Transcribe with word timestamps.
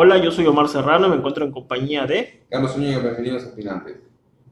Hola, 0.00 0.16
yo 0.18 0.30
soy 0.30 0.46
Omar 0.46 0.68
Serrano, 0.68 1.08
me 1.08 1.16
encuentro 1.16 1.44
en 1.44 1.50
compañía 1.50 2.06
de... 2.06 2.44
Carlos 2.48 2.74
Zúñiga, 2.74 3.00
bienvenidos 3.00 3.44
a 3.44 3.48
Opinantes. 3.48 3.96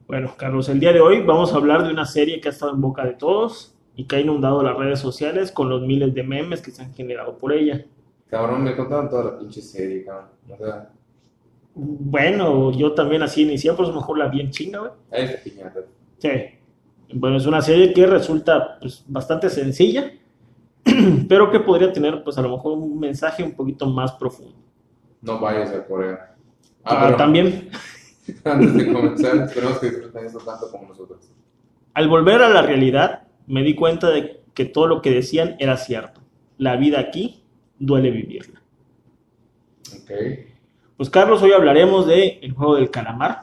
Bueno, 0.09 0.35
Carlos, 0.37 0.69
el 0.69 0.81
día 0.81 0.93
de 0.93 1.01
hoy 1.01 1.23
vamos 1.23 1.53
a 1.53 1.57
hablar 1.59 1.85
de 1.85 1.93
una 1.93 2.05
serie 2.05 2.41
que 2.41 2.49
ha 2.49 2.51
estado 2.51 2.75
en 2.75 2.81
boca 2.81 3.05
de 3.05 3.13
todos 3.13 3.79
y 3.95 4.09
que 4.09 4.17
ha 4.17 4.21
inundado 4.21 4.61
las 4.65 4.77
redes 4.77 4.99
sociales 4.99 5.53
con 5.53 5.69
los 5.69 5.83
miles 5.83 6.13
de 6.15 6.25
memes 6.25 6.61
que 6.61 6.73
se 6.73 6.83
han 6.83 6.93
generado 6.95 7.39
por 7.39 7.53
ella. 7.53 7.87
Cabrón, 8.29 8.65
me 8.65 8.75
contaron 8.75 9.09
toda 9.09 9.23
la 9.23 9.39
pinche 9.39 9.63
serie, 9.63 10.05
cabrón. 10.05 10.31
O 10.53 10.57
sea, 10.57 10.91
Bueno, 11.77 12.73
yo 12.73 12.93
también 12.95 13.23
así 13.23 13.43
inicié, 13.43 13.73
por 13.75 13.85
eso 13.85 13.95
mejor 13.95 14.19
la 14.19 14.27
vi 14.27 14.41
en 14.41 14.51
chinga, 14.51 14.81
güey. 14.81 14.93
ahí 15.13 15.27
está 15.27 15.45
piñata. 15.45 15.81
Sí. 16.19 16.31
Bueno, 17.15 17.37
es 17.37 17.47
una 17.47 17.63
serie 17.63 17.93
que 17.93 18.05
resulta 18.05 18.81
pues, 18.81 19.05
bastante 19.07 19.49
sencilla, 19.49 20.11
pero 21.29 21.53
que 21.53 21.61
podría 21.61 21.93
tener, 21.93 22.25
pues 22.25 22.37
a 22.37 22.43
lo 22.43 22.49
mejor 22.49 22.73
un 22.73 22.99
mensaje 22.99 23.45
un 23.45 23.53
poquito 23.53 23.87
más 23.87 24.11
profundo. 24.11 24.66
No 25.23 25.41
vayas 25.41 25.71
a 25.73 25.85
Corea. 25.87 26.35
Ah, 26.85 27.05
pero 27.07 27.17
También, 27.17 27.71
antes 28.45 28.75
de 28.75 28.93
comenzar, 28.93 29.37
esperemos 29.37 29.79
que 29.79 29.91
disfruten 29.91 30.25
esto 30.27 30.39
tanto 30.39 30.71
como 30.71 30.89
nosotros. 30.89 31.21
al 31.95 32.09
volver 32.09 32.43
a 32.43 32.49
la 32.49 32.63
realidad, 32.63 33.23
me 33.47 33.63
di 33.63 33.75
cuenta 33.75 34.11
de 34.11 34.43
que 34.55 34.65
todo 34.65 34.87
lo 34.87 35.03
que 35.03 35.11
decían 35.11 35.57
era 35.59 35.77
cierto. 35.77 36.21
La 36.59 36.77
vida 36.77 37.01
aquí 37.01 37.43
duele 37.79 38.11
vivirla. 38.11 38.63
Ok. 40.03 40.11
Pues 40.97 41.11
Carlos, 41.11 41.43
hoy 41.43 41.53
hablaremos 41.53 42.07
de 42.07 42.39
El 42.43 42.53
juego 42.53 42.77
del 42.77 42.91
calamar. 42.91 43.43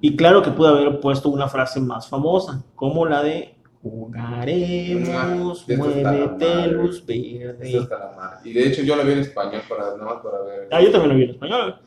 Y 0.00 0.16
claro 0.16 0.42
que 0.42 0.50
pude 0.50 0.68
haber 0.68 1.00
puesto 1.00 1.28
una 1.28 1.48
frase 1.48 1.80
más 1.80 2.08
famosa, 2.08 2.64
como 2.74 3.06
la 3.06 3.22
de 3.22 3.53
Jugaremos, 3.84 5.08
Ah, 5.10 5.34
eso 5.68 5.76
muévete 5.84 6.66
luz 6.68 7.04
Eso 7.06 7.38
verde. 7.38 7.78
está 7.78 7.98
la 7.98 8.12
madre. 8.16 8.38
Y 8.50 8.52
de 8.54 8.66
hecho 8.68 8.82
yo 8.82 8.96
la 8.96 9.04
vi 9.04 9.12
en 9.12 9.18
español 9.18 9.60
para, 9.68 9.82
nada 9.96 10.04
más 10.04 10.22
para 10.22 10.40
ver. 10.42 10.68
Ah, 10.72 10.80
yo 10.80 10.90
también 10.90 11.10
lo 11.10 11.16
vi 11.16 11.24
en 11.24 11.30
español. 11.30 11.80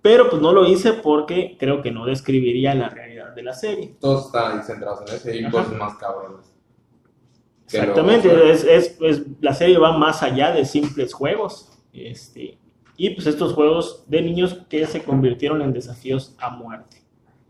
Pero 0.00 0.30
pues 0.30 0.40
no 0.40 0.52
lo 0.52 0.64
hice 0.66 0.92
porque 0.94 1.56
creo 1.58 1.82
que 1.82 1.90
no 1.90 2.06
describiría 2.06 2.74
la 2.74 2.88
realidad 2.88 3.34
de 3.34 3.42
la 3.42 3.52
serie. 3.54 3.96
Todos 4.00 4.26
están 4.26 4.58
ahí 4.58 4.64
centrados 4.64 5.00
en 5.08 5.16
ese 5.16 5.36
y 5.36 5.50
cosas 5.50 5.72
más 5.74 5.96
cabrones. 5.96 6.46
Lo- 6.46 7.78
Exactamente, 7.78 8.50
es, 8.52 8.64
es- 8.64 8.96
es- 9.00 9.22
la 9.40 9.54
serie 9.54 9.78
va 9.78 9.96
más 9.98 10.22
allá 10.22 10.52
de 10.52 10.64
simples 10.64 11.12
juegos. 11.12 11.70
Este, 11.92 12.58
y 12.96 13.10
pues 13.10 13.26
estos 13.26 13.52
juegos 13.52 14.04
de 14.08 14.22
niños 14.22 14.60
que 14.68 14.86
se 14.86 15.02
convirtieron 15.02 15.60
en 15.62 15.72
desafíos 15.72 16.36
a 16.38 16.50
muerte. 16.50 16.98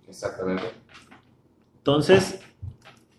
Exactamente. 0.08 0.62
Entonces, 1.78 2.40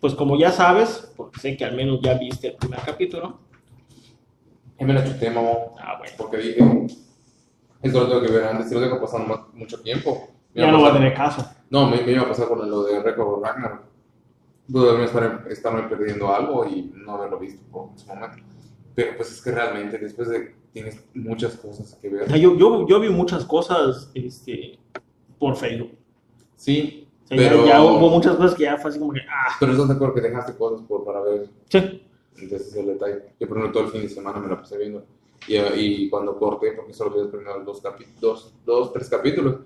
pues 0.04 0.14
como 0.14 0.38
ya 0.38 0.52
sabes, 0.52 1.10
porque 1.16 1.40
sé 1.40 1.56
que 1.56 1.64
al 1.64 1.74
menos 1.74 1.98
ya 2.02 2.12
viste 2.12 2.48
el 2.48 2.56
primer 2.56 2.78
capítulo. 2.80 3.38
Y 4.78 4.84
me 4.84 4.92
la 4.92 5.02
chuté, 5.02 5.30
mamá. 5.30 5.48
Ah, 5.80 5.96
bueno. 5.96 6.12
Porque 6.18 6.36
dije, 6.36 6.86
esto 7.80 8.00
lo 8.00 8.08
tengo 8.08 8.20
que 8.20 8.32
ver 8.32 8.44
antes, 8.44 8.68
si 8.68 8.74
lo 8.74 8.82
dejo 8.82 9.00
pasando 9.00 9.48
mucho 9.54 9.80
tiempo. 9.80 10.28
Ya 10.54 10.70
no 10.70 10.82
va 10.82 10.90
a 10.90 10.92
tener 10.92 11.14
caso. 11.14 11.48
No, 11.70 11.88
me, 11.88 12.02
me 12.02 12.12
iba 12.12 12.20
a 12.20 12.28
pasar 12.28 12.48
con 12.48 12.68
lo 12.68 12.82
de 12.82 13.02
Record 13.02 13.42
Ragnarok. 13.42 13.80
Pude 14.70 15.04
estar, 15.04 15.46
estarme 15.48 15.84
perdiendo 15.84 16.34
algo 16.34 16.66
y 16.66 16.92
no 16.94 17.14
haberlo 17.14 17.38
visto 17.38 17.62
por 17.72 17.88
ese 17.96 18.06
momento. 18.06 18.44
Pero 18.94 19.16
pues 19.16 19.32
es 19.32 19.40
que 19.40 19.52
realmente 19.52 19.96
después 19.96 20.28
de 20.28 20.54
tienes 20.74 21.02
muchas 21.14 21.56
cosas 21.56 21.94
que 21.94 22.08
O 22.08 22.10
sea, 22.10 22.26
ver. 22.26 22.40
yo, 22.40 22.58
yo, 22.58 22.86
yo 22.86 23.00
vi 23.00 23.08
muchas 23.08 23.46
cosas 23.46 24.10
este, 24.12 24.78
por 25.38 25.56
Facebook. 25.56 25.92
Sí, 26.56 27.03
O 27.24 27.26
sea, 27.28 27.36
pero, 27.36 27.64
ya, 27.64 27.72
ya 27.72 27.82
hubo 27.82 28.10
muchas 28.10 28.36
cosas 28.36 28.54
que 28.54 28.64
ya 28.64 28.76
fue 28.76 28.90
así 28.90 28.98
como 28.98 29.12
que, 29.12 29.20
ah, 29.20 29.54
pero 29.58 29.72
estás 29.72 29.88
de 29.88 29.94
acuerdo 29.94 30.14
que 30.14 30.20
dejaste 30.20 30.54
cosas 30.56 30.86
por, 30.86 31.04
para 31.04 31.20
ver. 31.22 31.48
sí. 31.68 32.00
Entonces 32.36 32.68
es 32.68 32.76
el 32.76 32.86
detalle. 32.86 33.22
Yo 33.38 33.46
por 33.48 33.58
ejemplo 33.58 33.72
todo 33.72 33.84
el 33.84 33.92
fin 33.92 34.02
de 34.02 34.08
semana 34.08 34.40
me 34.40 34.48
la 34.48 34.58
pasé 34.58 34.76
viendo. 34.76 35.06
Y, 35.46 35.56
y 35.56 36.10
cuando 36.10 36.36
corté, 36.36 36.72
porque 36.72 36.92
solo 36.92 37.16
los 37.16 37.28
primeros 37.28 37.64
dos, 37.64 37.80
dos, 38.20 38.54
dos, 38.64 38.92
tres 38.92 39.08
capítulos, 39.08 39.60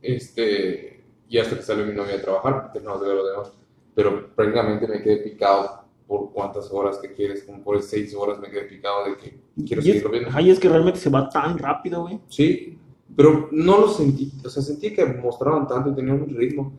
este, 0.00 1.02
y 1.28 1.38
hasta 1.38 1.56
que 1.56 1.62
salió 1.62 1.84
mi 1.84 1.92
novia 1.94 2.16
a 2.16 2.20
trabajar, 2.22 2.72
terminamos 2.72 3.00
de 3.02 3.08
ver 3.08 3.16
lo 3.16 3.26
demás. 3.26 3.52
Pero 3.94 4.34
prácticamente 4.34 4.86
me 4.86 5.02
quedé 5.02 5.16
picado 5.18 5.82
por 6.06 6.32
cuántas 6.32 6.70
horas 6.70 6.98
que 6.98 7.12
quieres, 7.12 7.42
como 7.44 7.62
por 7.62 7.82
seis 7.82 8.14
horas 8.14 8.38
me 8.38 8.50
quedé 8.50 8.62
picado 8.64 9.04
de 9.06 9.16
que 9.16 9.40
quiero 9.66 9.82
Y 9.82 9.90
es, 9.90 10.02
seguirlo 10.02 10.10
viendo. 10.10 10.30
ay, 10.32 10.50
es 10.50 10.60
que 10.60 10.68
realmente 10.68 11.00
se 11.00 11.10
va 11.10 11.28
tan 11.28 11.58
rápido, 11.58 12.02
güey. 12.02 12.20
Sí, 12.28 12.78
pero 13.16 13.48
no 13.52 13.78
lo 13.80 13.88
sentí, 13.88 14.32
o 14.44 14.48
sea, 14.48 14.62
sentí 14.62 14.92
que 14.94 15.04
mostraban 15.04 15.66
tanto 15.68 15.90
y 15.90 15.94
tenían 15.94 16.22
un 16.22 16.34
ritmo 16.34 16.72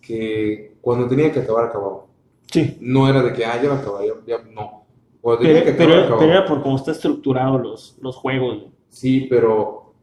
que 0.00 0.76
cuando 0.80 1.08
tenía 1.08 1.32
que 1.32 1.40
acabar, 1.40 1.66
acababa. 1.66 2.06
Sí. 2.50 2.76
No 2.80 3.08
era 3.08 3.22
de 3.22 3.32
que, 3.32 3.44
ah, 3.44 3.60
ya 3.62 3.68
va 3.70 3.76
a 3.76 3.78
acabar, 3.80 4.04
ya, 4.04 4.14
ya- 4.26 4.44
no. 4.52 4.82
Pero, 5.22 5.38
tenía 5.38 5.64
que 5.64 5.70
acabar, 5.70 5.76
pero, 5.88 6.00
acababa. 6.00 6.18
pero 6.20 6.32
era 6.32 6.44
por 6.46 6.62
cómo 6.62 6.76
está 6.76 6.90
estructurado 6.92 7.58
los, 7.58 7.96
los 8.00 8.16
juegos. 8.16 8.58
güey. 8.60 8.72
Sí, 8.88 9.26
pero 9.30 9.94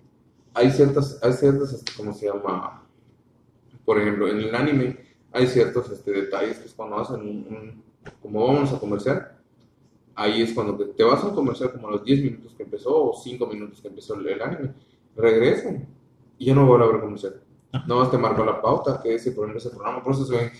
hay 0.54 0.72
ciertas, 0.72 1.20
hay 1.22 1.34
ciertas, 1.34 1.74
este, 1.74 1.92
¿cómo 1.98 2.14
se 2.14 2.28
llama? 2.28 2.84
Por 3.86 4.00
ejemplo, 4.00 4.28
en 4.28 4.38
el 4.40 4.56
anime 4.56 4.98
hay 5.32 5.48
ciertos 5.48 5.90
este, 5.92 6.12
detalles 6.12 6.58
que 6.60 6.66
es 6.68 6.74
cuando 6.74 6.98
hacen 6.98 7.20
un, 7.22 7.28
un- 7.50 7.84
como 8.22 8.48
vamos 8.48 8.72
a 8.74 8.80
comercial, 8.80 9.38
ahí 10.16 10.42
es 10.42 10.54
cuando 10.54 10.76
te, 10.76 10.86
te 10.94 11.04
vas 11.04 11.22
a 11.24 11.28
un 11.28 11.36
comercial 11.36 11.72
como 11.74 11.90
a 11.90 11.92
los 11.92 12.04
10 12.04 12.24
minutos 12.24 12.54
que 12.56 12.64
empezó 12.64 13.10
o 13.12 13.14
5 13.22 13.46
minutos 13.48 13.82
que 13.82 13.90
empezó 13.90 14.16
el, 14.16 14.28
el 14.28 14.42
anime, 14.42 14.74
regresan 15.20 15.88
y 16.38 16.46
ya 16.48 16.56
no 16.56 16.66
vuelve 16.66 16.86
a 16.86 16.88
ver 16.90 17.02
comercial. 17.02 17.42
No 17.88 18.08
te 18.10 18.18
marcó 18.18 18.44
la 18.46 18.62
pauta, 18.62 19.00
que 19.02 19.14
ese, 19.16 19.32
por 19.32 19.56
ese 19.56 19.70
programa, 19.70 20.04
por 20.04 20.14
eso 20.14 20.26
se 20.26 20.36
ve 20.36 20.52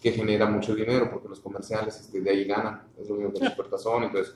que 0.00 0.12
genera 0.12 0.46
mucho 0.46 0.74
dinero, 0.74 1.10
porque 1.10 1.28
los 1.28 1.40
comerciales 1.40 2.00
este, 2.00 2.20
de 2.20 2.30
ahí 2.30 2.44
ganan, 2.44 2.82
es 2.98 3.08
lo 3.08 3.16
mismo 3.16 3.32
que 3.32 3.44
y 4.06 4.10
todo 4.10 4.22
eso. 4.22 4.34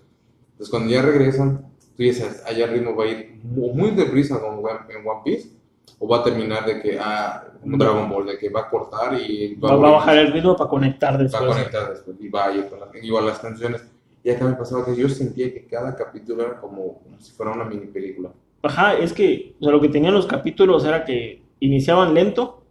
Entonces, 0.53 0.69
cuando 0.70 0.91
ya 0.91 1.03
regresan, 1.03 1.66
tú 1.97 2.03
sabes, 2.12 2.42
allá 2.47 2.64
el 2.66 2.72
ritmo 2.72 2.97
va 2.97 3.04
a 3.04 3.08
ir 3.08 3.41
muy, 3.42 3.70
muy 3.72 3.91
deprisa 3.92 4.41
como 4.41 4.69
en 4.69 5.06
One 5.06 5.20
Piece, 5.25 5.50
o 5.98 6.08
va 6.08 6.19
a 6.19 6.25
terminar 6.25 6.64
de 6.66 6.81
que, 6.81 6.98
ah, 6.98 7.47
como. 7.62 7.76
Dragon 7.78 8.08
Ball, 8.10 8.26
de 8.26 8.38
que 8.38 8.48
va 8.48 8.60
a 8.62 8.70
cortar 8.70 9.14
y 9.20 9.54
Va, 9.56 9.76
va 9.76 9.88
a 9.88 9.92
bajar 9.92 10.16
el 10.19 10.32
ritmo 10.32 10.56
para 10.56 10.70
conectar 10.70 11.12
va 11.12 11.16
a 11.16 11.22
después. 11.22 11.50
conectar 11.52 11.91
después, 11.91 12.16
y 12.20 12.28
va 12.28 12.47
a 12.47 12.52
ir 12.52 12.69
con 12.69 12.81
la- 12.81 12.91
igual 13.02 13.26
las 13.26 13.38
canciones. 13.38 13.82
Y 14.22 14.31
acá 14.31 14.44
me 14.47 14.54
pasaba 14.54 14.84
que 14.84 14.97
yo 14.97 15.08
sentía 15.08 15.52
que 15.52 15.66
cada 15.66 15.94
capítulo 15.94 16.42
era 16.42 16.60
como, 16.60 16.98
como 17.02 17.20
si 17.20 17.32
fuera 17.32 17.52
una 17.52 17.64
mini 17.64 17.87
película. 17.87 18.31
Ajá, 18.62 18.94
es 18.98 19.12
que 19.12 19.54
o 19.60 19.65
sea, 19.65 19.72
lo 19.72 19.81
que 19.81 19.88
tenían 19.88 20.15
los 20.15 20.26
capítulos 20.26 20.84
era 20.84 21.04
que 21.04 21.43
iniciaban 21.60 22.15
lento, 22.15 22.62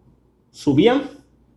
subían 0.52 1.04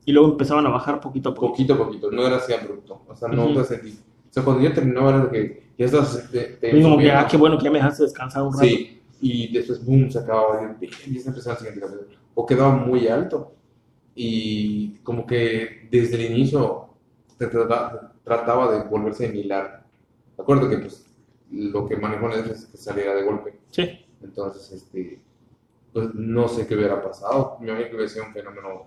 y 0.04 0.12
luego 0.12 0.30
empezaban 0.32 0.66
a 0.66 0.70
bajar 0.70 1.00
poquito 1.00 1.30
a 1.30 1.34
poco. 1.34 1.48
Poquito 1.48 1.74
a 1.74 1.78
poquito, 1.78 2.10
no 2.10 2.26
era 2.26 2.36
así 2.36 2.52
abrupto, 2.52 3.02
o 3.08 3.14
sea, 3.16 3.28
no 3.28 3.44
Ujú. 3.46 3.54
te 3.60 3.64
sentí. 3.64 3.90
O 3.90 4.32
sea, 4.32 4.42
cuando 4.42 4.62
ya 4.62 4.72
terminaba 4.74 5.10
era 5.10 5.30
que 5.30 5.62
ya 5.78 5.86
estás, 5.86 6.30
te, 6.30 6.40
te 6.60 6.78
Y 6.78 6.82
como 6.82 6.98
que, 6.98 7.10
ah, 7.10 7.26
qué 7.30 7.36
bueno 7.36 7.58
que 7.58 7.64
ya 7.64 7.70
me 7.70 7.78
dejaste 7.78 8.04
descansar 8.04 8.42
un 8.42 8.52
rato. 8.52 8.64
Sí, 8.64 9.00
y 9.20 9.52
después, 9.52 9.84
boom, 9.84 10.10
se 10.10 10.18
acababa 10.18 10.76
y 10.80 10.86
ya 10.86 11.28
empezaba 11.28 11.54
el 11.54 11.58
siguiente 11.58 11.80
capítulo. 11.80 12.18
O 12.34 12.46
quedaba 12.46 12.74
muy 12.74 13.06
alto. 13.08 13.54
Y 14.14 14.96
como 15.02 15.26
que 15.26 15.88
desde 15.90 16.16
el 16.16 16.32
inicio 16.32 16.88
te 17.38 17.46
trata- 17.46 18.12
trataba 18.24 18.70
de 18.72 18.88
volverse 18.88 19.26
similar. 19.26 19.84
De 20.36 20.42
acuerdo 20.42 20.68
que 20.68 20.78
pues 20.78 21.06
lo 21.50 21.86
que 21.86 21.96
manejó 21.96 22.28
Netflix 22.28 22.60
es 22.60 22.66
que 22.66 22.76
saliera 22.78 23.14
de 23.14 23.22
golpe. 23.22 23.58
Sí. 23.70 24.01
Entonces, 24.22 24.70
este, 24.72 25.20
pues 25.92 26.14
no 26.14 26.48
sé 26.48 26.66
qué 26.66 26.74
hubiera 26.74 27.02
pasado. 27.02 27.56
Me 27.60 27.68
imagino 27.68 27.88
que 27.88 27.96
hubiera 27.96 28.10
sido 28.10 28.26
un 28.26 28.32
fenómeno 28.32 28.86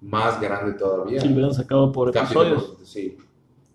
más 0.00 0.40
grande 0.40 0.72
todavía. 0.78 1.20
Si 1.20 1.28
lo 1.28 1.34
hubieran 1.34 1.54
sacado 1.54 1.92
por 1.92 2.08
episodios. 2.08 2.62
Capítulos, 2.62 2.88
sí. 2.88 3.18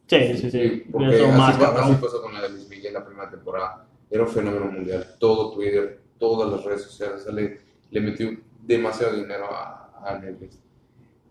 Sí, 0.07 0.37
sí, 0.37 0.51
sí. 0.51 0.83
porque 0.91 1.17
sido 1.17 1.27
más 1.29 1.55
así, 1.55 1.63
así 1.63 1.95
pasó 2.01 2.21
con 2.21 2.33
la 2.33 2.41
de 2.41 2.49
Luis 2.49 2.69
Miguel 2.69 2.93
la 2.93 3.05
primera 3.05 3.29
temporada. 3.29 3.85
Era 4.09 4.23
un 4.23 4.29
fenómeno 4.29 4.65
mundial. 4.71 5.05
Todo 5.19 5.51
Twitter, 5.53 6.01
todas 6.19 6.51
las 6.51 6.63
redes 6.63 6.83
sociales, 6.83 7.21
o 7.21 7.23
sea, 7.25 7.33
le, 7.33 7.59
le 7.89 8.01
metió 8.01 8.29
demasiado 8.61 9.15
dinero 9.15 9.45
a, 9.45 9.91
a 10.03 10.19
Netflix. 10.19 10.59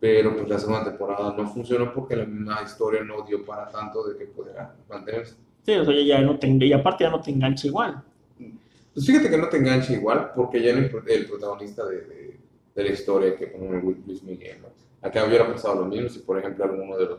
Pero 0.01 0.35
pues 0.35 0.49
la 0.49 0.59
segunda 0.59 0.85
temporada 0.85 1.33
no 1.37 1.49
funcionó 1.49 1.93
porque 1.95 2.17
la 2.17 2.25
misma 2.25 2.61
historia 2.63 3.05
no 3.05 3.23
dio 3.23 3.45
para 3.45 3.69
tanto 3.69 4.03
de 4.05 4.19
que 4.19 4.25
pudiera 4.27 4.75
mantenerse. 4.89 5.37
Sí, 5.65 5.75
o 5.75 5.85
sea, 5.85 5.95
ya, 5.95 6.03
ya 6.03 6.21
no 6.23 6.39
te, 6.39 6.49
y 6.49 6.73
aparte 6.73 7.05
ya 7.05 7.11
no 7.11 7.21
te 7.21 7.31
engancha 7.31 7.69
igual. 7.69 8.03
Pues 8.95 9.07
fíjate 9.07 9.31
que 9.31 9.39
no 9.39 9.49
te 9.49 9.57
engancha 9.57 9.93
igual 9.93 10.33
porque 10.35 10.63
ya 10.63 10.71
el, 10.71 10.91
el 11.09 11.27
protagonista 11.27 11.87
de, 11.87 11.97
de- 12.03 12.41
de 12.75 12.85
la 12.85 12.91
historia 12.91 13.37
que 13.37 13.49
pone 13.49 13.83
Luis 13.83 14.23
Miguel. 14.23 14.59
¿no? 14.63 14.69
Acá 15.07 15.27
hubiera 15.27 15.47
pasado 15.53 15.81
lo 15.81 15.87
mismo 15.87 16.09
si, 16.09 16.21
por 16.21 16.39
ejemplo, 16.39 16.65
alguno 16.65 16.97
de 16.97 17.05
los, 17.07 17.19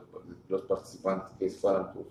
los 0.49 0.61
participantes 0.63 1.29
que 1.37 1.49
fueran, 1.49 1.93
pues, 1.93 2.07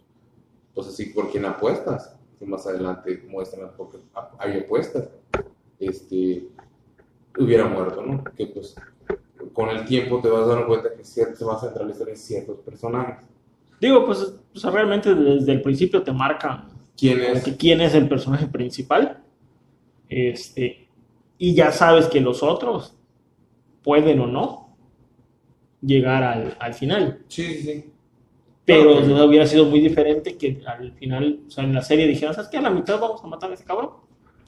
pues 0.74 0.86
así, 0.88 1.06
por 1.06 1.28
quien 1.30 1.44
apuestas, 1.44 2.14
que 2.38 2.46
más 2.46 2.64
adelante 2.66 3.22
muestran 3.28 3.70
porque 3.76 3.98
ha- 4.14 4.30
hay 4.38 4.58
apuestas, 4.60 5.08
este, 5.80 6.46
hubiera 7.38 7.66
muerto, 7.66 8.02
¿no? 8.02 8.22
Que 8.36 8.46
pues 8.46 8.74
con 9.52 9.68
el 9.70 9.84
tiempo 9.84 10.20
te 10.20 10.28
vas 10.28 10.46
dando 10.46 10.66
cuenta 10.66 10.94
que 10.96 11.04
se 11.04 11.44
va 11.44 11.54
a 11.54 11.60
centrar 11.60 11.84
la 11.86 11.92
historia 11.92 12.12
en 12.14 12.18
ciertos 12.20 12.58
personajes. 12.60 13.24
Digo, 13.80 14.06
pues 14.06 14.34
sea, 14.54 14.70
realmente 14.70 15.12
desde 15.14 15.52
el 15.52 15.62
principio 15.62 16.02
te 16.04 16.12
marcan 16.12 16.68
¿Quién 16.96 17.18
como 17.20 17.32
es? 17.32 17.56
quién 17.58 17.80
es 17.80 17.94
el 17.94 18.08
personaje 18.08 18.46
principal. 18.46 19.21
Este, 20.14 20.88
y 21.38 21.54
ya 21.54 21.72
sabes 21.72 22.06
que 22.06 22.20
los 22.20 22.42
otros 22.42 22.94
pueden 23.82 24.20
o 24.20 24.26
no 24.26 24.76
llegar 25.80 26.22
al, 26.22 26.56
al 26.60 26.74
final. 26.74 27.20
Sí, 27.28 27.54
sí. 27.62 27.84
Pero 28.64 28.92
Ok. 28.98 29.02
o 29.02 29.04
sea, 29.06 29.24
hubiera 29.24 29.46
sido 29.46 29.64
muy 29.64 29.80
diferente 29.80 30.36
que 30.36 30.60
al 30.66 30.92
final, 30.92 31.40
o 31.46 31.50
sea, 31.50 31.64
en 31.64 31.74
la 31.74 31.82
serie 31.82 32.06
dijeran, 32.06 32.34
¿sabes 32.34 32.48
qué? 32.50 32.58
A 32.58 32.62
la 32.62 32.70
mitad 32.70 33.00
vamos 33.00 33.22
a 33.24 33.26
matar 33.26 33.50
a 33.50 33.54
ese 33.54 33.64
cabrón. 33.64 33.90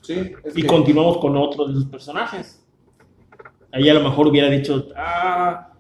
Sí, 0.03 0.33
es 0.45 0.57
y 0.57 0.63
que- 0.63 0.69
continuamos 0.69 1.19
con 1.19 1.37
otro 1.37 1.67
de 1.67 1.75
sus 1.75 1.87
personajes. 1.87 2.63
Ahí 3.73 3.89
a 3.89 3.95
lo 3.95 4.01
mejor 4.03 4.29
hubiera 4.29 4.49
dicho, 4.51 4.89
ah, 4.97 5.73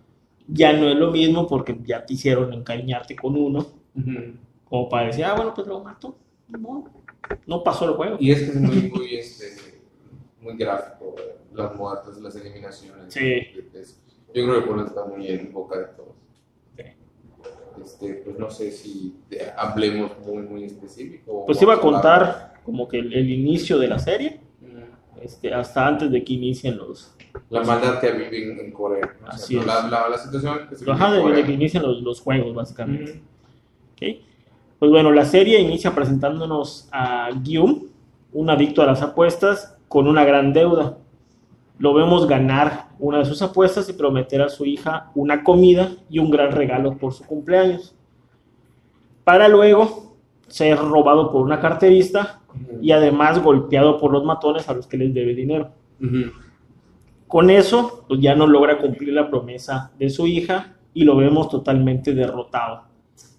ya 0.49 0.73
no 0.73 0.89
es 0.89 0.97
lo 0.97 1.11
mismo 1.13 1.47
porque 1.47 1.79
ya 1.85 2.05
te 2.05 2.15
hicieron 2.15 2.53
encariñarte 2.53 3.15
con 3.15 3.37
uno, 3.37 3.59
Ujú. 3.95 4.35
como 4.65 4.89
para 4.89 5.07
decir, 5.09 5.25
ah, 5.27 5.35
bueno, 5.37 5.53
pues 5.55 5.67
lo 5.69 5.85
mato. 5.85 6.17
No, 6.49 6.85
no 7.47 7.63
pasó 7.63 7.85
el 7.89 7.95
juego. 7.95 8.17
Y 8.19 8.33
es 8.33 8.41
que 8.43 8.47
es 8.51 8.57
muy, 8.57 8.91
muy, 8.91 9.15
este, 9.15 9.74
muy 10.45 10.57
gráfico, 10.57 11.15
eh, 11.19 11.37
las 11.55 11.75
muertes, 11.75 12.19
las 12.21 12.37
eliminaciones. 12.37 13.13
Sí. 13.13 13.43
Es- 13.75 14.01
yo 14.35 14.45
creo 14.45 14.61
que 14.61 14.67
por 14.67 14.77
eso 14.79 14.87
está 14.89 15.05
muy 15.05 15.27
en 15.29 15.53
boca 15.53 15.79
de 15.79 15.85
todos. 15.97 16.15
Sí. 16.77 16.83
Este, 17.83 18.15
pues 18.25 18.39
no 18.39 18.51
sé 18.51 18.71
si 18.73 19.15
hablemos 19.57 20.13
muy, 20.27 20.43
muy 20.43 20.65
específico. 20.65 21.45
Pues 21.47 21.61
iba 21.63 21.75
a 21.75 21.81
contar 21.81 22.55
como 22.65 22.89
que 22.89 22.99
el, 22.99 23.13
el 23.13 23.31
inicio 23.31 23.79
de 23.79 23.89
la 23.89 23.99
serie, 23.99 24.41
este, 25.23 25.55
hasta 25.55 25.87
antes 25.87 26.11
de 26.11 26.23
que 26.25 26.33
inicien 26.35 26.77
los... 26.77 27.15
La 27.51 27.63
maldad 27.63 28.01
que 28.01 28.13
vive 28.13 28.53
en, 28.53 28.61
en 28.61 28.73
Corea. 28.73 29.17
O 29.17 29.27
sea, 29.27 29.29
Así 29.31 29.57
es. 29.59 29.67
la, 29.67 29.89
la, 29.89 30.09
la 30.09 30.19
situación 30.19 30.69
que 30.69 30.77
se 30.77 30.85
vive 30.85 30.95
Ajá, 30.97 31.09
en 31.09 31.15
de, 31.15 31.21
Corea. 31.23 31.37
de 31.39 31.45
que 31.45 31.53
inicien 31.53 31.83
los, 31.83 32.01
los 32.03 32.21
juegos, 32.21 32.55
básicamente. 32.55 33.13
Ujú. 33.13 33.21
¿ok? 33.93 34.21
Pues 34.79 34.91
bueno, 34.91 35.11
la 35.13 35.25
serie 35.25 35.61
inicia 35.61 35.95
presentándonos 35.95 36.89
a 36.93 37.31
Gyum, 37.43 37.85
un 38.33 38.51
adicto 38.51 38.83
a 38.83 38.87
las 38.87 39.01
apuestas, 39.03 39.74
con 39.89 40.07
una 40.07 40.25
gran 40.25 40.53
deuda. 40.53 40.99
Lo 41.79 41.93
vemos 41.95 42.29
ganar 42.29 42.89
una 42.99 43.19
de 43.19 43.25
sus 43.25 43.43
apuestas 43.43 43.89
y 43.89 43.95
prometer 43.95 44.43
a 44.43 44.49
su 44.49 44.65
hija 44.65 45.11
una 45.15 45.43
comida 45.43 45.93
y 46.09 46.19
un 46.19 46.31
gran 46.31 46.53
regalo 46.53 46.97
por 46.97 47.13
su 47.13 47.25
cumpleaños. 47.25 47.95
Para 49.25 49.49
luego 49.49 50.17
ser 50.47 50.79
robado 50.79 51.33
por 51.33 51.43
una 51.43 51.61
carterista 51.61 52.41
y 52.81 52.93
además 52.93 53.43
golpeado 53.43 53.99
por 53.99 54.13
los 54.13 54.25
matones 54.25 54.69
a 54.69 54.75
los 54.75 54.87
que 54.87 54.97
les 54.97 55.13
debe 55.13 55.35
dinero. 55.35 55.71
Con 57.27 57.51
eso, 57.51 58.05
pues 58.07 58.21
ya 58.21 58.35
no 58.35 58.47
logra 58.47 58.79
cumplir 58.79 59.13
la 59.13 59.29
promesa 59.29 59.91
de 59.99 60.11
su 60.11 60.27
hija 60.27 60.77
y 60.93 61.05
lo 61.05 61.17
vemos 61.17 61.49
totalmente 61.49 62.15
derrotado. 62.15 62.85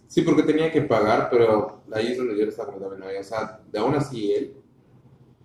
Sí, 0.08 0.22
porque 0.22 0.44
tenía 0.44 0.72
que 0.72 0.82
pagar, 0.82 1.30
pero 1.30 1.84
ahí 1.94 2.08
es 2.08 2.18
donde 2.18 2.38
yo 2.38 2.44
le 2.44 2.50
estaba 2.50 2.72
comentando, 2.72 2.98
¿no? 2.98 3.20
o 3.20 3.24
sea, 3.24 3.60
de 3.72 3.80
aún 3.80 3.96
así 3.96 4.32
él, 4.34 4.54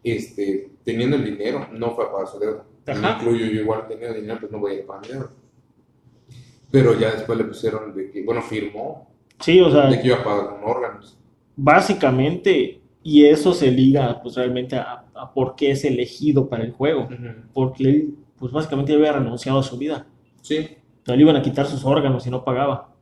este, 0.02 0.72
teniendo 0.84 1.16
el 1.16 1.24
dinero, 1.24 1.68
no 1.72 1.94
fue 1.94 2.06
a 2.06 2.12
pagar 2.12 2.28
su 2.28 2.38
deuda. 2.38 2.64
Me 2.86 3.08
incluyo 3.08 3.46
yo 3.46 3.60
igual 3.60 3.86
teniendo 3.88 4.16
dinero, 4.18 4.40
pues 4.40 4.52
no 4.52 4.58
voy 4.58 4.72
a 4.72 4.74
ir 4.76 4.82
a 4.84 4.86
pagar 4.86 5.02
mi 5.02 5.08
deuda. 5.12 5.30
Pero 6.70 6.98
ya 6.98 7.12
después 7.12 7.38
le 7.38 7.44
pusieron 7.44 7.94
de 7.94 8.10
que, 8.10 8.22
bueno, 8.24 8.42
firmó 8.42 9.08
Sí, 9.40 9.60
o 9.60 9.70
sea, 9.70 9.88
de 9.88 10.00
que 10.00 10.08
iba 10.08 10.16
a 10.18 10.24
pagar 10.24 10.50
con 10.50 10.64
órganos. 10.64 11.18
básicamente, 11.56 12.80
y 13.02 13.24
eso 13.26 13.52
se 13.54 13.70
liga 13.70 14.20
pues 14.22 14.34
realmente 14.36 14.76
a, 14.76 15.04
a 15.14 15.32
por 15.32 15.54
qué 15.56 15.70
es 15.72 15.84
elegido 15.84 16.48
para 16.48 16.64
el 16.64 16.72
juego, 16.72 17.08
porque 17.52 17.84
él 17.84 18.14
pues 18.36 18.52
básicamente 18.52 18.94
había 18.94 19.12
renunciado 19.12 19.58
a 19.58 19.62
su 19.62 19.76
vida, 19.78 20.06
Sí, 20.42 20.76
le 21.06 21.16
iban 21.16 21.36
a 21.36 21.42
quitar 21.42 21.66
sus 21.66 21.84
órganos 21.84 22.26
y 22.26 22.30
no 22.30 22.44
pagaba, 22.44 22.94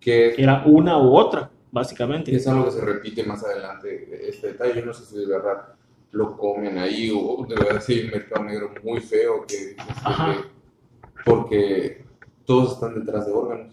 que 0.00 0.28
es, 0.28 0.38
era 0.38 0.64
una 0.66 0.98
u 0.98 1.14
otra, 1.16 1.50
básicamente. 1.70 2.34
es 2.36 2.46
algo 2.46 2.64
que 2.66 2.72
se 2.72 2.80
repite 2.84 3.24
más 3.24 3.44
adelante, 3.44 4.28
este 4.28 4.48
detalle, 4.48 4.80
yo 4.80 4.86
no 4.86 4.92
sé 4.94 5.04
si 5.04 5.18
de 5.18 5.26
verdad 5.26 5.74
lo 6.12 6.36
comen 6.36 6.78
ahí 6.78 7.10
o 7.14 7.44
de 7.48 7.54
verdad 7.56 7.80
sí 7.80 8.08
mercado 8.12 8.44
negro 8.44 8.70
muy 8.84 9.00
feo 9.00 9.44
que, 9.46 9.54
este, 9.70 9.82
Ajá. 10.04 10.34
que- 10.34 11.22
porque 11.24 12.04
todos 12.44 12.72
están 12.74 12.94
detrás 12.98 13.26
de 13.26 13.32
órganos. 13.32 13.72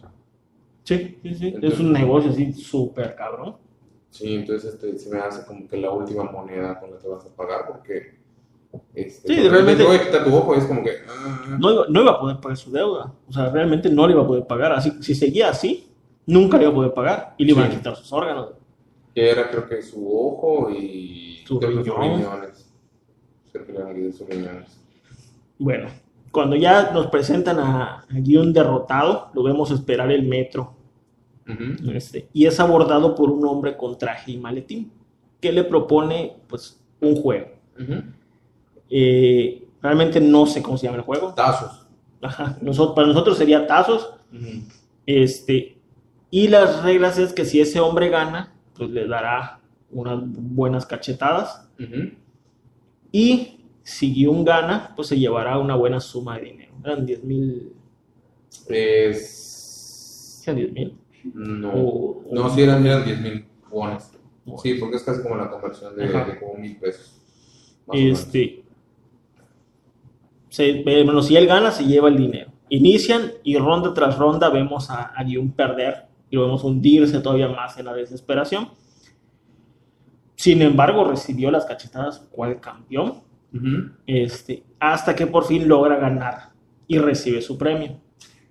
Sí, 0.84 1.18
sí, 1.22 1.36
sí, 1.36 1.48
es 1.50 1.56
Entonces- 1.56 1.80
un 1.80 1.94
negocio 1.94 2.32
así 2.32 2.52
súper 2.54 3.16
cabrón. 3.16 3.58
Sí, 4.10 4.36
entonces 4.36 4.74
este, 4.74 4.98
se 4.98 5.10
me 5.14 5.20
hace 5.20 5.46
como 5.46 5.68
que 5.68 5.78
la 5.78 5.92
última 5.92 6.24
moneda 6.24 6.80
con 6.80 6.92
la 6.92 6.98
que 6.98 7.08
vas 7.08 7.26
a 7.26 7.36
pagar 7.36 7.68
porque 7.68 8.18
este, 8.96 9.34
Sí, 9.36 9.50
realmente- 9.50 9.84
a 9.84 10.24
tu 10.24 10.36
ojo 10.36 10.56
es 10.56 10.64
como 10.66 10.84
que 10.84 10.92
ah, 11.08 11.58
No 11.60 11.72
iba, 11.74 11.86
no 11.90 12.02
iba 12.02 12.12
a 12.12 12.20
poder 12.20 12.38
pagar 12.40 12.58
su 12.58 12.72
deuda, 12.72 13.14
o 13.28 13.34
sea, 13.34 13.50
realmente 13.50 13.90
no 13.90 14.08
le 14.08 14.14
iba 14.14 14.24
a 14.24 14.28
poder 14.28 14.46
pagar, 14.48 14.72
así, 14.74 14.92
si 15.02 15.14
seguía 15.16 15.50
así, 15.50 15.90
nunca 16.26 16.58
le 16.58 16.64
iba 16.64 16.72
a 16.72 16.76
poder 16.76 16.94
pagar 16.94 17.34
y 17.38 17.46
le 17.46 17.52
iban 17.52 17.66
a 17.66 17.70
Sí. 17.72 17.78
quitar 17.78 17.96
sus 17.96 18.12
órganos. 18.14 18.54
que 19.16 19.28
era 19.32 19.50
creo 19.50 19.68
que 19.68 19.82
su 19.82 20.08
ojo 20.08 20.70
y 20.70 21.39
sus 21.50 21.64
riñones. 21.64 22.72
Sus 23.52 24.28
riñones. 24.28 24.80
Bueno, 25.58 25.90
cuando 26.32 26.56
ya 26.56 26.92
nos 26.92 27.08
presentan 27.08 27.60
a, 27.60 28.02
a 28.02 28.06
Guión 28.10 28.54
derrotado, 28.54 29.32
lo 29.34 29.44
vemos 29.44 29.72
esperar 29.72 30.12
el 30.12 30.28
metro. 30.28 30.76
Este, 31.92 32.30
y 32.32 32.46
es 32.46 32.60
abordado 32.60 33.16
por 33.16 33.32
un 33.32 33.44
hombre 33.48 33.76
con 33.76 33.98
traje 33.98 34.34
y 34.34 34.38
maletín 34.38 34.92
que 35.42 35.52
le 35.52 35.64
propone 35.64 36.38
pues 36.48 36.80
un 37.02 37.16
juego. 37.16 37.48
Eh, 38.88 39.68
realmente 39.82 40.22
no 40.22 40.46
sé 40.46 40.62
cómo 40.62 40.78
se 40.78 40.86
llama 40.86 41.00
el 41.00 41.04
juego. 41.04 41.34
Tazos. 41.34 41.88
Ajá, 42.22 42.56
nosotros, 42.62 42.96
para 42.96 43.08
nosotros 43.08 43.36
sería 43.36 43.66
tazos. 43.66 44.14
Este, 45.08 45.80
y 46.30 46.50
las 46.50 46.84
reglas 46.84 47.18
es 47.18 47.34
que 47.34 47.46
si 47.46 47.60
ese 47.60 47.80
hombre 47.80 48.10
gana, 48.10 48.54
pues 48.76 48.92
le 48.92 49.08
dará 49.08 49.59
unas 49.92 50.20
buenas 50.26 50.86
cachetadas. 50.86 51.68
Y 53.12 53.60
si 53.84 54.14
Guión 54.14 54.44
gana, 54.46 54.94
pues 54.96 55.08
se 55.08 55.18
llevará 55.18 55.58
una 55.58 55.76
buena 55.76 56.00
suma 56.00 56.38
de 56.38 56.46
dinero. 56.46 56.74
Eran 56.84 57.06
10 57.06 57.24
mil. 57.24 57.74
Es... 58.68 60.44
¿Eran 60.46 60.56
10 60.58 60.72
mil? 60.74 60.98
No. 61.34 61.72
O- 61.74 62.24
No, 62.32 62.46
o- 62.46 62.50
sí 62.50 62.62
eran, 62.62 62.86
eran 62.86 63.04
10 63.06 63.22
mil 63.22 63.46
wones. 63.72 64.12
Bueno. 64.46 64.62
Sí, 64.62 64.76
porque 64.76 64.96
es 64.98 65.04
casi 65.04 65.22
como 65.22 65.36
la 65.36 65.50
conversión 65.50 65.96
de, 65.96 66.08
como 66.40 66.54
mil 66.56 66.78
pesos. 66.78 67.16
Este, 67.92 68.64
se- 70.50 70.84
bueno, 70.84 71.22
si 71.22 71.36
él 71.36 71.48
gana, 71.48 71.72
se 71.72 71.84
lleva 71.86 72.10
el 72.10 72.18
dinero. 72.18 72.52
Inician 72.70 73.32
y 73.44 73.58
ronda 73.58 73.94
tras 73.94 74.18
ronda 74.18 74.50
vemos 74.50 74.90
a, 74.92 75.06
a 75.16 75.24
Gyun 75.24 75.52
perder 75.52 76.06
y 76.30 76.36
lo 76.36 76.44
vemos 76.44 76.64
hundirse 76.64 77.20
todavía 77.20 77.48
más 77.48 77.78
en 77.80 77.86
la 77.86 77.94
desesperación. 77.94 78.70
Sin 80.40 80.62
embargo, 80.62 81.04
recibió 81.04 81.52
las 81.52 81.66
cachetadas 81.66 82.20
cual 82.32 82.62
campeón, 82.62 83.16
este, 84.08 84.64
hasta 84.80 85.14
que 85.14 85.28
por 85.28 85.44
fin 85.44 85.68
logra 85.68 85.98
ganar 85.98 86.52
y 86.88 86.98
recibe 86.98 87.42
su 87.42 87.58
premio. 87.58 88.00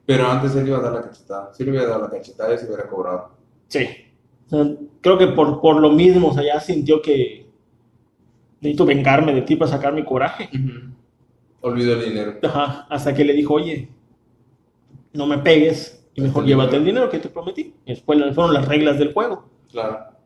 Pero 0.05 0.27
antes 0.29 0.55
él 0.55 0.69
iba 0.69 0.77
a 0.77 0.83
dar 0.83 0.93
la 0.93 1.03
cachetada. 1.05 1.55
Si 1.55 1.65
le 1.65 1.71
hubiera 1.71 1.87
dado 1.87 2.03
la 2.03 2.11
cachetada, 2.11 2.51
ya 2.51 2.59
se 2.59 2.67
hubiera 2.67 2.87
cobrado. 2.87 3.31
Sí. 3.69 3.87
O 4.45 4.51
sea, 4.51 4.67
creo 5.01 5.17
que 5.17 5.29
por, 5.29 5.63
por 5.63 5.81
lo 5.81 5.89
mismo, 5.89 6.29
o 6.29 6.35
sea, 6.35 6.43
ya 6.45 6.61
sintió 6.61 7.01
que 7.01 7.47
necesito 8.61 8.85
vengarme 8.85 9.33
de 9.33 9.41
ti 9.41 9.57
para 9.57 9.71
sacar 9.71 9.95
mi 9.95 10.05
coraje. 10.05 10.51
Olvidó 11.63 11.95
el 11.95 12.05
dinero. 12.05 12.39
Ajá, 12.43 12.87
hasta 12.91 13.15
que 13.15 13.25
le 13.25 13.33
dijo, 13.33 13.55
oye, 13.55 13.89
no 15.15 15.27
me 15.27 15.39
pegues 15.39 16.07
y 16.13 16.21
mejor 16.21 16.43
El 16.43 16.51
llévate 16.51 16.77
el 16.77 16.85
dinero. 16.85 17.07
dinero 17.07 17.11
que 17.11 17.19
te 17.19 17.31
prometí. 17.31 17.75
Y 17.87 17.93
después 17.93 18.19
fueron 18.35 18.53
las 18.53 18.69
reglas 18.69 18.99
del 18.99 19.15
juego. 19.15 19.49
Claro. 19.71 20.18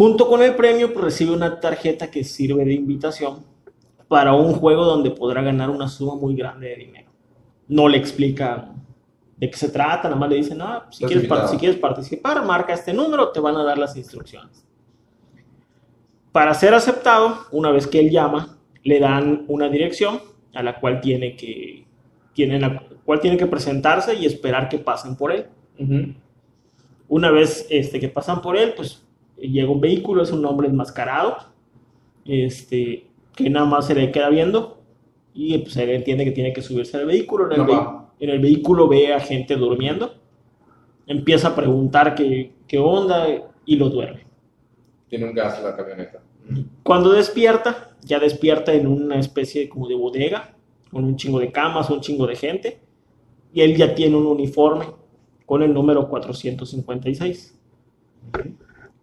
Junto 0.00 0.28
con 0.28 0.42
el 0.42 0.54
premio, 0.56 0.94
pues, 0.94 1.04
recibe 1.04 1.32
una 1.32 1.60
tarjeta 1.60 2.10
que 2.10 2.24
sirve 2.24 2.64
de 2.64 2.72
invitación 2.72 3.44
para 4.08 4.32
un 4.32 4.54
juego 4.54 4.86
donde 4.86 5.10
podrá 5.10 5.42
ganar 5.42 5.68
una 5.68 5.88
suma 5.88 6.14
muy 6.14 6.34
grande 6.34 6.70
de 6.70 6.76
dinero. 6.76 7.10
No 7.68 7.86
le 7.86 7.98
explica 7.98 8.72
de 9.36 9.50
qué 9.50 9.58
se 9.58 9.68
trata, 9.68 10.04
nada 10.04 10.16
más 10.16 10.30
le 10.30 10.36
dicen, 10.36 10.56
no, 10.56 10.84
si, 10.90 11.04
quieres, 11.04 11.28
si 11.50 11.72
participar, 11.74 12.42
marca 12.46 12.72
este 12.72 12.94
número, 12.94 13.28
te 13.28 13.40
van 13.40 13.56
a 13.56 13.62
dar 13.62 13.76
las 13.76 13.94
instrucciones. 13.94 14.64
Para 16.32 16.54
ser 16.54 16.72
aceptado, 16.72 17.36
una 17.52 17.70
vez 17.70 17.86
que 17.86 18.00
él 18.00 18.08
llama, 18.08 18.56
le 18.82 19.00
dan 19.00 19.44
una 19.48 19.68
dirección 19.68 20.22
a 20.54 20.62
la 20.62 20.80
cual 20.80 21.02
tiene 21.02 21.36
que, 21.36 21.86
tiene 22.32 22.58
la 22.58 22.84
cual 23.04 23.20
tiene 23.20 23.36
que 23.36 23.46
presentarse 23.46 24.14
y 24.14 24.24
esperar 24.24 24.70
que 24.70 24.78
pasen 24.78 25.14
por 25.14 25.30
él. 25.30 25.46
Una 27.06 27.30
vez 27.30 27.66
este, 27.68 28.00
que 28.00 28.08
pasan 28.08 28.40
por 28.40 28.56
él, 28.56 28.72
pues 28.74 29.04
llega 29.40 29.70
un 29.70 29.80
vehículo, 29.80 30.22
es 30.22 30.32
un 30.32 30.44
hombre 30.44 30.68
enmascarado, 30.68 31.36
este, 32.24 33.06
que 33.34 33.50
nada 33.50 33.66
más 33.66 33.86
se 33.86 33.94
le 33.94 34.10
queda 34.10 34.28
viendo 34.28 34.78
y 35.34 35.58
pues 35.58 35.76
él 35.76 35.90
entiende 35.90 36.24
que 36.24 36.32
tiene 36.32 36.52
que 36.52 36.62
subirse 36.62 36.96
al 36.96 37.06
vehículo. 37.06 37.46
En 37.46 37.52
el, 37.52 37.66
No 37.66 37.72
va. 37.72 38.12
en 38.18 38.30
el 38.30 38.40
vehículo 38.40 38.88
ve 38.88 39.12
a 39.12 39.20
gente 39.20 39.56
durmiendo, 39.56 40.14
empieza 41.06 41.48
a 41.48 41.54
preguntar 41.54 42.14
qué, 42.14 42.52
qué 42.66 42.78
onda 42.78 43.26
y 43.64 43.76
lo 43.76 43.88
duerme. 43.88 44.26
Tiene 45.08 45.26
un 45.26 45.34
gas 45.34 45.58
en 45.58 45.64
la 45.64 45.76
camioneta. 45.76 46.20
Cuando 46.82 47.12
despierta, 47.12 47.96
ya 48.02 48.18
despierta 48.18 48.72
en 48.72 48.86
una 48.86 49.18
especie 49.18 49.68
como 49.68 49.88
de 49.88 49.94
bodega, 49.94 50.54
con 50.90 51.04
un 51.04 51.16
chingo 51.16 51.38
de 51.38 51.52
camas, 51.52 51.90
un 51.90 52.00
chingo 52.00 52.26
de 52.26 52.36
gente, 52.36 52.80
y 53.52 53.60
él 53.60 53.76
ya 53.76 53.94
tiene 53.94 54.16
un 54.16 54.26
uniforme 54.26 54.86
con 55.46 55.62
el 55.62 55.72
número 55.72 56.08
456. 56.08 57.58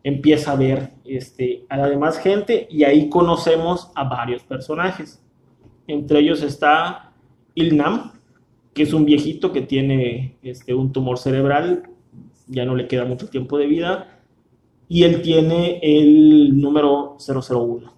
Empieza 0.04 0.54
a 0.54 0.56
ver 0.56 0.94
este, 1.06 1.66
a 1.70 1.77
la 1.77 1.89
demás 1.89 2.18
gente 2.20 2.68
y 2.70 2.84
ahí 2.84 3.10
conocemos 3.10 3.92
a 3.96 4.04
varios 4.06 4.44
personajes. 4.44 5.22
Entre 5.88 6.20
ellos 6.20 6.44
está 6.44 7.13
Ilnam, 7.56 8.13
que 8.74 8.84
es 8.84 8.94
un 8.94 9.06
viejito 9.06 9.51
que 9.51 9.62
tiene 9.62 10.38
este, 10.44 10.74
un 10.74 10.92
tumor 10.92 11.18
cerebral, 11.18 11.89
ya 12.48 12.66
no 12.66 12.75
le 12.75 12.88
queda 12.88 13.06
mucho 13.06 13.27
tiempo 13.27 13.58
de 13.58 13.66
vida, 13.66 14.22
y 14.88 15.04
él 15.04 15.22
tiene 15.22 15.80
el 15.82 16.60
número 16.60 17.18
001. 17.18 17.98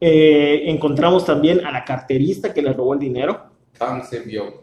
Eh, 0.00 0.70
encontramos 0.70 1.24
también 1.24 1.64
a 1.66 1.72
la 1.72 1.84
carterista 1.84 2.52
que 2.52 2.62
le 2.62 2.72
robó 2.72 2.94
el 2.94 3.00
dinero. 3.00 3.50
Kang 3.78 4.04
se 4.04 4.20
vio. 4.20 4.62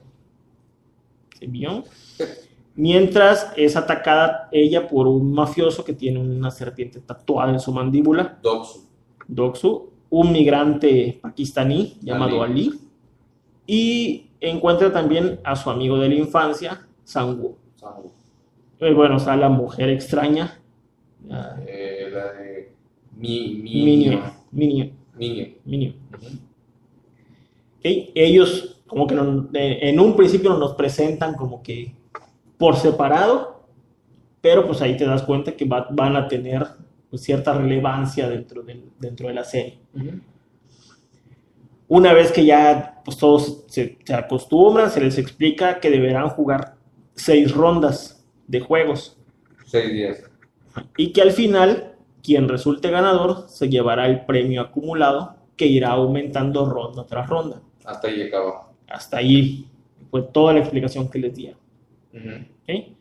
Se 1.37 1.47
vio. 1.47 1.83
Mientras 2.75 3.53
es 3.55 3.75
atacada 3.75 4.49
ella 4.51 4.87
por 4.87 5.07
un 5.07 5.31
mafioso 5.31 5.83
que 5.85 5.93
tiene 5.93 6.19
una 6.19 6.49
serpiente 6.49 6.99
tatuada 7.01 7.51
en 7.53 7.59
su 7.59 7.71
mandíbula, 7.71 8.39
Doxu. 8.41 8.79
Doksu, 9.27 9.89
un 10.09 10.31
migrante 10.31 11.19
pakistaní 11.21 11.97
llamado 12.01 12.41
Ali. 12.41 12.67
Ali, 12.69 12.79
y 13.67 14.27
encuentra 14.41 14.91
también 14.91 15.39
a 15.43 15.55
su 15.55 15.69
amigo 15.69 15.97
de 15.99 16.09
la 16.09 16.15
infancia, 16.15 16.85
Sangwoo. 17.03 17.57
Sangu. 17.75 18.11
Eh, 18.79 18.91
bueno, 18.93 19.17
está 19.17 19.35
la 19.37 19.49
mujer 19.49 19.89
extraña, 19.89 20.59
Eh, 21.67 22.09
la 22.11 22.33
de 22.33 22.73
Mi, 23.15 23.53
Minio, 23.63 24.21
Minio. 24.51 24.91
Minio, 25.17 25.47
Minio. 25.63 25.93
Ellos 27.81 28.81
como 28.87 29.07
que 29.07 29.15
no- 29.15 29.47
en 29.53 29.99
un 29.99 30.15
principio 30.15 30.53
nos 30.57 30.73
presentan 30.73 31.35
como 31.35 31.61
que 31.63 31.93
por 32.63 32.77
separado, 32.77 33.59
pero 34.39 34.65
pues 34.65 34.81
ahí 34.81 34.95
te 34.95 35.03
das 35.05 35.21
cuenta 35.23 35.51
que 35.51 35.65
va- 35.65 35.85
van 35.91 36.15
a 36.15 36.29
tener 36.29 36.65
pues, 37.09 37.21
cierta 37.21 37.51
relevancia 37.53 38.29
dentro, 38.29 38.61
del- 38.63 38.85
dentro 39.01 39.27
de 39.27 39.33
la 39.33 39.43
serie. 39.43 39.79
Una 41.89 42.13
vez 42.13 42.31
que 42.31 42.45
ya 42.45 43.01
pues, 43.03 43.17
todos 43.17 43.65
se, 43.67 43.97
se 44.05 44.13
acostumbran, 44.13 44.89
se 44.89 45.01
les 45.01 45.17
explica 45.17 45.81
que 45.81 45.89
deberán 45.89 46.29
jugar 46.29 46.75
seis 47.15 47.51
rondas 47.53 48.25
de 48.47 48.61
juegos 48.61 49.17
Seis 49.65 49.91
días. 49.91 50.23
y 50.95 51.11
que 51.11 51.21
al 51.21 51.31
final 51.31 51.95
quien 52.23 52.47
resulte 52.47 52.89
ganador 52.91 53.49
se 53.49 53.67
llevará 53.67 54.05
el 54.07 54.25
premio 54.25 54.61
acumulado 54.61 55.35
que 55.57 55.65
irá 55.65 55.89
aumentando 55.89 56.65
ronda 56.65 57.05
tras 57.05 57.27
ronda. 57.27 57.61
Hasta 57.83 58.07
ahí 58.07 58.21
acaba. 58.21 58.69
Hasta 58.87 59.17
ahí 59.17 59.67
fue 60.09 60.21
toda 60.21 60.53
la 60.53 60.59
explicación 60.61 61.09
que 61.09 61.19
les 61.19 61.33
di. 62.13 62.19
Ujú. 62.19 62.35
¿ok? 62.63 62.95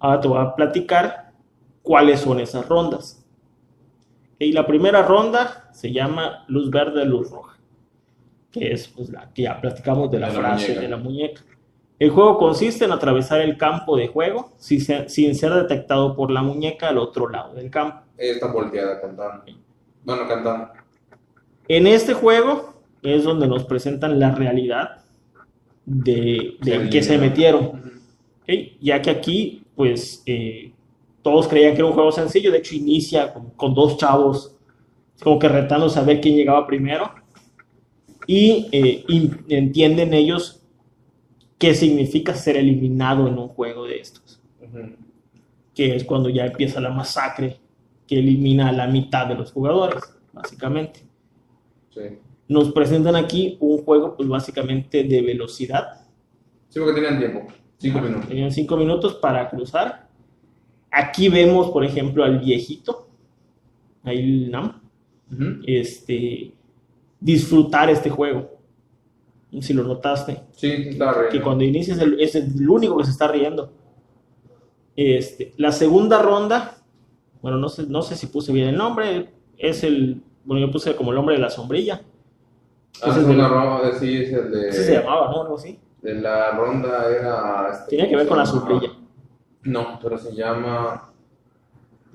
Ahora 0.00 0.20
te 0.20 0.28
voy 0.28 0.38
a 0.40 0.54
platicar 0.54 1.32
cuáles 1.82 2.20
son 2.20 2.40
esas 2.40 2.68
rondas. 2.68 3.24
Y 4.38 4.52
la 4.52 4.66
primera 4.66 5.02
ronda 5.02 5.68
se 5.72 5.92
llama 5.92 6.44
luz 6.48 6.70
verde, 6.70 7.04
luz 7.04 7.30
roja, 7.30 7.58
que 8.52 8.72
es 8.72 8.86
pues, 8.88 9.10
la 9.10 9.28
que 9.34 9.42
ya 9.42 9.60
platicamos 9.60 10.10
de 10.10 10.20
la 10.20 10.28
De 10.28 10.34
frase 10.34 10.66
muñeca. 10.68 10.80
de 10.80 10.88
la 10.88 10.96
muñeca. 10.96 11.42
El 11.98 12.10
juego 12.10 12.38
consiste 12.38 12.84
en 12.84 12.92
atravesar 12.92 13.40
el 13.40 13.56
campo 13.58 13.96
de 13.96 14.06
juego 14.06 14.52
sin 14.56 14.80
ser, 14.80 15.10
sin 15.10 15.34
ser 15.34 15.52
detectado 15.54 16.14
por 16.14 16.30
la 16.30 16.42
muñeca 16.42 16.88
al 16.90 16.98
otro 16.98 17.28
lado 17.28 17.54
del 17.54 17.70
campo. 17.70 18.02
Ella 18.16 18.34
está 18.34 18.52
volteada 18.52 19.00
cantando. 19.00 19.42
Bueno, 20.04 20.28
cantando. 20.28 20.68
En 21.66 21.88
este 21.88 22.14
juego 22.14 22.74
es 23.02 23.24
donde 23.24 23.48
nos 23.48 23.64
presentan 23.64 24.20
la 24.20 24.30
realidad 24.30 24.98
de, 25.84 26.56
de 26.60 26.74
en 26.76 26.90
qué 26.90 27.02
se 27.02 27.18
metieron. 27.18 27.97
Ujú. 28.48 28.60
¿ok? 28.60 28.72
Ya 28.80 29.02
que 29.02 29.10
aquí, 29.10 29.62
pues, 29.74 30.22
eh, 30.26 30.72
todos 31.22 31.48
creían 31.48 31.72
que 31.72 31.78
era 31.78 31.86
un 31.86 31.92
juego 31.92 32.12
sencillo, 32.12 32.50
de 32.50 32.58
hecho 32.58 32.74
inicia 32.74 33.32
con, 33.32 33.50
con 33.50 33.74
dos 33.74 33.96
chavos, 33.98 34.54
como 35.22 35.38
que 35.38 35.48
retándose 35.48 35.98
a 35.98 36.02
ver 36.02 36.20
quién 36.20 36.36
llegaba 36.36 36.66
primero, 36.66 37.10
y 38.26 38.68
eh, 38.72 39.04
in- 39.08 39.44
entienden 39.48 40.12
ellos 40.14 40.62
qué 41.58 41.74
significa 41.74 42.34
ser 42.34 42.56
eliminado 42.56 43.26
en 43.26 43.38
un 43.38 43.48
juego 43.48 43.84
de 43.86 43.98
estos, 44.00 44.40
Ujú. 44.62 44.92
que 45.74 45.96
es 45.96 46.04
cuando 46.04 46.28
ya 46.28 46.46
empieza 46.46 46.80
la 46.80 46.90
masacre 46.90 47.58
que 48.06 48.18
elimina 48.18 48.68
a 48.68 48.72
la 48.72 48.86
mitad 48.86 49.26
de 49.26 49.34
los 49.34 49.52
jugadores, 49.52 50.02
básicamente. 50.32 51.00
Sí. 51.90 52.00
Nos 52.48 52.72
presentan 52.72 53.16
aquí 53.16 53.56
un 53.60 53.82
juego, 53.84 54.16
pues, 54.16 54.28
básicamente 54.28 55.04
de 55.04 55.20
velocidad, 55.22 56.06
Sí, 56.70 56.78
porque 56.80 56.94
tenían 57.00 57.18
tiempo. 57.18 57.46
Cinco 57.78 58.00
minutos. 58.00 58.28
Tenían 58.28 58.50
cinco 58.52 58.76
minutos 58.76 59.14
para 59.14 59.48
cruzar. 59.48 60.08
Aquí 60.90 61.28
vemos, 61.28 61.70
por 61.70 61.84
ejemplo, 61.84 62.24
al 62.24 62.38
viejito, 62.38 63.08
ahí 64.02 64.18
el 64.44 64.50
Nam, 64.50 64.80
este, 65.66 66.52
disfrutar 67.20 67.90
este 67.90 68.10
juego. 68.10 68.50
Si 69.60 69.72
lo 69.72 69.82
notaste, 69.84 70.40
Sí, 70.52 70.70
estaba 70.70 71.12
riendo. 71.12 71.30
que 71.30 71.40
cuando 71.40 71.64
inicias 71.64 71.98
el- 72.00 72.20
es 72.20 72.34
el 72.34 72.68
único 72.68 72.98
que 72.98 73.04
se 73.04 73.10
está 73.12 73.28
riendo. 73.28 73.72
Este, 74.96 75.54
la 75.56 75.72
segunda 75.72 76.20
ronda, 76.20 76.76
bueno, 77.40 77.56
no 77.56 77.68
sé, 77.68 77.86
no 77.86 78.02
sé 78.02 78.16
si 78.16 78.26
puse 78.26 78.52
bien 78.52 78.68
el 78.68 78.76
nombre, 78.76 79.30
es 79.56 79.84
el, 79.84 80.22
bueno, 80.44 80.66
yo 80.66 80.72
puse 80.72 80.94
como 80.96 81.12
el 81.12 81.18
hombre 81.18 81.36
de 81.36 81.40
la 81.40 81.50
sombrilla. 81.50 82.02
Ah, 83.00 83.08
Ese 83.08 83.08
es 83.10 83.14
segunda 83.16 83.44
de- 83.44 83.48
ronda, 83.48 83.98
sí, 83.98 84.16
es 84.16 84.32
el 84.32 84.50
de... 84.50 84.68
Ese 84.68 84.84
se 84.84 84.94
llamaba, 84.94 85.30
¿no? 85.30 85.42
Algo 85.42 85.56
así. 85.56 85.78
De 86.02 86.14
la 86.14 86.52
ronda 86.52 87.10
era... 87.10 87.68
este, 87.72 87.90
Tenía 87.96 88.08
que 88.08 88.16
ver 88.16 88.28
con 88.28 88.38
la 88.38 88.46
sombrilla. 88.46 88.92
No, 89.64 89.98
pero 90.02 90.16
se 90.18 90.34
llama... 90.34 91.10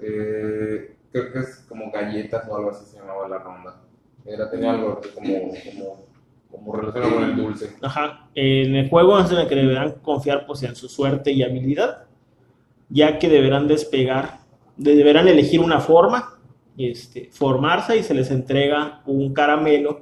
eh, 0.02 0.96
creo 1.12 1.32
que 1.32 1.40
es 1.40 1.66
como 1.68 1.92
galletas 1.92 2.48
o 2.50 2.56
algo 2.56 2.72
así 2.72 2.86
se 2.86 2.98
llamaba 2.98 3.28
la 3.28 3.40
ronda. 3.40 3.82
Era, 4.25 4.50
tenía 4.50 4.72
algo 4.72 5.02
como, 5.13 5.34
como, 5.66 6.06
como 6.50 6.75
relacionado 6.75 7.16
con 7.16 7.24
el 7.25 7.36
dulce. 7.36 7.75
Ajá. 7.82 8.30
En 8.36 8.75
el 8.75 8.90
juego 8.90 9.20
es 9.20 9.32
en 9.32 9.40
el 9.40 9.48
que 9.48 9.56
deberán 9.56 9.92
confiar 10.02 10.46
pues, 10.46 10.63
en 10.63 10.75
su 10.75 10.88
suerte 10.88 11.32
y 11.32 11.44
habilidad, 11.44 12.06
ya 12.90 13.20
que 13.20 13.28
deberán 13.30 13.68
despegar, 13.68 14.40
de- 14.78 14.96
deberán 14.96 15.28
elegir 15.28 15.60
una 15.60 15.80
forma, 15.82 16.40
este, 16.78 17.30
formarse 17.32 17.98
y 17.98 18.04
se 18.04 18.13
les 18.13 18.32
entrega 18.32 19.02
un 19.06 19.34
caramelo 19.34 20.02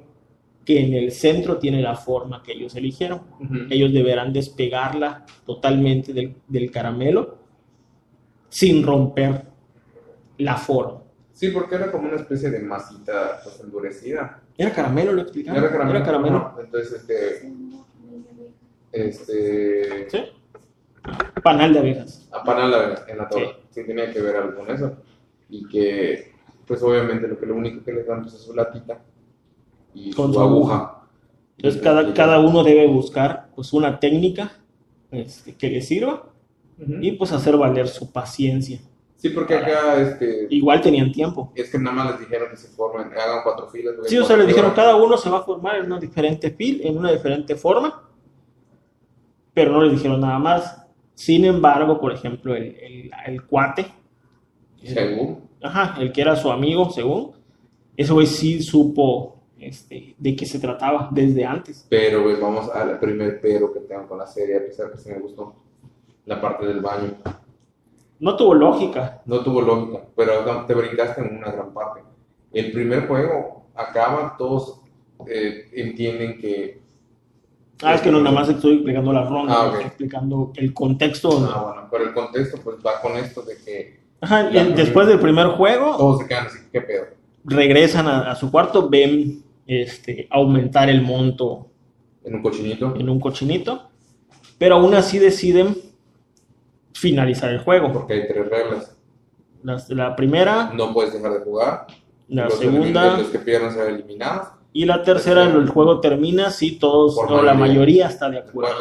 que 0.65 0.79
en 0.79 0.93
el 0.93 1.11
centro 1.11 1.57
tiene 1.57 1.81
la 1.81 1.95
forma 1.95 2.43
que 2.43 2.53
ellos 2.53 2.75
eligieron. 2.75 3.21
Ujú. 3.39 3.55
Ellos 3.69 3.91
deberán 3.93 4.31
despegarla 4.31 5.25
totalmente 5.45 6.13
del, 6.13 6.35
del 6.47 6.69
caramelo 6.71 7.37
sin 8.49 8.85
romper 8.85 9.45
la 10.37 10.57
forma. 10.57 11.01
Sí, 11.33 11.49
porque 11.49 11.75
era 11.75 11.91
como 11.91 12.07
una 12.07 12.17
especie 12.17 12.49
de 12.51 12.59
masita 12.59 13.39
pues, 13.43 13.59
endurecida. 13.61 14.41
¿Era 14.57 14.71
caramelo? 14.73 15.13
¿Lo 15.13 15.21
explicaron? 15.23 15.63
Era 15.63 15.71
caramelo. 15.71 15.97
Era 15.97 16.05
caramelo. 16.05 16.37
Ajá. 16.37 16.55
Entonces, 16.61 16.93
este... 17.01 17.51
Este... 18.91 20.09
¿Sí? 20.09 20.19
Panal 21.41 21.73
de 21.73 21.79
abejas. 21.79 22.29
a 22.31 22.43
panal 22.43 23.03
en 23.07 23.17
la 23.17 23.27
torre. 23.27 23.57
Sí. 23.71 23.83
tenía 23.83 24.11
que 24.11 24.21
ver 24.21 24.35
algo 24.35 24.57
con 24.57 24.69
eso. 24.69 24.97
Y 25.49 25.67
que, 25.67 26.33
pues 26.67 26.83
obviamente, 26.83 27.27
lo 27.27 27.39
que 27.39 27.47
lo 27.47 27.55
único 27.55 27.83
que 27.83 27.93
les 27.93 28.05
dan 28.05 28.21
pues, 28.21 28.35
es 28.35 28.41
su 28.41 28.53
latita 28.53 29.01
y 29.93 30.11
Con 30.11 30.27
su, 30.27 30.33
su 30.35 30.39
aguja. 30.41 31.03
Entonces 31.57 31.81
cada, 31.81 32.13
cada 32.13 32.39
uno 32.39 32.63
debe 32.63 32.87
buscar 32.87 33.49
pues 33.55 33.71
una 33.73 33.99
técnica 33.99 34.51
este, 35.11 35.55
que 35.55 35.69
le 35.69 35.81
sirva 35.81 36.23
Ujú. 36.79 36.93
y 37.01 37.11
pues 37.13 37.31
hacer 37.31 37.55
valer 37.57 37.87
su 37.87 38.11
paciencia. 38.11 38.79
Sí, 39.17 39.29
porque 39.29 39.53
acá 39.55 40.01
este, 40.01 40.47
Igual 40.49 40.81
tenían 40.81 41.11
tiempo. 41.11 41.51
es 41.53 41.69
que 41.69 41.77
nada 41.77 41.95
más 41.95 42.11
les 42.11 42.21
dijeron 42.21 42.49
que 42.49 42.57
se 42.57 42.69
formen, 42.69 43.07
hagan 43.13 43.41
cuatro 43.43 43.67
filas. 43.69 43.93
Sí, 44.07 44.17
o 44.17 44.23
sea, 44.25 44.35
les 44.37 44.47
dijeron 44.47 44.71
cada 44.75 44.95
uno 44.95 45.15
se 45.17 45.29
va 45.29 45.39
a 45.39 45.43
formar 45.43 45.75
en 45.75 45.85
una 45.85 45.99
diferente 45.99 46.49
fil, 46.49 46.81
en 46.83 46.97
una 46.97 47.11
diferente 47.11 47.55
forma, 47.55 48.09
pero 49.53 49.71
no 49.73 49.83
les 49.83 49.91
dijeron 49.93 50.21
nada 50.21 50.39
más. 50.39 50.77
Sin 51.13 51.45
embargo, 51.45 51.99
por 51.99 52.11
ejemplo, 52.13 52.55
el, 52.55 52.75
el, 52.81 53.11
el 53.27 53.43
cuate, 53.45 53.85
Según. 54.83 55.41
ajá, 55.61 56.01
el 56.01 56.11
que 56.11 56.21
era 56.21 56.35
su 56.35 56.51
amigo, 56.51 56.89
según, 56.89 57.33
ese 57.95 58.11
güey 58.13 58.25
sí 58.25 58.63
supo 58.63 59.35
este, 59.61 60.15
de 60.17 60.35
qué 60.35 60.45
se 60.45 60.59
trataba 60.59 61.09
desde 61.11 61.45
antes. 61.45 61.85
Pero 61.89 62.23
pues, 62.23 62.39
vamos 62.39 62.69
al 62.69 62.99
primer 62.99 63.39
pero 63.41 63.71
que 63.73 63.79
tengo 63.81 64.07
con 64.07 64.17
la 64.17 64.27
serie, 64.27 64.57
a 64.57 64.65
pesar 64.65 64.91
que 64.91 64.97
sí 64.97 65.09
me 65.09 65.19
gustó. 65.19 65.55
La 66.25 66.39
parte 66.39 66.65
del 66.67 66.81
baño. 66.81 67.15
No 68.19 68.35
tuvo 68.35 68.53
lógica. 68.53 69.21
No 69.25 69.43
tuvo 69.43 69.61
lógica, 69.61 70.01
pero 70.15 70.65
te 70.67 70.73
brincaste 70.75 71.21
en 71.21 71.37
una 71.37 71.51
gran 71.51 71.73
parte. 71.73 72.01
El 72.53 72.71
primer 72.71 73.07
juego 73.07 73.65
acaba, 73.73 74.35
todos 74.37 74.81
eh, 75.27 75.69
entienden 75.73 76.37
que 76.39 76.81
Ah, 77.83 77.95
es 77.95 78.01
que 78.01 78.11
no, 78.11 78.19
nada 78.19 78.35
más 78.35 78.47
estoy 78.47 78.75
explicando 78.75 79.11
la 79.11 79.23
ronda, 79.23 79.55
Ah, 79.57 79.65
estoy 79.69 79.85
explicando 79.85 80.51
el 80.55 80.71
contexto. 80.73 81.29
Ah, 81.51 81.63
bueno, 81.63 81.87
pero 81.89 82.03
el 82.03 82.13
contexto 82.13 82.57
pues 82.63 82.77
va 82.85 83.01
con 83.01 83.13
esto 83.17 83.41
de 83.41 83.57
que 83.57 83.99
Ajá, 84.21 84.43
después 84.43 85.07
del 85.07 85.19
primer 85.19 85.47
juego, 85.47 85.97
todos 85.97 86.19
se 86.19 86.27
quedan 86.27 86.45
así, 86.45 86.59
¿qué 86.71 86.81
pedo? 86.81 87.05
regresan 87.43 88.07
a, 88.07 88.31
a 88.31 88.35
su 88.35 88.51
cuarto, 88.51 88.87
ven 88.87 89.43
este, 89.71 90.27
aumentar 90.29 90.89
el 90.89 91.01
monto 91.01 91.67
En 92.23 92.35
un 92.35 92.41
cochinito, 92.41 92.95
en 92.95 93.09
un 93.09 93.19
cochinito, 93.19 93.89
pero 94.57 94.75
aún 94.75 94.93
así 94.93 95.17
deciden 95.19 95.75
finalizar 96.93 97.49
el 97.51 97.59
juego. 97.59 97.91
porque 97.93 98.13
hay 98.13 98.27
tres 98.27 98.49
reglas. 98.49 98.97
La, 99.63 99.81
la 99.89 100.15
primera, 100.15 100.71
No 100.73 100.93
puedes 100.93 101.13
dejar 101.13 101.33
de 101.33 101.39
jugar. 101.39 101.87
la 102.27 102.45
los 102.45 102.55
segunda 102.55 103.17
Los 103.17 103.29
que 103.29 103.39
pierdan 103.39 103.71
serán 103.71 103.93
eliminados. 103.95 104.47
y 104.73 104.85
la 104.85 105.03
tercera, 105.03 105.43
el 105.45 105.69
juego 105.69 105.99
termina 105.99 106.49
si 106.49 106.77
todos 106.79 107.15
o 107.17 107.41
la 107.43 107.53
mayoría. 107.53 108.07
está 108.07 108.29
de 108.29 108.39
acuerdo. 108.39 108.71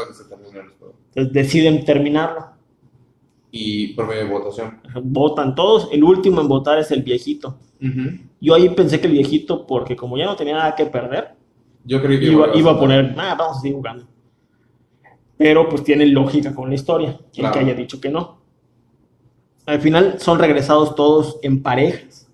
Entonces 1.14 1.32
deciden 1.32 1.84
terminarlo. 1.84 2.46
Y 3.52 3.88
por 3.94 4.06
medio 4.06 4.24
de 4.24 4.30
votación. 4.30 4.80
Votan 5.02 5.54
todos. 5.54 5.88
El 5.92 6.04
último 6.04 6.40
en 6.40 6.48
votar 6.48 6.78
es 6.78 6.90
el 6.90 7.02
viejito. 7.02 7.58
Yo 8.40 8.54
ahí 8.54 8.68
pensé 8.70 9.00
que 9.00 9.06
el 9.06 9.12
viejito, 9.14 9.66
porque 9.66 9.96
como 9.96 10.16
ya 10.18 10.26
no 10.26 10.36
tenía 10.36 10.54
nada 10.54 10.74
que 10.76 10.86
perder, 10.86 11.34
Yo 11.84 12.00
creí 12.02 12.20
que 12.20 12.26
iba, 12.26 12.54
iba 12.54 12.70
a 12.72 12.78
poner, 12.78 13.14
ah, 13.18 13.34
vamos 13.38 13.56
a 13.58 13.60
seguir 13.60 13.76
jugando. 13.76 14.06
Pero 15.38 15.68
pues 15.68 15.82
tiene 15.82 16.04
lógica 16.06 16.54
con 16.54 16.68
la 16.68 16.74
historia, 16.74 17.08
el 17.18 17.30
Claro. 17.32 17.54
que 17.54 17.58
haya 17.60 17.74
dicho 17.74 17.98
que 18.00 18.10
no. 18.10 18.38
Al 19.66 19.80
final 19.80 20.20
son 20.20 20.38
regresados 20.38 20.94
todos 20.94 21.38
en 21.42 21.62
parejas, 21.62 22.30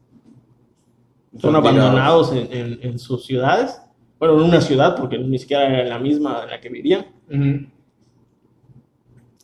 son 1.38 1.54
abandonados 1.54 2.32
en, 2.32 2.48
en- 2.52 2.78
en 2.82 2.98
sus 2.98 3.24
ciudades. 3.24 3.80
Bueno, 4.18 4.34
en 4.38 4.42
una 4.48 4.60
ciudad, 4.60 4.96
porque 4.96 5.18
ni 5.18 5.38
siquiera 5.38 5.68
era 5.68 5.88
la 5.88 5.98
misma 5.98 6.42
en 6.44 6.50
la 6.50 6.60
que 6.60 6.68
vivían. 6.68 7.06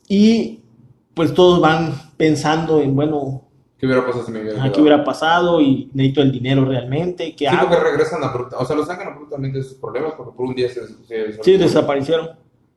Y 0.09 0.59
pues 1.13 1.33
todos 1.33 1.59
van 1.61 1.93
pensando 2.17 2.81
en, 2.81 2.95
bueno, 2.95 3.41
¿Qué 3.77 3.85
hubiera 3.87 4.05
pasado 4.05 4.25
si 4.25 4.31
me 4.31 4.39
hubiera 4.41 4.59
¿a 4.59 4.63
¿qué 4.63 4.69
quedado? 4.69 4.81
hubiera 4.81 5.03
pasado? 5.03 5.61
Y 5.61 5.89
necesito 5.93 6.21
el 6.21 6.31
dinero 6.31 6.63
realmente, 6.65 7.35
¿qué 7.35 7.49
Sí, 7.49 7.55
hago? 7.55 7.67
porque 7.69 7.83
regresan 7.83 8.23
abruptamente, 8.23 8.63
o 8.63 8.65
sea, 8.65 8.75
los 8.77 8.87
sacan 8.87 9.07
abruptamente 9.13 9.57
de 9.57 9.63
sus 9.65 9.73
problemas 9.77 10.13
porque 10.15 10.35
por 10.35 10.45
un 10.45 10.55
día 10.55 10.69
se, 10.69 10.87
se- 10.87 11.43
Sí, 11.43 11.57
desaparecieron. 11.57 12.29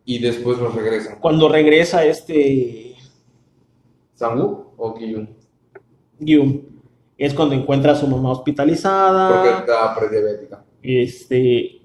y 0.05 0.19
después 0.19 0.59
los 0.59 0.75
regresan. 0.75 1.19
Cuando 1.21 1.49
regresa 1.49 2.05
este 2.05 2.97
¿Sangu 4.15 4.73
o 4.77 4.95
Kiyun? 4.95 5.29
Gyum, 6.19 6.63
es 7.19 7.35
cuando 7.35 7.55
encuentra 7.55 7.93
a 7.93 7.97
su 7.97 8.07
mamá 8.07 8.31
Porque 8.31 8.39
hospitalizada, 8.41 9.59
está 9.61 9.95
prediabética. 9.95 10.65
este, 10.83 11.76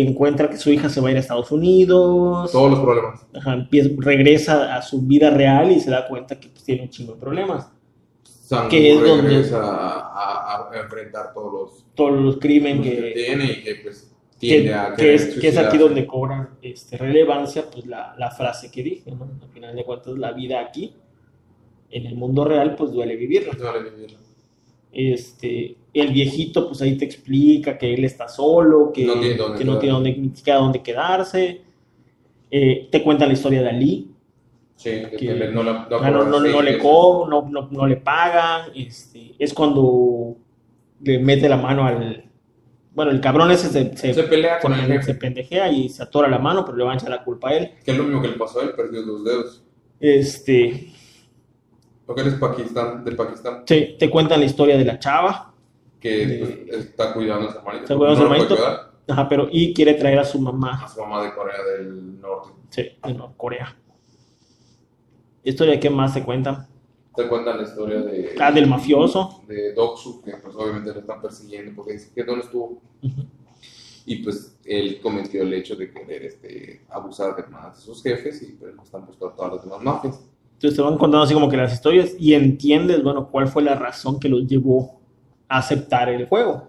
encuentra 0.00 0.48
que 0.48 0.56
su 0.56 0.70
hija 0.70 0.88
se 0.88 1.00
va 1.00 1.08
a 1.08 1.10
ir 1.10 1.16
a 1.16 1.20
Estados 1.20 1.50
Unidos, 1.50 2.50
Todos 2.52 2.70
los 2.70 2.80
problemas. 2.80 3.26
ajá, 3.34 3.54
empieza- 3.54 3.90
regresa 3.98 4.74
a 4.76 4.82
su 4.82 5.02
vida 5.02 5.30
real 5.30 5.70
y 5.72 5.80
se 5.80 5.90
da 5.90 6.06
cuenta 6.08 6.38
que 6.40 6.48
pues, 6.48 6.64
tiene 6.64 6.82
un 6.82 6.88
chingo 6.90 7.14
de 7.14 7.20
problemas. 7.20 7.70
Sangu 8.24 8.68
Que 8.70 8.92
es 8.92 9.00
donde- 9.00 9.28
regresa 9.28 9.58
a, 9.62 9.98
a- 10.66 10.70
a 10.72 10.80
enfrentar 10.80 11.32
todos 11.34 11.52
los, 11.52 11.84
Todos 11.94 12.20
los 12.20 12.38
crímenes 12.38 12.82
que 12.82 12.96
que, 12.96 13.10
tiene 13.26 13.44
y 13.52 13.62
que 13.62 13.74
pues 13.76 14.14
que, 14.40 14.46
tiende 14.48 14.74
a 14.74 14.94
que 14.94 15.14
es, 15.14 15.38
que 15.38 15.48
es 15.48 15.56
aquí 15.58 15.78
donde 15.78 16.06
cobra 16.06 16.50
este, 16.62 16.96
relevancia 16.96 17.64
pues, 17.70 17.86
la, 17.86 18.14
la 18.18 18.30
frase 18.30 18.70
que 18.70 18.82
dije, 18.82 19.10
¿no? 19.12 19.28
Al 19.42 19.48
final 19.50 19.74
de 19.76 19.84
cuentas, 19.84 20.16
la 20.18 20.32
vida 20.32 20.60
aquí, 20.60 20.94
en 21.90 22.06
el 22.06 22.14
mundo 22.16 22.44
real, 22.44 22.74
pues 22.76 22.90
duele 22.92 23.14
vivirla. 23.16 23.52
No 23.58 23.72
le 23.72 23.90
vivirlo. 23.90 24.18
Este, 24.92 25.76
el 25.94 26.12
viejito, 26.12 26.68
pues 26.68 26.80
ahí 26.82 26.96
te 26.96 27.04
explica 27.04 27.76
que 27.76 27.92
él 27.94 28.04
está 28.04 28.28
solo, 28.28 28.90
que 28.92 29.04
No 29.04 29.14
tiene 29.20 29.34
dónde 29.36 29.58
que 29.58 29.64
no 29.64 29.72
quedarse. 29.72 29.80
tiene 29.80 29.92
dónde, 29.94 30.16
ni 30.16 30.36
siquiera 30.36 30.58
dónde 30.58 30.82
quedarse. 30.82 31.60
Eh, 32.50 32.88
te 32.90 33.02
cuentan 33.02 33.28
la 33.28 33.34
historia 33.34 33.62
de 33.62 33.68
Ali, 33.68 34.08
Sí, 34.74 34.90
que, 35.10 35.16
Que- 35.16 35.34
no, 35.52 35.62
la- 35.62 35.86
no 35.88 36.00
no, 36.10 36.24
no, 36.24 36.40
no 36.40 36.60
le 36.62 36.76
co- 36.78 37.26
no, 37.30 37.48
no, 37.48 37.68
no 37.70 37.86
le 37.86 37.98
pagan. 37.98 38.70
Este, 38.74 39.32
es 39.38 39.54
cuando 39.54 40.34
le 41.02 41.18
mete 41.20 41.48
la 41.48 41.56
mano 41.56 41.86
al. 41.86 42.24
Bueno, 42.92 43.12
el 43.12 43.20
cabrón 43.20 43.50
ese 43.52 43.68
se, 43.68 43.96
se. 43.96 44.12
Se 44.12 44.22
pelea 44.24 44.58
con 44.58 44.72
el 44.72 44.80
pone- 44.80 44.94
se 44.94 45.06
jefe, 45.06 45.14
pendejea 45.14 45.70
y 45.70 45.88
se 45.88 46.02
atora 46.02 46.26
la 46.28 46.38
mano, 46.40 46.64
pero 46.64 46.76
le 46.78 46.84
va 46.84 46.92
a 46.92 46.94
echar 46.96 47.10
la 47.10 47.22
culpa 47.22 47.50
a 47.50 47.56
él. 47.58 47.70
que 47.84 47.92
es 47.92 47.96
lo 47.96 48.02
mismo 48.04 48.20
que 48.22 48.28
le 48.28 48.34
pasó 48.34 48.58
a 48.60 48.64
él, 48.64 48.70
perdió 48.74 49.02
dos 49.02 49.22
dedos. 49.24 49.62
Este, 50.00 50.88
Porque 52.04 52.22
él 52.22 52.28
es 52.28 52.34
Pakistán, 52.34 53.04
de 53.04 53.12
Pakistán, 53.12 53.64
te, 53.64 53.94
te 53.98 54.10
cuentan 54.10 54.40
la 54.40 54.46
historia 54.46 54.76
de 54.76 54.84
la 54.84 54.98
chava, 54.98 55.51
que 56.02 56.26
De- 56.26 56.38
pues, 56.66 56.84
está 56.84 57.14
cuidando 57.14 57.48
a 57.48 57.52
su 57.52 57.58
hermanito. 57.58 57.84
Está 57.84 57.96
cuidando 57.96 58.12
a 58.12 58.16
su 58.16 58.28
No 58.28 58.32
hermanito. 58.34 58.56
cuidar, 58.56 58.92
ajá, 59.08 59.28
pero 59.28 59.48
y 59.50 59.72
quiere 59.72 59.94
traer 59.94 60.18
a 60.18 60.24
su 60.24 60.38
mamá 60.40 60.82
a 60.84 60.88
su 60.88 61.00
mamá 61.00 61.22
de 61.24 61.32
Corea 61.34 61.62
del 61.78 62.20
Norte. 62.20 62.50
Sí, 62.70 62.82
de 63.06 63.14
Norcorea. 63.14 63.76
¿Historia 65.44 65.74
de 65.74 65.80
qué 65.80 65.90
más 65.90 66.12
se 66.12 66.22
cuentan? 66.24 66.66
Te 67.14 67.28
cuentan 67.28 67.58
la 67.58 67.64
historia 67.64 68.00
de, 68.00 68.34
Ah, 68.40 68.50
del 68.52 68.66
mafioso. 68.66 69.42
de 69.46 69.74
Doksu, 69.74 70.22
que 70.22 70.32
pues 70.36 70.54
obviamente 70.56 70.92
lo 70.94 71.00
están 71.00 71.20
persiguiendo 71.20 71.72
porque 71.76 71.92
dice 71.94 72.10
que 72.14 72.24
dónde 72.24 72.44
estuvo. 72.44 72.80
Ujú. 73.02 73.24
Y 74.06 74.16
pues 74.22 74.58
él 74.64 74.98
cometió 75.02 75.42
el 75.42 75.52
hecho 75.52 75.76
de 75.76 75.90
querer 75.92 76.22
este, 76.24 76.82
abusar 76.88 77.36
de 77.36 77.44
más 77.48 77.76
de 77.76 77.82
sus 77.82 78.02
jefes 78.02 78.42
y 78.42 78.52
pues 78.52 78.74
lo 78.74 78.82
están 78.82 79.04
buscando 79.06 79.34
todas 79.34 79.52
las 79.54 79.64
demás 79.64 79.82
mafias. 79.82 80.20
Entonces 80.54 80.76
te 80.76 80.82
van 80.82 80.96
contando 80.96 81.22
así 81.24 81.34
como 81.34 81.48
que 81.48 81.56
las 81.56 81.72
historias 81.72 82.14
y 82.18 82.34
entiendes, 82.34 83.02
bueno, 83.02 83.28
cuál 83.30 83.46
fue 83.48 83.62
la 83.62 83.74
razón 83.74 84.18
que 84.18 84.28
los 84.28 84.46
llevó 84.46 85.01
aceptar 85.58 86.08
el 86.08 86.26
juego. 86.26 86.68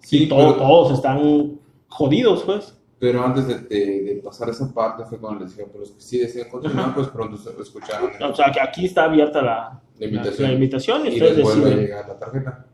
Sí, 0.00 0.24
Y 0.24 0.28
todo- 0.28 0.54
pero, 0.54 0.66
todos 0.66 0.92
están 0.94 1.58
jodidos, 1.88 2.42
pues. 2.44 2.76
pero 2.98 3.22
antes 3.24 3.46
de, 3.48 3.58
de- 3.60 4.14
de 4.14 4.20
pasar 4.22 4.48
esa 4.50 4.72
parte 4.72 5.04
fue 5.06 5.18
cuando 5.18 5.40
les 5.40 5.50
dijeron, 5.50 5.70
pero 5.72 5.84
los 5.84 5.92
que 5.92 6.00
sí 6.00 6.18
desean 6.18 6.48
continuar, 6.48 6.84
Ajá. 6.86 6.94
pues 6.94 7.08
pronto 7.08 7.36
se- 7.36 7.50
escucharon 7.60 8.10
O 8.22 8.34
sea, 8.34 8.50
que 8.52 8.60
aquí 8.60 8.86
está 8.86 9.04
abierta 9.04 9.40
la, 9.42 9.80
la 9.98 10.04
invitación. 10.06 10.42
la- 10.42 10.48
la 10.48 10.54
invitación 10.54 11.06
y 11.06 11.08
y 11.10 11.12
ustedes 11.14 11.36
deciden, 11.36 11.78
llegar 11.78 12.08
la 12.08 12.18
tarjeta. 12.18 12.66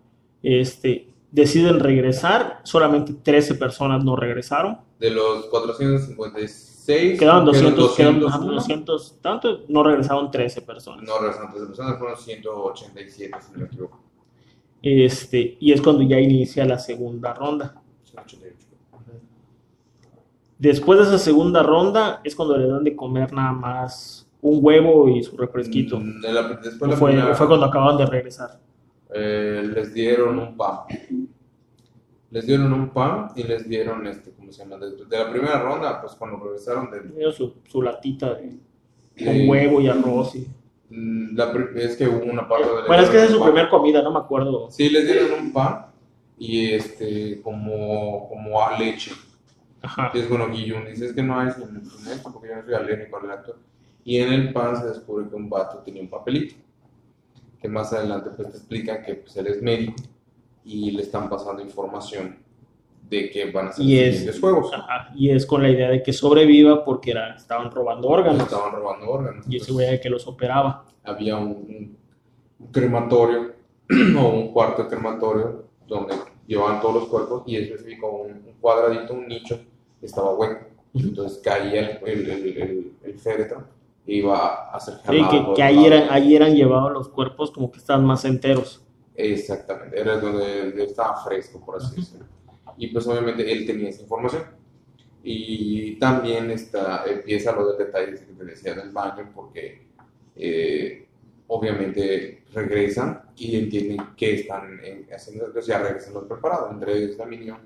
este, 0.43 1.09
deciden 1.33 1.81
regresar. 1.81 2.61
Solamente 2.65 3.13
13 3.15 3.55
personas 3.57 4.05
no 4.05 4.15
regresaron. 4.17 4.79
De 4.99 5.11
los 5.11 5.47
456, 5.47 7.19
Quedaron 7.19 7.45
200, 7.45 7.97
quedaron 7.97 8.21
201, 8.21 8.29
ajá, 8.29 8.55
200, 8.55 9.19
tanto, 9.21 9.61
no 9.69 9.83
regresaron 9.83 10.31
13 10.31 10.63
personas. 10.63 11.05
No 11.07 11.19
regresaron 11.19 11.51
13 11.51 11.67
personas, 11.67 11.99
fueron 11.99 12.17
187, 12.17 13.33
si 13.45 13.53
no 13.53 13.59
me 13.59 13.65
equivoco. 13.67 14.01
Este, 14.83 15.57
y 15.61 15.73
es 15.73 15.81
cuando 15.81 16.03
ya 16.03 16.19
inicia 16.21 16.65
la 16.65 16.79
segunda 16.79 17.35
ronda. 17.35 17.81
188. 18.05 18.55
Después 20.59 20.99
de 20.99 21.05
esa 21.05 21.19
segunda 21.19 21.63
ronda 21.63 22.21
es 22.25 22.35
cuando 22.35 22.57
le 22.57 22.67
dan 22.67 22.85
de 22.85 22.97
comer 22.97 23.33
nada 23.33 23.53
más 23.53 24.27
un 24.41 24.59
huevo 24.63 25.09
y 25.09 25.23
su 25.23 25.37
refresquito. 25.37 25.99
Mm, 26.01 26.21
de 26.21 26.33
la- 26.33 26.49
después 26.49 26.83
¿O 26.83 26.87
la 26.87 26.97
fue, 26.97 27.11
primera- 27.13 27.35
fue 27.35 27.47
cuando 27.47 27.67
acaban 27.67 27.97
de 27.99 28.07
regresar. 28.07 28.59
eh, 29.15 29.63
les 29.75 29.93
dieron 29.95 30.39
un 30.39 30.57
pan. 30.57 30.81
Les 32.31 32.47
dieron 32.47 32.73
un 32.73 32.89
pan 32.91 33.29
y 33.37 33.43
les 33.45 33.69
dieron, 33.69 34.07
este, 34.07 34.33
¿cómo 34.33 34.51
se 34.53 34.63
llama? 34.65 34.77
De, 34.79 35.05
de 35.05 35.19
la 35.19 35.31
primera 35.31 35.61
ronda, 35.63 36.01
pues 36.01 36.15
cuando 36.15 36.39
regresaron 36.39 36.91
de, 36.91 37.33
su, 37.33 37.55
su 37.69 37.83
latita 37.83 38.35
de, 38.35 38.59
con 39.25 39.27
de- 39.35 39.49
huevo 39.49 39.81
y 39.81 39.89
arroz. 39.89 40.35
Y... 40.35 40.47
mm, 40.91 41.37
la 41.37 41.53
es 41.77 41.97
que 41.97 42.09
hubo 42.09 42.25
una 42.25 42.49
parte 42.49 42.67
les 42.67 42.87
Bueno, 42.87 43.03
es 43.03 43.11
que 43.11 43.17
esa 43.17 43.27
es 43.27 43.33
su 43.33 43.43
primera 43.43 43.69
comida, 43.69 44.03
no 44.03 44.13
me 44.13 44.19
acuerdo. 44.19 44.71
Sí, 44.71 44.89
les 44.89 45.07
dieron 45.07 45.41
un 45.41 45.53
pan 45.53 45.87
y 46.39 46.73
este, 46.73 47.41
como, 47.43 48.29
como 48.29 48.63
a 48.63 48.79
leche. 48.79 49.13
Ajá. 49.83 50.11
Y 50.15 50.19
es 50.19 50.29
bueno, 50.29 50.49
Guillón 50.49 50.87
dice, 50.87 51.07
es 51.07 51.13
que 51.13 51.23
no 51.23 51.39
hay 51.39 51.51
sin, 51.53 51.77
esto 51.77 52.33
porque 52.33 52.49
yo 52.49 52.57
no 52.57 52.65
soy 52.65 52.75
alérgico 52.75 53.19
al 53.19 53.29
lácteo. 53.29 53.57
Y 54.05 54.19
en 54.19 54.33
el 54.33 54.53
pan 54.53 54.77
se 54.77 54.87
descubre 54.87 55.29
que 55.29 55.35
un 55.35 55.49
vato 55.49 55.79
tenía 55.79 56.03
un 56.03 56.11
papelito. 56.11 56.55
Que 57.61 57.69
más 57.69 57.93
adelante 57.93 58.31
pues 58.37 58.51
te 58.51 58.57
explican 58.59 59.03
que 59.03 59.15
pues, 59.15 59.37
él 59.37 59.47
es 59.49 59.63
médico 59.63 59.95
y 60.65 60.91
le 60.91 61.03
están 61.03 61.29
pasando 61.29 61.63
información 61.63 62.46
de 63.09 63.31
que 63.31 63.51
van 63.53 63.69
a 63.69 63.73
ser 63.73 63.85
Y 63.85 63.95
los 63.97 64.01
es- 64.09 64.15
siguientes 64.17 64.41
juegos. 64.41 64.73
Ajá. 64.75 65.13
Y 65.15 65.31
es 65.31 65.47
con 65.47 65.63
la 65.63 65.69
idea 65.71 65.89
de 65.91 66.03
que 66.03 66.13
sobreviva 66.13 66.85
porque 66.85 67.13
era, 67.13 67.35
estaban 67.37 67.71
robando 67.71 68.09
órganos. 68.09 68.43
Estaban 68.43 68.73
robando 68.73 69.09
órganos. 69.11 69.47
Y 69.49 69.57
ese 69.57 69.65
Entonces, 69.71 69.75
güey 69.75 69.87
era 69.87 69.95
el 69.95 70.01
que 70.01 70.11
los 70.11 70.27
operaba. 70.27 70.85
había 71.05 71.37
un, 71.37 71.49
un- 71.49 71.97
crematorio 72.73 73.53
o 74.19 74.29
un 74.29 74.53
cuarto 74.53 74.85
de 74.85 74.89
crematorio 74.89 75.65
donde 75.87 76.15
llevaban 76.47 76.81
todos 76.81 76.95
los 76.95 77.05
cuerpos 77.09 77.43
y 77.47 77.57
específico 77.57 78.11
un, 78.11 78.33
un 78.33 78.55
cuadradito, 78.61 79.13
un 79.15 79.27
nicho, 79.29 79.59
estaba 80.03 80.35
hueco. 80.35 80.67
Entonces 80.95 81.39
caía 81.45 81.99
el, 82.03 82.09
el, 82.09 82.31
el, 82.31 82.93
el- 83.05 83.19
féretro 83.19 83.65
e 84.07 84.15
iba 84.17 84.71
a 84.71 84.81
ser 84.81 84.95
Sí, 84.95 85.01
jalado 85.05 85.31
que, 85.31 85.37
por 85.39 85.55
que 85.55 85.63
otro 85.63 85.65
ahí, 85.65 85.85
eran, 85.87 86.05
ahí 86.11 86.35
eran 86.37 86.55
llevados 86.55 86.93
los 86.93 87.09
cuerpos 87.09 87.51
como 87.51 87.71
que 87.71 87.79
estaban 87.79 88.05
más 88.05 88.25
enteros. 88.25 88.83
Exactamente, 89.15 89.99
era 90.01 90.19
donde 90.19 90.85
estaba 90.85 91.17
fresco, 91.25 91.65
por 91.65 91.77
así 91.77 91.97
decirlo. 91.97 92.27
Y 92.79 92.89
pues 92.89 93.07
obviamente 93.07 93.51
él 93.51 93.67
tenía 93.67 93.89
esa 93.91 94.03
información. 94.03 94.43
Y 95.23 95.97
también 95.99 96.51
está, 96.51 97.05
empieza 97.07 97.53
lo 97.53 97.69
del 97.69 97.79
detalle 97.87 98.13
que 98.13 98.33
te 98.33 98.45
decía 98.45 98.75
del 98.75 98.91
baño, 98.91 99.31
porque 99.35 99.87
eh, 100.37 101.07
obviamente 101.49 102.45
regresan 102.53 103.23
y 103.37 103.57
entienden 103.57 103.99
que 104.17 104.35
están 104.35 104.79
haciendo, 105.13 105.53
pues 105.53 105.67
ya 105.67 105.79
regresan 105.79 106.15
los 106.15 106.25
preparados. 106.25 106.71
Entre 106.73 106.97
ellos 106.97 107.17
la 107.17 107.27
minion, 107.27 107.59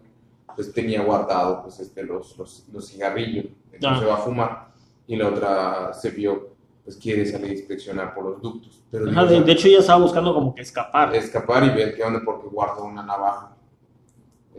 pues 0.54 0.72
tenía 0.72 1.02
guardado 1.02 1.62
pues 1.62 1.80
este, 1.80 2.02
los, 2.02 2.36
los, 2.38 2.66
los 2.72 2.88
cigarrillos, 2.88 3.46
entonces 3.72 4.04
Ah. 4.04 4.08
va 4.08 4.14
a 4.14 4.18
fumar. 4.18 4.70
Y 5.06 5.16
la 5.16 5.28
otra 5.28 5.92
se 5.92 6.10
vio, 6.10 6.50
pues 6.84 6.96
quiere 6.96 7.26
salir 7.26 7.50
a 7.50 7.52
inspeccionar 7.54 8.14
por 8.14 8.24
los 8.24 8.40
ductos. 8.40 8.82
Pero 8.90 9.10
Ajá, 9.10 9.24
de, 9.26 9.40
de 9.42 9.52
hecho, 9.52 9.68
ella 9.68 9.80
estaba 9.80 10.00
buscando 10.00 10.32
como 10.32 10.54
que 10.54 10.62
escapar. 10.62 11.14
escapar 11.14 11.64
y 11.64 11.70
ver 11.70 11.94
qué 11.94 12.02
onda 12.04 12.22
porque 12.24 12.46
guarda 12.46 12.82
una 12.82 13.02
navaja. 13.02 13.54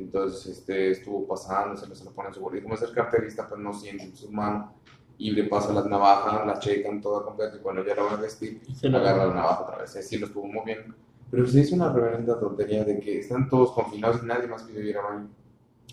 Entonces 0.01 0.57
este, 0.57 0.91
estuvo 0.91 1.27
pasando, 1.27 1.75
se 1.77 1.87
lo, 1.87 1.95
se 1.95 2.03
lo 2.05 2.11
pone 2.11 2.29
en 2.29 2.33
su 2.33 2.41
bolsillo. 2.41 2.59
Y 2.61 2.63
como 2.63 2.75
es 2.75 2.81
el 2.81 2.93
carterista, 2.93 3.47
pues 3.47 3.59
no 3.61 3.73
siente 3.73 4.03
en 4.03 4.15
su 4.15 4.31
mano. 4.31 4.73
Y 5.17 5.31
le 5.31 5.43
pasa 5.43 5.71
las 5.73 5.85
navajas, 5.85 6.45
la 6.47 6.57
checan 6.59 6.99
toda 7.01 7.23
completa. 7.23 7.55
Y 7.57 7.59
cuando 7.59 7.85
ya 7.85 7.95
la 7.95 8.03
van 8.03 8.13
a 8.15 8.21
vestir, 8.21 8.61
Se 8.75 8.87
agarra 8.87 9.27
la 9.27 9.33
navaja 9.33 9.61
otra 9.63 9.77
vez. 9.77 9.95
Así 9.95 10.17
lo 10.17 10.25
estuvo 10.27 10.47
moviendo. 10.47 10.95
Pero 11.29 11.45
se 11.47 11.59
hizo 11.61 11.75
una 11.75 11.93
reverenda 11.93 12.39
tontería 12.39 12.83
de 12.83 12.99
que 12.99 13.19
están 13.19 13.47
todos 13.47 13.71
confinados 13.71 14.21
y 14.23 14.25
nadie 14.25 14.47
más 14.47 14.63
pidió 14.63 14.81
ir 14.81 14.97
al 14.97 15.03
baño. 15.03 15.29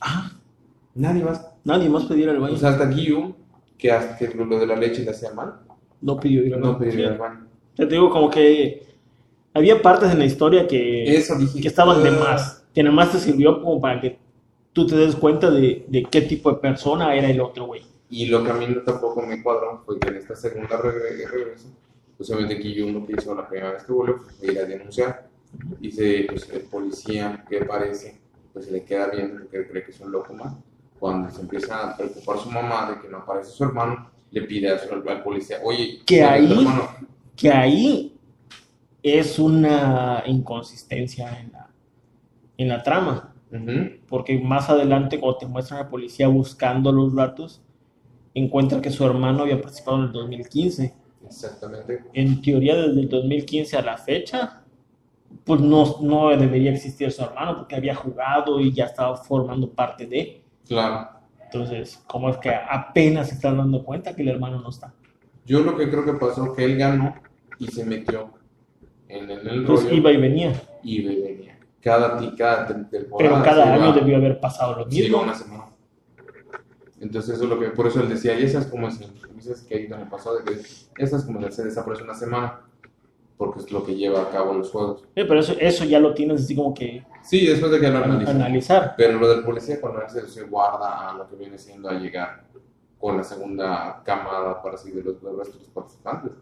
Ah, 0.01 0.31
Nadie 0.94 1.23
más. 1.23 1.47
nadie 1.64 1.88
más 1.88 2.05
pidió 2.07 2.25
ir 2.25 2.31
al 2.31 2.40
baño. 2.40 2.55
O 2.55 2.57
sea, 2.57 2.71
hasta 2.71 2.87
Guillaume, 2.87 3.35
que, 3.77 3.92
hasta- 3.92 4.16
que 4.16 4.35
lo 4.35 4.59
de 4.59 4.66
la 4.66 4.75
leche 4.75 5.05
le 5.05 5.11
hacía 5.11 5.33
mal, 5.33 5.61
no 6.01 6.18
pidió 6.18 6.44
ir 6.44 6.55
al 6.55 6.61
baño. 6.61 6.73
no 6.73 6.79
pidió 6.79 6.99
ir 7.01 7.07
al 7.07 7.18
baño. 7.18 7.47
Te 7.77 7.87
digo, 7.87 8.11
como 8.11 8.31
que 8.31 8.85
había 9.55 9.81
partes 9.81 10.11
en 10.11 10.18
la 10.18 10.25
historia 10.25 10.66
que, 10.66 11.16
Eso 11.16 11.37
dije. 11.38 11.61
que 11.61 11.68
estaban 11.68 12.03
de 12.03 12.09
"Ah". 12.09 12.12
más. 12.18 12.58
Que 12.79 12.85
nada 12.85 12.95
más 12.95 13.11
te 13.11 13.19
sirvió 13.19 13.61
como 13.61 13.81
para 13.81 14.01
que 14.01 14.17
tú 14.73 14.87
te 14.87 14.95
des 14.95 15.17
cuenta 15.17 15.51
de, 15.51 15.85
de 15.88 16.05
qué 16.05 16.21
tipo 16.21 16.49
de 16.53 16.59
persona 16.59 17.12
era 17.17 17.29
el 17.29 17.41
otro, 17.41 17.67
güey. 17.67 17.83
Y 18.09 18.27
lo 18.27 18.45
que 18.45 18.53
a 18.53 18.55
mí 18.55 18.69
no 18.69 18.83
tampoco 18.83 19.21
me 19.27 19.43
cuadró 19.43 19.83
fue 19.85 19.99
que 19.99 20.07
en 20.11 20.14
esta 20.19 20.37
segunda 20.37 20.81
regre- 20.81 21.29
regreso, 21.29 21.67
pues 22.17 22.31
obviamente 22.31 22.85
uno 22.85 23.05
que 23.05 23.14
hizo 23.19 23.35
la 23.35 23.49
primera 23.49 23.73
vez 23.73 23.83
que 23.83 23.93
volvió 23.93 24.19
fue 24.19 24.53
ir 24.53 24.61
a 24.61 24.64
denunciar. 24.64 25.27
Dice, 25.81 26.27
pues 26.29 26.49
el 26.51 26.61
policía 26.71 27.45
que 27.51 27.62
parece, 27.64 28.21
pues 28.53 28.67
se 28.67 28.71
le 28.71 28.85
queda 28.85 29.09
viendo 29.09 29.41
porque 29.43 29.67
cree 29.67 29.83
que 29.85 29.91
es 29.91 29.99
un 29.99 30.12
loco 30.12 30.33
más. 30.35 30.55
Cuando 31.01 31.29
se 31.33 31.41
empieza 31.41 31.83
a 31.91 31.97
preocupar 31.97 32.38
su 32.38 32.49
mamá 32.49 32.93
de 32.93 33.01
que 33.03 33.09
no 33.09 33.17
aparece 33.19 33.51
su 33.51 33.64
hermano, 33.64 34.09
le 34.31 34.43
pide 34.43 34.71
a 34.71 34.79
su- 34.79 34.95
al, 34.95 35.23
policía, 35.25 35.59
oye, 35.64 35.99
Que 36.07 36.21
¿dónde 36.23 36.38
está 36.38 36.55
tu 36.55 36.55
ahí- 36.55 36.59
hermano?". 36.64 36.88
Que 37.35 37.51
ahí 37.51 38.17
es 39.03 39.37
una 39.41 40.23
inconsistencia 40.29 41.41
en 41.41 41.51
la, 41.51 41.68
en 42.59 42.68
la 42.68 42.83
trama. 42.83 43.35
Ujú, 43.51 43.92
Porque 44.07 44.38
más 44.38 44.68
adelante, 44.68 45.18
cuando 45.18 45.38
te 45.38 45.47
muestran 45.47 45.81
a 45.81 45.85
la 45.85 45.88
policía 45.90 46.29
buscando 46.29 46.92
los 46.92 47.14
datos, 47.14 47.62
encuentra 48.35 48.83
que 48.83 48.90
su 48.90 49.05
hermano 49.07 49.42
había 49.44 49.59
participado 49.61 49.97
en 49.99 50.05
el 50.05 50.12
2015. 50.12 50.94
Exactamente. 51.25 52.05
En 52.12 52.42
teoría, 52.42 52.77
desde 52.77 53.01
el 53.01 53.09
2015 53.09 53.77
a 53.79 53.83
la 53.83 53.97
fecha, 53.97 54.62
pues 55.44 55.61
no, 55.61 55.97
no 56.03 56.29
debería 56.37 56.73
existir 56.73 57.11
su 57.11 57.23
hermano 57.23 57.57
porque 57.57 57.77
había 57.77 57.94
jugado 57.94 58.61
y 58.61 58.73
ya 58.73 58.85
estaba 58.85 59.16
formando 59.16 59.71
parte 59.71 60.07
de. 60.07 60.42
Claro. 60.66 61.09
Entonces, 61.44 62.03
¿cómo 62.07 62.29
es 62.29 62.37
que 62.37 62.51
apenas 62.51 63.29
se 63.29 63.35
están 63.37 63.57
dando 63.57 63.83
cuenta 63.83 64.14
que 64.14 64.21
el 64.23 64.29
hermano 64.29 64.61
no 64.61 64.68
está? 64.68 64.92
Yo 65.47 65.61
lo 65.61 65.75
que 65.77 65.88
creo 65.88 66.05
que 66.05 66.12
pasó 66.12 66.53
que 66.55 66.64
él 66.64 66.77
ganó 66.77 67.14
y 67.59 67.66
se 67.68 67.85
metió 67.87 68.31
en, 69.09 69.31
en 69.31 69.49
el 69.49 69.64
Pues 69.64 69.85
rollo 69.85 69.94
iba 69.97 70.12
y 70.12 70.16
venía. 70.18 70.53
y 70.83 71.03
venía. 71.03 71.48
Cada, 71.81 72.17
ti- 72.19 72.35
cada 72.37 72.67
tem- 72.69 72.88
temporada. 72.91 73.35
Pero 73.37 73.43
cada 73.45 73.73
año 73.75 73.93
debió 73.93 74.17
haber 74.17 74.41
pasado 74.41 74.77
lo 74.85 74.91
se 74.91 74.97
iba 74.99 75.09
mismo. 75.09 75.23
una 75.23 75.35
semana. 75.35 75.64
Entonces 77.01 77.35
eso 77.37 77.45
es 77.45 77.51
lo 77.51 77.59
que, 77.61 77.69
por 77.69 77.87
eso 77.87 78.01
él 78.01 78.09
decía, 78.09 78.38
y 78.38 78.43
esa 78.45 78.59
es 78.59 78.67
como 78.67 78.88
es, 78.88 78.99
dices 79.37 79.62
que 79.62 79.75
ahí 79.77 79.88
también 79.88 80.11
pasó, 80.11 80.35
de 80.37 80.45
que 80.45 80.61
esa 81.03 81.17
es 81.17 81.23
como 81.25 81.49
se 81.51 81.64
desaparece 81.64 82.03
una 82.03 82.14
semana, 82.14 82.61
porque 83.37 83.61
es 83.61 83.71
lo 83.71 83.85
que 83.85 83.95
lleva 83.95 84.23
a 84.23 84.31
cabo 84.31 84.53
los 84.53 84.71
juegos. 84.73 85.05
Eh, 85.14 85.25
pero 85.25 85.38
eso, 85.38 85.55
eso 85.61 85.85
ya 85.85 86.01
lo 86.01 86.12
tienes 86.12 86.43
así 86.43 86.57
como 86.57 86.75
que 86.75 87.07
Sí, 87.23 87.47
después 87.47 87.71
de 87.71 87.79
que 87.79 87.88
lo 87.88 87.99
analizan. 87.99 88.37
analizar. 88.37 88.95
Pero 88.97 89.17
lo 89.21 89.29
del 89.29 89.45
policía 89.45 89.81
cuando 89.81 90.03
él 90.03 90.09
se, 90.29 90.43
guarda 90.43 91.09
a 91.11 91.14
lo 91.14 91.29
que 91.29 91.37
viene 91.37 91.57
siendo 91.57 91.88
a 91.88 91.95
llegar 91.95 92.45
con 92.99 93.17
la 93.17 93.23
segunda 93.23 94.03
camada 94.05 94.61
para 94.61 94.75
así 94.75 94.91
de 94.91 95.05
los, 95.05 95.23
de 95.23 95.31
los 95.31 95.49
participantes. 95.73 96.33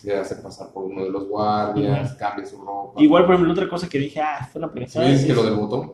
Se 0.00 0.16
hace 0.16 0.36
pasar 0.36 0.72
por 0.72 0.84
uno 0.84 1.04
de 1.04 1.10
los 1.10 1.28
guardias, 1.28 2.14
cambia 2.14 2.46
su 2.46 2.58
ropa. 2.62 3.02
Igual, 3.02 3.26
por 3.26 3.34
ejemplo, 3.34 3.52
otra 3.52 3.68
cosa 3.68 3.86
que 3.88 3.98
dije, 3.98 4.18
ah, 4.20 4.48
fue 4.50 4.58
una 4.58 4.68
¿Sí 4.68 4.74
pendejada. 4.74 5.06
dices 5.08 5.26
que 5.26 5.32
es- 5.32 5.36
lo 5.36 5.44
del 5.44 5.54
botón? 5.56 5.92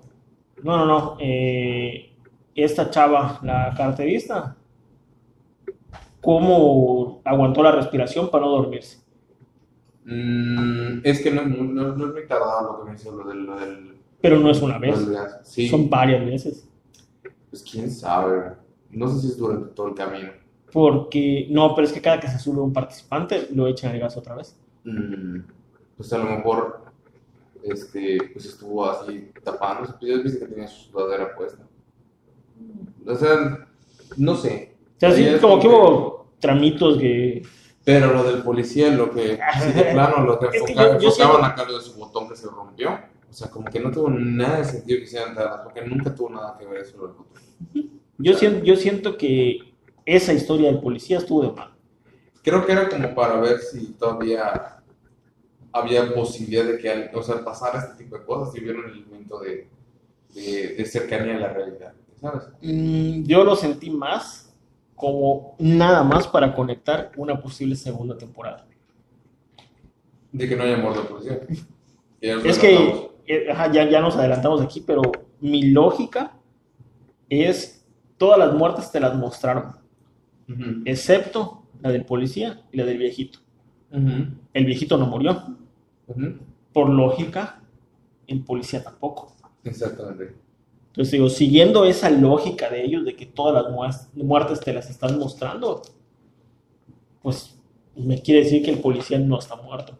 No, 0.62 0.77
no, 0.79 0.87
no. 0.87 1.16
eh, 1.21 2.12
esta 2.55 2.88
chava, 2.90 3.40
la 3.42 3.75
carterista, 3.77 4.57
¿cómo 6.21 7.21
aguantó 7.25 7.62
la 7.62 7.73
respiración 7.73 8.31
para 8.31 8.45
no 8.45 8.51
dormirse? 8.53 8.99
Mm, 10.05 11.01
es 11.05 11.21
que 11.21 11.31
no, 11.33 11.42
es 11.42 11.49
muy- 11.49 11.69
no, 11.69 11.97
no 11.97 12.07
es 12.07 12.12
muy 12.12 12.27
tardado 12.27 12.73
lo 12.79 12.85
que 12.85 12.90
me 12.90 12.97
hizo 12.97 13.11
lo 13.12 13.25
del... 13.29 13.45
Lo 13.45 13.57
del, 13.59 13.97
Pero 14.21 14.38
no 14.38 14.51
es 14.51 14.62
una 14.62 14.79
vez. 14.79 14.97
Sí, 15.42 15.69
son 15.69 15.90
varias 15.90 16.25
veces. 16.25 16.69
pues 17.51 17.62
quién 17.62 17.90
sabe. 17.90 18.53
No 18.90 19.09
sé 19.09 19.21
si 19.21 19.27
es 19.29 19.37
durante 19.37 19.75
todo 19.75 19.88
el 19.88 19.95
camino. 19.95 20.31
Porque, 20.72 21.46
no, 21.50 21.74
pero 21.74 21.87
es 21.87 21.92
que 21.92 22.00
cada 22.00 22.20
que 22.20 22.29
se 22.29 22.38
sube 22.38 22.61
un 22.61 22.72
participante, 22.72 23.48
lo 23.52 23.66
echan 23.66 23.92
al 23.92 24.00
gas 24.00 24.16
otra 24.16 24.35
vez. 24.35 24.57
Mm, 24.85 25.40
pues 25.96 26.12
a 26.12 26.18
lo 26.18 26.24
mejor 26.24 26.83
este, 27.62 28.18
pues 28.33 28.44
estuvo 28.46 28.85
así 28.88 29.31
tapándose. 29.42 29.94
Pues 29.98 30.12
ya 30.16 30.22
viste 30.22 30.38
que 30.40 30.46
tenía 30.46 30.68
su 30.68 30.90
sudadera 30.90 31.35
puesta. 31.35 31.62
O 33.07 33.14
sea, 33.14 33.66
no 34.16 34.35
sé. 34.37 34.74
O 34.96 35.00
sea, 35.00 35.12
sí, 35.12 35.26
como 35.40 35.61
que 35.61 35.68
hubo 35.68 36.26
tramitos 36.40 36.98
que... 36.98 37.42
Pero 37.85 38.12
lo 38.12 38.24
del 38.24 38.42
policía, 38.42 38.90
lo 38.90 39.11
que, 39.12 39.38
si 39.62 39.72
de 39.72 39.85
plano, 39.92 40.24
lo 40.24 40.38
que 40.40 40.46
Es 40.52 40.52
que 40.52 40.72
enfoca- 40.72 40.94
yo- 40.94 40.98
yo 41.00 41.09
enfocaban 41.09 41.37
siento- 41.37 41.44
acá 41.46 41.64
lo 41.64 41.79
de 41.79 41.85
su 41.85 41.94
botón 41.94 42.29
que 42.29 42.37
se 42.37 42.48
rompió. 42.48 42.90
O 43.31 43.33
sea, 43.33 43.48
como 43.50 43.66
que 43.66 43.79
no 43.81 43.90
tuvo 43.90 44.11
nada 44.11 44.59
de 44.59 44.64
sentido 44.64 44.98
que 44.98 45.05
hicieran 45.05 45.35
tardas, 45.35 45.61
porque 45.62 45.83
nunca 45.83 46.14
tuvo 46.14 46.31
nada 46.31 46.57
que 46.59 46.66
ver 46.66 46.81
eso 46.81 46.92
del 46.92 47.00
botón. 47.12 47.26
Yo 48.18 48.35
siento, 48.35 48.64
yo 48.64 48.76
siento 48.76 49.16
que 49.16 49.59
esa 50.07 50.33
historia 50.33 50.71
del 50.71 50.81
policía 50.81 51.19
estuvo 51.19 51.42
de 51.42 51.53
mal. 51.53 51.75
Creo 52.42 52.64
que 52.64 52.73
era 52.73 52.88
como 52.88 53.14
para 53.14 53.38
ver 53.40 53.59
si 53.59 53.92
todavía 53.95 54.83
había 55.73 56.14
posibilidad 56.14 56.64
de 56.64 56.79
que, 56.79 57.11
o 57.12 57.23
sea, 57.23 57.45
pasara 57.45 57.81
este 57.81 58.05
tipo 58.05 58.16
de 58.16 58.25
cosas, 58.25 58.55
si 58.55 58.61
hubiera 58.61 58.79
un 58.79 58.87
elemento 58.87 59.40
de, 59.40 59.69
de, 60.35 60.75
de 60.77 60.85
cercanía 60.87 61.37
a 61.37 61.40
la 61.40 61.53
realidad, 61.53 61.92
¿sabes? 62.21 62.45
Mm, 62.62 63.25
yo 63.25 63.45
lo 63.45 63.57
sentí 63.57 63.90
más 63.90 64.55
como 64.95 65.57
nada 65.59 66.03
más 66.03 66.27
para 66.27 66.55
conectar 66.55 67.12
una 67.16 67.38
posible 67.40 67.77
segunda 67.77 68.16
temporada. 68.16 68.66
De 70.33 70.49
que 70.49 70.57
no 70.57 70.62
haya 70.62 70.79
muerto 70.79 71.03
el 71.03 71.07
policía. 71.09 71.40
Es 72.19 72.59
que 72.59 73.11
eh, 73.27 73.51
ajá, 73.51 73.71
ya, 73.71 73.88
ya 73.88 74.01
nos 74.01 74.16
adelantamos 74.16 74.62
aquí, 74.62 74.81
pero 74.81 75.03
mi 75.40 75.71
lógica 75.71 76.33
es 77.29 77.85
todas 78.16 78.38
las 78.38 78.55
muertes 78.55 78.90
te 78.90 79.01
las 79.01 79.14
mostraron, 79.14 79.75
Excepto 80.85 81.62
la 81.80 81.90
del 81.90 82.04
policía 82.04 82.62
y 82.72 82.76
la 82.76 82.85
del 82.85 82.98
viejito. 82.98 83.40
El 83.90 84.64
viejito 84.64 84.96
no 84.98 85.06
murió. 85.06 85.56
Por 86.72 86.90
lógica, 86.90 87.62
el 88.26 88.42
policía 88.44 88.82
tampoco. 88.82 89.35
Exactamente. 89.64 90.35
Entonces 90.88 91.12
digo, 91.12 91.28
siguiendo 91.28 91.85
esa 91.85 92.09
lógica 92.11 92.70
de 92.70 92.85
ellos, 92.85 93.04
de 93.04 93.14
que 93.14 93.26
todas 93.26 93.64
las 93.64 94.09
muertes 94.14 94.61
te 94.61 94.72
las 94.72 94.88
están 94.88 95.18
mostrando, 95.18 95.82
pues 97.22 97.59
me 97.96 98.20
quiere 98.22 98.44
decir 98.44 98.62
que 98.62 98.70
el 98.70 98.78
policía 98.78 99.18
no 99.18 99.38
está 99.38 99.56
muerto. 99.56 99.96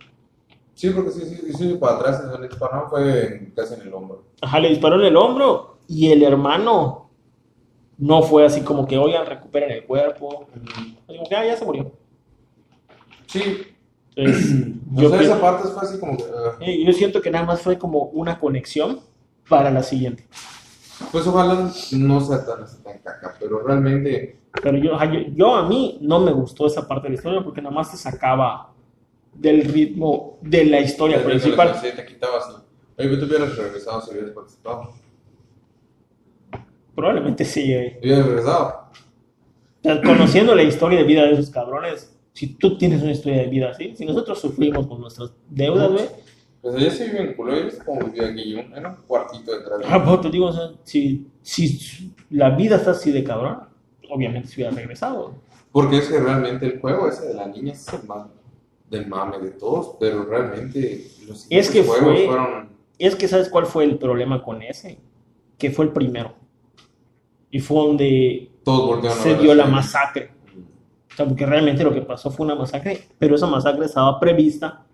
Sí, 0.75 0.91
porque 0.91 1.11
sí, 1.11 1.25
sí, 1.25 1.53
sí, 1.53 1.77
para 1.81 1.97
atrás, 1.97 2.23
el 2.35 2.49
disparón 2.49 2.89
fue 2.89 3.53
casi 3.55 3.75
en 3.75 3.81
el 3.83 3.95
hombro. 3.95 4.25
Ajá, 4.43 4.61
le 4.61 4.69
disparó 4.69 4.97
en 4.97 5.07
el 5.07 5.17
hombro 5.17 5.79
y 5.89 6.11
el 6.11 6.23
hermano 6.23 7.06
no 7.99 8.23
fue 8.23 8.45
así 8.45 8.61
como 8.63 8.87
que, 8.87 8.99
oigan, 8.99 9.27
recuperen 9.27 9.71
el 9.71 9.85
cuerpo. 9.85 10.47
Como 11.07 11.29
que, 11.29 11.35
ah, 11.37 11.45
ya 11.47 11.57
se 11.57 11.65
murió. 11.65 11.93
Sí, 13.27 13.67
Entonces, 14.15 14.75
yo, 14.93 15.11
pi- 15.19 15.25
esa 15.25 15.41
parte 15.41 15.69
fue 15.69 15.83
así 15.83 15.99
como 15.99 16.17
eh, 16.61 16.85
yo 16.85 16.93
siento 16.93 17.21
que 17.21 17.31
nada 17.31 17.45
más 17.45 17.61
fue 17.61 17.79
como 17.79 18.05
una 18.05 18.39
conexión 18.39 19.01
para 19.49 19.71
la 19.71 19.83
siguiente. 19.83 20.27
pues 21.13 21.27
ojalá 21.27 21.71
no 21.93 22.21
sea 22.21 22.45
tan, 22.47 22.65
tan 22.83 22.99
caca, 22.99 23.35
pero 23.39 23.61
realmente, 23.61 24.39
Pero 24.63 24.79
yo, 24.79 24.93
yo, 25.13 25.21
yo 25.35 25.55
a 25.55 25.69
mí 25.69 25.99
no 26.01 26.21
me 26.21 26.33
gustó 26.33 26.67
esa 26.67 26.87
parte 26.87 27.05
de 27.05 27.11
la 27.11 27.15
historia 27.17 27.43
porque 27.45 27.61
nada 27.61 27.75
más 27.75 27.91
te 27.91 27.97
sacaba 27.97 28.73
del 29.35 29.63
ritmo 29.65 30.39
de 30.41 30.65
la 30.65 30.81
historia 30.81 31.23
principal. 31.23 31.79
te 31.81 32.07
quitaba 32.07 32.39
así. 32.39 32.53
Oye, 32.99 33.17
tú 33.19 33.27
hubieras 33.27 33.55
regresado 33.57 34.01
si 34.01 34.11
hubieras 34.13 34.31
participado. 34.31 34.91
Probablemente 36.97 37.45
sí, 37.45 37.73
eh. 37.73 37.99
Regresado. 38.03 38.87
Conociendo 40.05 40.55
la 40.55 40.65
historia 40.65 40.99
de 40.99 41.05
vida 41.05 41.23
de 41.25 41.33
esos 41.35 41.51
cabrones, 41.51 42.13
si 42.33 42.49
tú 42.55 42.77
tienes 42.77 43.03
una 43.03 43.13
historia 43.13 43.43
de 43.43 43.47
vida 43.47 43.71
así, 43.71 43.95
si 43.95 44.05
nosotros 44.05 44.41
sufrimos 44.41 44.87
con 44.89 45.01
nuestras 45.01 45.33
deudas, 45.49 45.93
güey, 45.93 46.07
Pues 46.61 46.75
allá 46.75 46.91
sí 46.91 47.05
vive 47.05 47.21
en 47.21 47.35
culo, 47.35 47.57
¿ya 47.57 47.65
viste 47.65 47.85
cómo 47.85 48.01
vivía 48.07 48.27
aquí? 48.29 48.55
Un- 48.55 48.75
Era 48.77 48.89
un 48.89 48.97
cuartito 49.07 49.53
detrás 49.57 49.79
de 49.79 49.85
ah, 49.89 50.05
pues 50.05 50.21
te 50.23 50.31
digo, 50.31 50.47
o 50.47 50.53
sea, 50.53 50.71
si, 50.83 51.27
si 51.43 52.13
la 52.31 52.51
vida 52.51 52.77
está 52.77 52.91
así 52.91 53.13
de 53.13 53.23
cabrón, 53.23 53.61
obviamente 54.11 54.49
se 54.49 54.55
hubiera 54.57 54.73
regresado. 54.73 55.35
Porque 55.71 55.99
es 55.99 56.09
que 56.09 56.19
realmente 56.19 56.67
el 56.67 56.81
juego 56.81 57.09
ese 57.09 57.29
de 57.29 57.35
la 57.35 57.47
niña 57.47 57.73
es 57.73 57.87
el 57.93 58.03
más 58.09 58.27
del 58.91 59.07
mame 59.07 59.39
de 59.39 59.51
todos, 59.51 59.97
pero 60.01 60.25
realmente 60.25 61.07
los 61.29 61.47
Es 61.51 61.71
que 61.71 61.85
juegos 61.85 62.05
fue- 62.17 62.27
fueron... 62.27 62.71
Es 62.99 63.15
que, 63.15 63.29
¿sabes 63.29 63.49
cuál 63.51 63.67
fue 63.67 63.85
el 63.85 63.99
problema 63.99 64.43
con 64.43 64.63
ese? 64.63 64.99
Que 65.59 65.71
fue 65.71 65.85
el 65.85 65.93
primero. 65.93 66.35
Y 67.57 67.61
fue 67.61 67.87
donde 67.87 68.51
Todos 68.65 69.15
se 69.15 69.35
dio 69.37 69.55
la 69.55 69.65
masacre. 69.65 70.31
O 71.11 71.17
sea, 71.17 71.27
porque 71.27 71.47
realmente 71.47 71.83
lo 71.83 71.95
que 71.95 72.03
pasó 72.03 72.31
fue 72.31 72.45
una 72.45 72.55
masacre, 72.55 73.01
pero 73.19 73.37
esa 73.37 73.47
masacre 73.47 73.87
estaba 73.87 74.21
prevista 74.21 74.85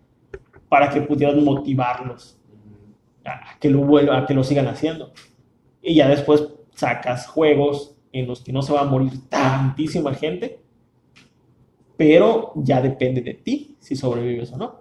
para 0.68 0.88
que 0.88 1.00
pudieran 1.02 1.42
motivarlos 1.42 2.38
a 3.24 3.58
que 3.58 3.68
lo 3.68 3.80
vuelvan, 3.80 4.22
a 4.22 4.26
que 4.26 4.34
lo 4.34 4.44
sigan 4.44 4.68
haciendo. 4.68 5.12
Y 5.82 5.96
ya 5.96 6.08
después 6.08 6.48
sacas 6.74 7.26
juegos 7.26 7.96
en 8.12 8.28
los 8.28 8.42
que 8.42 8.52
no 8.52 8.62
se 8.62 8.72
va 8.72 8.82
a 8.82 8.84
morir 8.84 9.28
tantísima 9.28 10.14
gente, 10.14 10.60
pero 11.96 12.52
ya 12.54 12.80
depende 12.80 13.22
de 13.22 13.34
ti 13.34 13.76
si 13.80 13.96
sobrevives 13.96 14.52
o 14.52 14.56
no. 14.58 14.80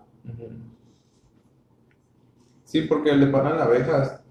Sí, 2.63 2.81
porque 2.83 3.09
el 3.09 3.19
de 3.21 3.27
Paran 3.27 3.59
abejas, 3.59 4.21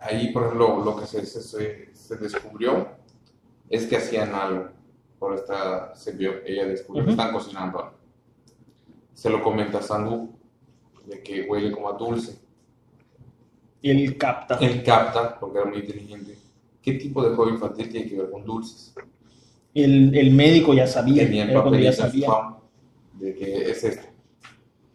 ahí 0.00 0.32
por 0.32 0.44
ejemplo 0.44 0.84
lo 0.84 0.96
que 0.96 1.06
se, 1.06 1.26
se, 1.26 1.40
se- 1.42 1.91
se 2.02 2.16
descubrió 2.16 2.88
es 3.68 3.86
que 3.86 3.96
hacían 3.96 4.34
algo. 4.34 4.68
Por 5.18 5.34
esta 5.34 5.94
se 5.94 6.12
vio, 6.12 6.32
ella 6.44 6.66
descubrió 6.66 7.04
que 7.04 7.12
Ujú. 7.12 7.20
están 7.20 7.32
cocinando 7.32 7.78
algo. 7.78 7.92
se 9.14 9.30
lo 9.30 9.42
comenta 9.42 9.78
a 9.78 9.82
Sangu, 9.82 10.34
de 11.06 11.22
que 11.22 11.42
huele 11.42 11.70
como 11.70 11.88
a 11.88 11.92
dulce. 11.92 12.38
Y 13.80 13.90
él 13.90 14.16
capta. 14.16 14.56
Él 14.60 14.82
capta, 14.82 15.38
porque 15.38 15.58
era 15.58 15.68
muy 15.68 15.78
inteligente, 15.78 16.36
qué 16.80 16.94
tipo 16.94 17.22
de 17.22 17.34
juego 17.36 17.50
infantil 17.52 17.88
tiene 17.88 18.08
que 18.08 18.16
ver 18.16 18.30
con 18.30 18.44
dulces. 18.44 18.94
El, 19.74 20.16
el 20.16 20.32
médico 20.32 20.74
ya 20.74 20.86
sabía. 20.86 21.24
Tenía 21.24 21.44
el 21.44 21.52
cuando 21.52 21.78
ya 21.78 21.92
sabía. 21.92 22.28
de 23.14 23.34
que 23.34 23.70
es 23.70 23.84
esto. 23.84 24.06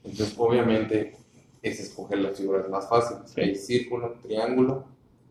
Entonces, 0.03 0.35
obviamente, 0.37 1.15
es 1.61 1.79
escoger 1.79 2.19
las 2.19 2.37
figuras 2.37 2.67
más 2.69 2.87
fáciles. 2.89 3.31
Sí. 3.31 3.41
Hay 3.41 3.55
círculo, 3.55 4.15
triángulo, 4.21 4.85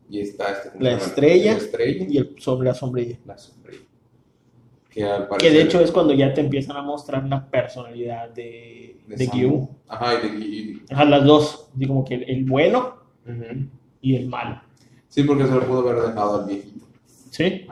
y 0.09 0.19
está 0.21 0.51
este, 0.51 0.69
¿cómo 0.71 0.83
La 0.83 0.91
estrella. 0.97 1.51
La 1.53 1.57
estrella 1.57 2.05
Y 2.09 2.17
el 2.17 2.35
sobre 2.39 2.67
la 2.69 2.73
sombrilla. 2.73 3.17
la 3.25 3.37
sombrilla. 3.37 3.81
Que, 4.89 5.03
al 5.03 5.23
Que 5.23 5.27
parecer, 5.29 5.53
de 5.53 5.61
hecho 5.61 5.79
es 5.81 5.91
cuando 5.91 6.13
ya 6.13 6.33
te 6.33 6.41
empiezan 6.41 6.75
a 6.77 6.81
mostrar 6.81 7.25
la 7.27 7.45
personalidad 7.49 8.29
de, 8.29 8.99
de, 9.07 9.17
Sangu. 9.25 9.37
Gyu. 9.39 9.69
Ajá, 9.87 10.13
y 10.15 10.27
de 10.29 10.45
y- 10.45 10.81
Ajá, 10.89 11.05
las 11.05 11.23
dos. 11.25 11.69
Así 11.75 11.85
como 11.85 12.03
que 12.03 12.15
el, 12.15 12.29
el 12.29 12.45
bueno 12.45 12.95
Ujú. 13.25 13.67
y 14.01 14.15
el 14.15 14.27
malo. 14.27 14.61
Sí, 15.09 15.23
porque 15.23 15.45
se 15.45 15.51
lo 15.51 15.61
pudo 15.67 15.89
haber 15.89 16.03
dejado 16.07 16.41
al 16.41 16.47
viejito. 16.47 16.85
¿Sí? 17.29 17.67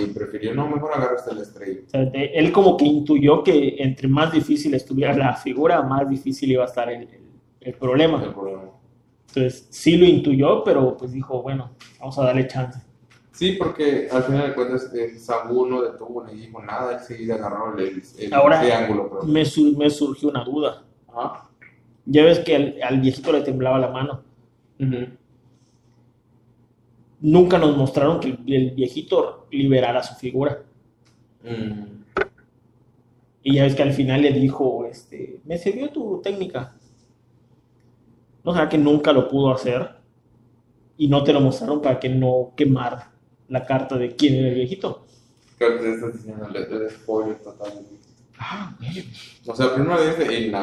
Y 0.00 0.06
prefirió, 0.06 0.54
no, 0.54 0.68
mejor 0.68 0.92
agarra 0.94 1.16
hasta 1.16 1.32
la 1.34 1.42
estrella. 1.42 1.80
O 1.86 1.90
sea, 1.90 2.04
de- 2.04 2.32
él 2.34 2.52
como 2.52 2.76
que 2.76 2.84
intuyó 2.84 3.42
que 3.44 3.76
entre 3.78 4.08
más 4.08 4.32
difícil 4.32 4.74
estuviera 4.74 5.16
la 5.16 5.34
figura, 5.34 5.82
más 5.82 6.08
difícil 6.08 6.50
iba 6.52 6.64
a 6.64 6.66
estar 6.66 6.88
el, 6.90 7.02
el- 7.02 7.28
el 7.60 7.74
problema. 7.74 8.22
El 8.24 8.32
problema. 8.32 8.62
Entonces 9.28 9.66
sí 9.70 9.96
lo 9.96 10.04
intuyó, 10.06 10.64
pero 10.64 10.96
pues 10.96 11.12
dijo, 11.12 11.42
bueno, 11.42 11.70
vamos 12.00 12.18
a 12.18 12.24
darle 12.24 12.46
chance. 12.48 12.80
Sí, 13.32 13.52
porque 13.52 14.08
al 14.10 14.24
final 14.24 14.48
de 14.48 14.54
cuentas, 14.54 14.92
eh, 14.94 15.16
Sangu 15.18 15.66
no 15.66 15.82
detuvo 15.82 16.24
ni 16.24 16.34
dijo 16.40 16.60
nada, 16.62 16.94
él 16.94 17.00
seguía 17.00 17.34
agarró 17.36 17.78
el, 17.78 18.02
el 18.18 18.34
Ahora- 18.34 18.60
triángulo. 18.60 19.08
Pero... 19.10 19.22
Me, 19.24 19.44
su- 19.44 19.76
me 19.76 19.88
surgió 19.90 20.28
una 20.30 20.42
duda. 20.44 20.82
Ajá. 21.08 21.48
Ya 22.06 22.24
ves 22.24 22.40
que 22.40 22.56
al, 22.56 22.76
al 22.82 23.00
viejito 23.00 23.30
le 23.32 23.42
temblaba 23.42 23.78
la 23.78 23.90
mano. 23.90 24.22
Ujú. 24.80 25.06
Nunca 27.20 27.58
nos 27.58 27.76
mostraron 27.76 28.20
que 28.20 28.28
el, 28.28 28.38
el 28.52 28.70
viejito 28.72 29.46
liberara 29.50 30.02
su 30.02 30.14
figura. 30.14 30.62
Mm. 31.44 31.98
Y 33.42 33.54
ya 33.54 33.64
ves 33.64 33.74
que 33.74 33.82
al 33.82 33.92
final 33.92 34.22
le 34.22 34.32
dijo, 34.32 34.84
este, 34.86 35.40
me 35.44 35.58
sirvió 35.58 35.90
tu 35.90 36.20
técnica. 36.22 36.74
No 38.48 38.54
será 38.54 38.66
que 38.66 38.78
nunca 38.78 39.12
lo 39.12 39.28
pudo 39.28 39.52
hacer 39.52 39.90
y 40.96 41.06
no 41.06 41.22
te 41.22 41.34
lo 41.34 41.40
mostraron 41.42 41.82
para 41.82 42.00
que 42.00 42.08
no 42.08 42.54
quemar 42.56 43.10
la 43.46 43.66
carta 43.66 43.98
de 43.98 44.16
quién 44.16 44.36
era 44.36 44.48
el 44.48 44.54
viejito. 44.54 45.04
Creo 45.58 45.76
que 45.76 45.82
te 45.82 45.92
estás 45.92 46.14
diciendo 46.14 46.48
el, 46.54 46.90
spoiler 46.90 47.36
total. 47.40 47.74
O 49.46 49.54
sea, 49.54 49.74
primero 49.74 50.00
dice 50.00 50.34
el. 50.34 50.56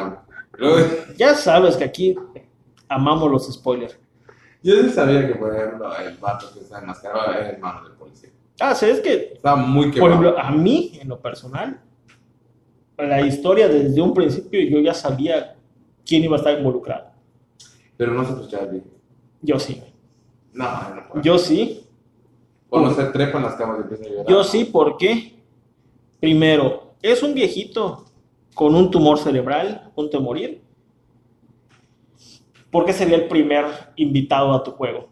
Luego, 0.54 0.84
Ya 1.16 1.36
sabes 1.36 1.76
que 1.76 1.84
aquí 1.84 2.16
amamos 2.88 3.30
los 3.30 3.52
spoilers. 3.54 3.96
yo 4.64 4.82
sí 4.82 4.90
sabía 4.90 5.24
que, 5.28 5.36
por 5.36 5.54
ejemplo, 5.54 5.96
el 5.96 6.16
vato 6.16 6.52
que 6.54 6.62
está 6.62 6.80
enmascarado 6.80 7.34
era 7.34 7.50
el 7.50 7.54
hermano 7.54 7.84
del 7.84 7.92
policía. 7.92 8.30
Ah, 8.58 8.74
¿sabes 8.74 8.98
que 8.98 9.34
Estaba 9.34 9.54
muy 9.54 9.92
Por 9.92 9.94
quemado. 9.94 10.12
ejemplo, 10.12 10.38
a 10.40 10.50
mí, 10.50 10.98
en 11.00 11.08
lo 11.08 11.20
personal, 11.20 11.80
la 12.98 13.20
historia 13.20 13.68
desde 13.68 14.00
un 14.00 14.12
principio 14.12 14.60
yo 14.68 14.80
ya 14.80 14.92
sabía 14.92 15.54
quién 16.04 16.24
iba 16.24 16.34
a 16.34 16.38
estar 16.40 16.58
involucrado. 16.58 17.14
Pero 17.96 18.12
no 18.12 18.24
se 18.24 18.32
escuchaba 18.32 18.66
bien. 18.66 18.84
Yo 19.42 19.58
sí. 19.58 19.82
No, 20.52 20.94
no 20.94 21.08
puede. 21.08 21.24
Yo 21.24 21.38
sí. 21.38 21.86
Cuando 22.68 22.94
se 22.94 23.04
trepan 23.04 23.42
las 23.42 23.54
camas 23.54 23.78
y 23.78 23.82
empieza 23.82 24.04
a 24.04 24.08
llorar. 24.08 24.26
Yo 24.26 24.44
sí, 24.44 24.64
¿por 24.64 24.96
qué? 24.96 25.34
Primero, 26.20 26.94
es 27.02 27.22
un 27.22 27.34
viejito 27.34 28.04
con 28.54 28.74
un 28.74 28.90
tumor 28.90 29.18
cerebral, 29.18 29.82
a 29.86 29.90
punto 29.90 30.18
de 30.18 30.24
morir. 30.24 30.62
¿Por 32.70 32.84
qué 32.84 32.92
sería 32.92 33.16
el 33.16 33.28
primer 33.28 33.66
invitado 33.96 34.52
a 34.52 34.62
tu 34.62 34.72
juego? 34.72 35.08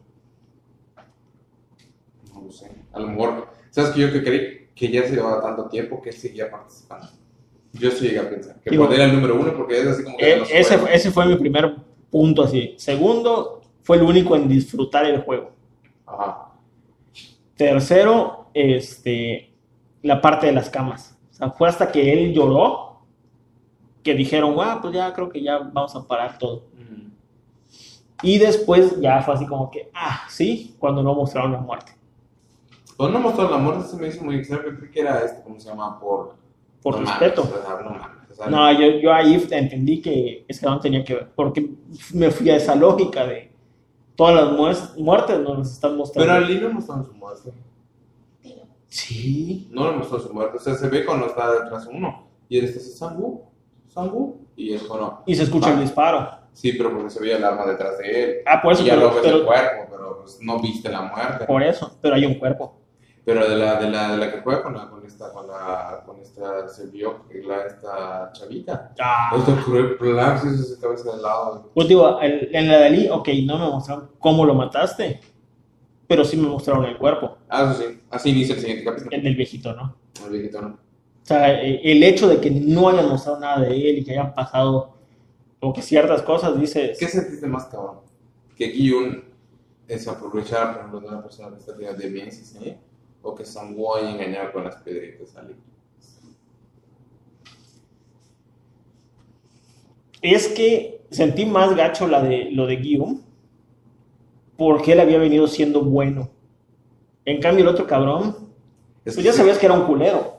No 2.33 2.43
lo 2.43 2.51
sé. 2.51 2.71
A 2.93 2.99
lo 2.99 3.09
mejor, 3.09 3.49
¿sabes 3.71 3.91
que 3.91 4.01
yo 4.01 4.13
que 4.13 4.23
creí? 4.23 4.69
Que 4.75 4.91
ya 4.91 5.03
se 5.03 5.15
llevaba 5.15 5.41
tanto 5.41 5.69
tiempo 5.69 6.03
que 6.03 6.11
él 6.11 6.17
seguía 6.17 6.51
participando. 6.51 7.07
Yo 7.73 7.91
sí 7.91 8.07
llegué 8.07 8.19
a 8.19 8.31
pensar 8.31 8.61
que 8.61 8.71
Digo, 8.71 8.91
era 8.91 9.05
el 9.05 9.15
número 9.15 9.35
uno 9.41 9.55
porque 9.57 9.81
es 9.81 9.87
así 9.87 10.05
como 10.05 10.17
que 10.17 10.33
Eh, 10.33 10.43
ese, 10.51 10.79
ese 10.93 11.11
fue 11.11 11.27
mi 11.27 11.37
primer 11.37 11.77
punto 12.15 12.45
así. 12.45 12.77
Segundo, 12.79 13.61
fue 13.83 13.97
el 13.97 14.05
único 14.05 14.37
en 14.37 14.47
disfrutar 14.47 15.05
el 15.05 15.23
juego. 15.23 15.51
Ajá. 16.07 16.53
Tercero, 17.57 18.51
este, 18.55 19.53
la 20.01 20.21
parte 20.21 20.47
de 20.47 20.53
las 20.53 20.71
camas. 20.71 21.19
O 21.33 21.35
sea, 21.35 21.51
fue 21.51 21.69
hasta 21.69 21.91
que 21.91 22.13
él 22.13 22.33
lloró 22.33 23.01
que 24.05 24.15
dijeron, 24.15 24.55
ah, 24.61 24.79
pues 24.81 24.95
ya 24.95 25.13
creo 25.13 25.29
que 25.29 25.43
ya 25.43 25.59
vamos 25.59 25.97
a 25.97 26.07
parar 26.07 26.39
todo. 26.39 26.69
Mm. 26.75 27.11
Y 28.23 28.39
después 28.39 29.01
ya 29.01 29.21
fue 29.23 29.35
así 29.35 29.47
como 29.47 29.69
que, 29.69 29.91
ah, 29.93 30.23
sí, 30.29 30.77
cuando 30.79 31.03
no 31.03 31.17
mostraron 31.17 31.51
la 31.51 31.59
muerte. 31.59 31.97
Cuando 32.97 33.19
no 33.19 33.25
mostró 33.25 33.51
la 33.51 33.59
muerte 33.59 33.89
se 33.89 33.97
me 33.97 34.07
hizo 34.07 34.23
muy 34.23 34.37
extraño. 34.37 34.71
Yo 34.71 34.79
creí 34.79 34.93
que 34.93 35.01
era 35.01 35.19
este, 35.25 35.43
¿cómo 35.43 35.59
se 35.59 35.69
llama? 35.69 35.99
Por, 35.99 36.37
Por 36.81 36.95
no 36.95 37.07
respeto. 37.07 37.43
mames, 37.43 37.59
o 37.59 37.67
sea, 37.67 37.83
no 37.83 38.24
No, 38.49 38.73
yo, 38.73 38.99
yo 39.01 39.13
ahí 39.13 39.35
entendí 39.51 40.01
que 40.01 40.47
no 40.63 40.81
tenía 40.81 41.05
que 41.05 41.15
ver, 41.15 41.29
porque 41.35 41.71
me 42.13 42.31
fui 42.31 42.51
a 42.51 42.57
esa 42.57 42.75
lógica 42.75 43.27
de 43.27 43.53
todas 44.17 44.35
las 44.35 44.97
muertes 44.97 45.39
nos 45.41 45.59
las 45.59 45.73
están 45.73 45.97
mostrando. 45.97 46.33
Pero 46.33 46.45
Ali 46.45 46.61
no 46.61 46.71
mostró 46.71 47.05
su 47.05 47.15
muerte. 47.15 47.53
Sí. 48.89 49.69
No 49.73 49.91
le 49.91 49.97
mostró 49.99 50.21
su 50.21 50.33
muerte. 50.33 50.57
O 50.57 50.61
sea, 50.61 50.75
se 50.75 50.89
ve 50.89 51.05
cuando 51.05 51.27
está 51.27 51.51
detrás 51.53 51.89
uno. 51.91 52.29
Y 52.49 52.59
él 52.59 52.67
está 52.67 52.79
así, 52.79 52.91
Sangu, 52.91 53.43
Sangu. 53.89 54.47
Y 54.57 54.73
es 54.73 54.87
bueno. 54.87 55.23
Y 55.27 55.35
se 55.35 55.43
escucha 55.43 55.73
el 55.73 55.81
disparo. 55.81 56.45
Sí, 56.53 56.73
pero 56.73 56.93
porque 56.93 57.11
se 57.11 57.21
veía 57.21 57.37
el 57.37 57.45
arma 57.45 57.67
detrás 57.67 57.99
de 57.99 58.25
él. 58.25 58.37
Ah, 58.47 58.63
por 58.63 58.73
eso, 58.73 58.83
y 58.83 58.87
ya 58.87 58.95
pero, 58.95 59.09
lo 59.09 59.15
ves 59.15 59.23
pero- 59.25 59.37
el 59.39 59.45
cuerpo, 59.45 59.87
pero 59.91 60.19
pues, 60.21 60.39
no 60.41 60.61
viste 60.61 60.89
la 60.89 61.03
muerte. 61.03 61.45
por 61.47 61.63
eso, 61.63 61.99
pero 62.01 62.15
hay 62.15 62.25
un 62.25 62.35
cuerpo. 62.35 62.77
Pero 63.25 63.49
de 63.49 63.57
la, 63.57 63.81
de 63.81 63.89
la, 63.91 64.13
de 64.13 64.17
la 64.19 64.31
que 64.33 64.41
juega 64.43 64.63
con, 64.63 64.75
la, 64.75 64.91
con 64.91 65.05
esta, 65.07 65.33
con 65.33 65.47
la, 65.47 66.03
con 66.05 66.19
esta, 66.21 66.69
se 66.69 66.89
vio 66.89 67.27
que 67.29 67.43
la, 67.43 67.65
esta 67.67 68.31
chavita. 68.33 68.93
Ah. 69.01 69.31
Esto 69.35 69.57
sí, 70.43 70.49
esa 70.73 70.81
cabeza 70.81 71.17
de 71.17 71.23
lado. 71.23 71.71
Pues 71.75 71.89
digo, 71.89 72.21
el- 72.21 72.55
en 72.55 72.69
la 72.69 72.79
de 72.79 72.85
Ali, 72.87 73.09
ok, 73.09 73.29
no 73.47 73.59
me 73.59 73.67
mostraron 73.71 74.11
cómo 74.19 74.45
lo 74.45 74.55
mataste, 74.55 75.21
pero 76.07 76.23
sí 76.25 76.37
me 76.37 76.49
mostraron 76.49 76.85
el 76.85 76.99
cuerpo, 76.99 77.39
Ah, 77.49 77.73
eso 77.73 77.83
sí, 77.83 78.01
así 78.11 78.31
inicia 78.31 78.55
el 78.57 78.61
siguiente 78.61 78.85
capítulo. 78.85 79.11
el 79.17 79.23
del 79.23 79.37
viejito, 79.37 79.73
¿no? 79.75 79.97
El 80.27 80.31
viejito, 80.33 80.61
¿no? 80.61 80.69
O 80.69 81.27
sea, 81.27 81.63
eh, 81.63 81.81
el 81.83 82.03
hecho 82.03 82.29
de 82.29 82.39
que 82.39 82.51
no 82.51 82.91
hayan 82.91 83.09
mostrado 83.09 83.41
nada 83.41 83.61
de 83.61 83.69
él 83.75 83.99
y 83.99 84.05
que 84.05 84.11
hayan 84.13 84.35
pasado 84.35 84.99
como 85.59 85.73
que 85.73 85.81
ciertas 85.81 86.21
cosas, 86.21 86.61
dices, 86.61 86.99
¿Qué 86.99 87.09
sentiste 87.09 87.47
más 87.47 87.65
cabrón? 87.67 88.01
Que 88.55 88.69
Giyun 88.69 89.25
es 89.89 90.07
aprovechar, 90.07 90.67
por 90.73 90.77
ejemplo, 90.77 91.01
de 91.01 91.09
una 91.09 91.23
persona 91.23 91.49
que 91.51 91.61
está 91.61 91.73
de 91.73 92.09
bien, 92.11 92.31
sí, 92.31 92.45
sí, 92.45 92.77
o 93.25 93.35
que 93.35 93.45
Sanguo 93.45 93.99
y 93.99 94.07
engañar 94.13 94.53
con 94.53 94.65
las 94.65 94.77
piedritas 94.77 95.35
Ali. 95.37 95.55
es 100.23 100.49
que 100.49 101.03
sentí 101.11 101.45
más 101.45 101.75
gacho 101.77 102.07
la 102.09 102.23
de, 102.23 102.51
lo 102.51 102.67
de 102.67 102.77
Guillaume 102.77 103.19
porque 104.57 104.93
él 104.93 105.01
había 105.01 105.19
venido 105.19 105.47
siendo 105.49 105.83
bueno. 105.83 106.31
En 107.25 107.41
cambio, 107.41 107.65
el 107.65 107.69
otro 107.69 107.87
cabrón, 107.87 108.37
Es 109.05 109.15
pues 109.15 109.25
ya 109.25 109.33
sí- 109.33 109.39
sabías 109.39 109.59
que 109.59 109.67
era 109.67 109.75
un 109.75 109.85
culero. 109.87 110.37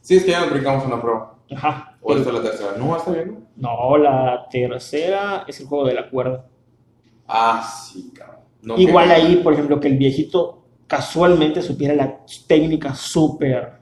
Sí, 0.00 0.16
es 0.16 0.24
que 0.24 0.30
ya 0.30 0.40
nos 0.40 0.50
brincamos 0.50 0.86
una 0.86 1.00
prueba. 1.02 1.34
Ajá. 1.54 1.98
O 2.00 2.14
esta 2.16 2.28
es 2.30 2.34
la 2.34 2.42
tercera. 2.42 2.72
No, 2.78 2.96
está 2.96 3.10
bien. 3.12 3.44
No, 3.56 3.96
la 3.98 4.46
tercera 4.50 5.44
es 5.48 5.60
el 5.60 5.66
juego 5.66 5.84
de 5.86 5.94
la 5.94 6.08
cuerda. 6.08 6.46
Ah, 7.26 7.62
sí, 7.68 8.12
cabrón. 8.14 8.36
No, 8.62 8.78
Igual 8.78 9.08
que- 9.08 9.12
ahí, 9.14 9.36
por 9.36 9.52
ejemplo, 9.52 9.80
que 9.80 9.88
el 9.88 9.98
viejito 9.98 10.62
casualmente 10.86 11.62
supiera 11.62 11.94
la 11.94 12.20
técnica 12.46 12.94
súper. 12.94 13.74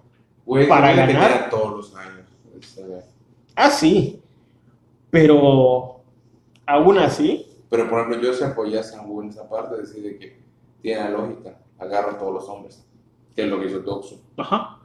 Para 0.69 0.95
ganar. 0.95 1.49
todos 1.51 1.77
los 1.77 1.97
años. 1.97 2.27
Este, 2.61 2.83
Ah, 3.57 3.71
sí. 3.71 4.21
Pero 5.11 6.01
aún 6.67 6.99
así, 6.99 7.47
Pero 7.71 7.89
por 7.89 8.01
ejemplo, 8.01 8.21
yo 8.21 8.35
se 8.35 8.45
apoyé 8.45 8.79
a 8.79 8.83
Sangu 8.83 9.23
en 9.23 9.29
esa 9.29 9.49
parte, 9.49 9.77
decir 9.77 10.03
de 10.03 10.19
que 10.19 10.41
tiene 10.83 11.01
la 11.03 11.11
lógica, 11.11 11.59
agarra 11.79 12.13
a 12.13 12.19
todos 12.19 12.35
los 12.35 12.49
hombres, 12.49 12.85
que 13.35 13.43
es 13.45 13.49
lo 13.49 13.61
que 13.61 13.67
hizo 13.67 13.79
Doxu. 13.81 14.19
ajá. 14.37 14.79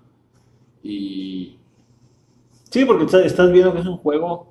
Y 0.84 1.58
Sí, 2.70 2.86
porque 2.86 3.06
estás, 3.06 3.26
estás 3.26 3.52
viendo 3.52 3.74
que 3.74 3.80
es 3.80 3.86
un 3.88 3.98
juego 3.98 4.48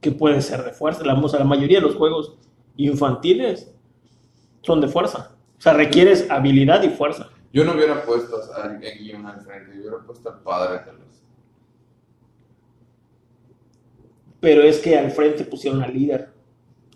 que 0.00 0.12
puede 0.12 0.40
ser 0.40 0.62
de 0.64 0.72
fuerza. 0.72 1.04
La, 1.04 1.14
o 1.14 1.28
sea, 1.28 1.40
la 1.40 1.44
mayoría 1.44 1.78
de 1.78 1.86
los 1.86 1.96
juegos 1.96 2.36
infantiles 2.76 3.74
son 4.62 4.80
de 4.80 4.88
fuerza. 4.88 5.33
O 5.58 5.60
sea, 5.60 5.72
requieres 5.72 6.30
habilidad 6.30 6.82
y 6.82 6.88
fuerza. 6.90 7.30
yo 7.52 7.64
no 7.64 7.72
hubiera 7.74 8.04
puesto 8.04 8.36
a, 8.54 8.68
Guion 8.68 9.24
al 9.26 9.40
frente, 9.40 9.72
yo 9.74 9.80
hubiera 9.82 9.98
puesto 10.04 10.28
al 10.30 10.40
padre 10.40 10.80
de 10.84 10.92
los. 10.92 11.04
Pero 14.40 14.62
es 14.62 14.78
que 14.78 14.98
al 14.98 15.10
frente 15.10 15.44
pusieron 15.44 15.82
al 15.82 15.94
líder. 15.94 16.28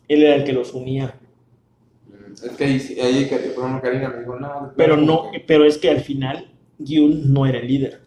Él 0.06 0.22
era 0.22 0.34
el 0.36 0.44
que 0.44 0.52
los 0.52 0.74
unía. 0.74 1.14
Mm, 2.06 2.32
Es 2.32 2.50
que 2.56 2.64
ahí, 2.64 2.98
ahí 3.00 3.28
Karina 3.82 4.08
me 4.10 4.20
dijo, 4.20 4.38
no, 4.38 4.72
Pero 4.76 4.96
no, 4.96 5.30
pero 5.46 5.64
es 5.64 5.78
que 5.78 5.90
al 5.90 6.00
final 6.00 6.50
Gyun 6.78 7.32
no 7.32 7.46
era 7.46 7.58
el 7.58 7.66
líder. 7.66 8.02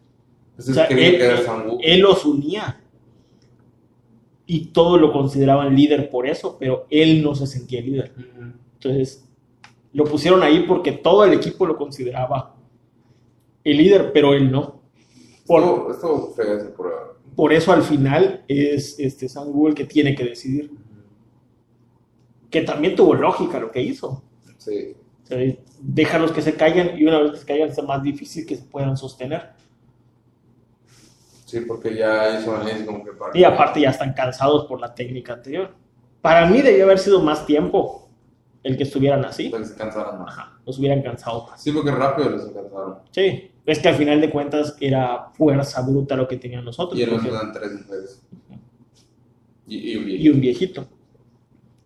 Entonces 0.52 0.72
o 0.72 0.74
sea, 0.76 0.86
él- 0.86 0.98
que 1.18 1.26
era 1.26 1.40
él- 1.82 2.02
los 2.02 2.26
unía. 2.26 2.78
y 4.46 4.66
todos 4.68 5.00
lo 5.00 5.14
consideraban 5.14 5.74
líder 5.76 6.10
por 6.10 6.28
eso, 6.28 6.58
pero 6.60 6.86
él 6.90 7.24
no 7.24 7.34
se 7.36 7.48
sentía 7.48 7.80
líder. 7.82 8.12
Entonces, 8.74 9.26
lo 9.94 10.06
pusieron 10.06 10.44
ahí 10.44 10.66
porque 10.68 10.94
todo 10.94 11.26
el 11.26 11.34
equipo 11.34 11.66
lo 11.66 11.78
consideraba 11.78 12.56
el 13.64 13.78
líder, 13.78 14.12
pero 14.12 14.34
él 14.34 14.52
no. 14.52 14.82
Por, 15.46 15.92
Esto, 15.92 16.34
esto 16.38 16.74
por 17.36 17.54
eso 17.54 17.72
al 17.72 17.84
final 17.84 18.44
es 18.48 19.00
este 19.00 19.28
Sam 19.28 19.52
Google 19.52 19.76
que 19.76 19.86
tiene 19.86 20.16
que 20.16 20.26
decidir. 20.26 20.72
Que 22.50 22.62
también 22.62 22.96
tuvo 22.96 23.14
lógica 23.14 23.60
lo 23.60 23.72
que 23.72 23.82
hizo. 23.82 24.24
Sí. 24.58 24.96
O 25.24 25.26
sea, 25.26 25.38
déjalos 25.80 26.32
que 26.32 26.42
se 26.42 26.56
caigan 26.56 26.98
y 26.98 27.06
una 27.06 27.20
vez 27.20 27.32
que 27.32 27.38
se 27.38 27.46
caigan 27.46 27.70
es 27.70 27.84
más 27.84 28.04
difícil 28.04 28.46
que 28.46 28.56
se 28.56 28.64
puedan 28.64 28.98
sostener. 28.98 29.52
Sí, 31.46 31.62
porque 31.62 31.96
ya 31.96 32.40
hizo 32.40 32.56
análisis 32.56 32.86
como 32.86 33.04
que 33.04 33.12
para. 33.12 33.38
Y 33.38 33.44
aparte 33.44 33.82
ya 33.82 33.90
están 33.90 34.14
cansados 34.14 34.66
por 34.66 34.80
la 34.80 34.94
técnica 34.94 35.34
anterior. 35.34 35.74
Para 36.22 36.46
mí 36.46 36.62
debió 36.62 36.86
haber 36.86 37.00
sido 37.00 37.22
más 37.22 37.46
tiempo 37.46 38.01
el 38.64 38.78
que 38.78 38.84
estuvieran 38.84 39.24
así. 39.26 39.52
Que 39.52 39.66
se 39.66 39.76
cansaran 39.76 40.20
más. 40.20 40.30
Ajá, 40.38 40.60
los 40.66 40.78
hubieran 40.80 41.02
cansado 41.02 41.48
más. 41.48 41.62
Sí, 41.62 41.72
porque 41.72 41.92
rápido 41.92 42.30
les 42.30 42.42
cansaron. 42.46 42.98
Sí, 43.12 43.52
es 43.66 43.80
que 43.80 43.88
al 43.90 43.96
final 43.96 44.22
de 44.22 44.30
cuentas 44.30 44.76
era 44.80 45.30
fuerza 45.34 45.82
bruta 45.82 46.16
lo 46.16 46.28
que 46.28 46.38
tenían 46.38 46.64
nosotros. 46.66 47.00
Y 47.00 47.06
los 47.06 47.16
porque- 47.16 47.32
dan 47.32 47.52
tres 47.54 47.74
mujeres. 47.74 48.22
Y, 49.68 49.92
y 49.94 49.96
un 49.98 50.04
y 50.04 50.06
viejito. 50.06 50.34
un 50.36 50.42
viejito. 50.42 50.88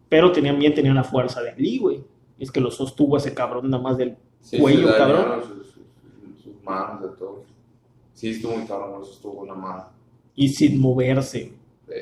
Pero 0.10 0.32
tenían 0.32 0.58
bien, 0.60 0.74
tenían 0.74 0.96
la 0.96 1.04
fuerza 1.04 1.42
de 1.42 1.52
Ali, 1.52 1.78
güey. 1.78 2.04
Es 2.40 2.52
que 2.52 2.60
lo 2.60 2.72
sostuvo 2.72 3.18
ese 3.18 3.34
cabrón 3.34 3.70
nada 3.70 3.82
más 3.82 3.98
del 3.98 4.18
Sí, 4.42 4.58
cuello, 4.58 4.92
se 4.92 4.98
cabrón. 4.98 5.42
Sus, 5.44 5.68
sus- 5.68 6.44
sus 6.44 6.64
manos, 6.64 7.02
de 7.02 7.08
todo. 7.18 7.44
Sí, 8.14 8.30
estuvo 8.30 8.56
muy 8.58 8.66
cabrón, 8.68 9.02
eso 9.02 9.12
estuvo 9.12 9.42
una 9.42 9.54
mano. 9.56 9.86
y 10.38 10.50
sin 10.50 10.80
moverse. 10.82 11.54
Sí. 11.88 11.94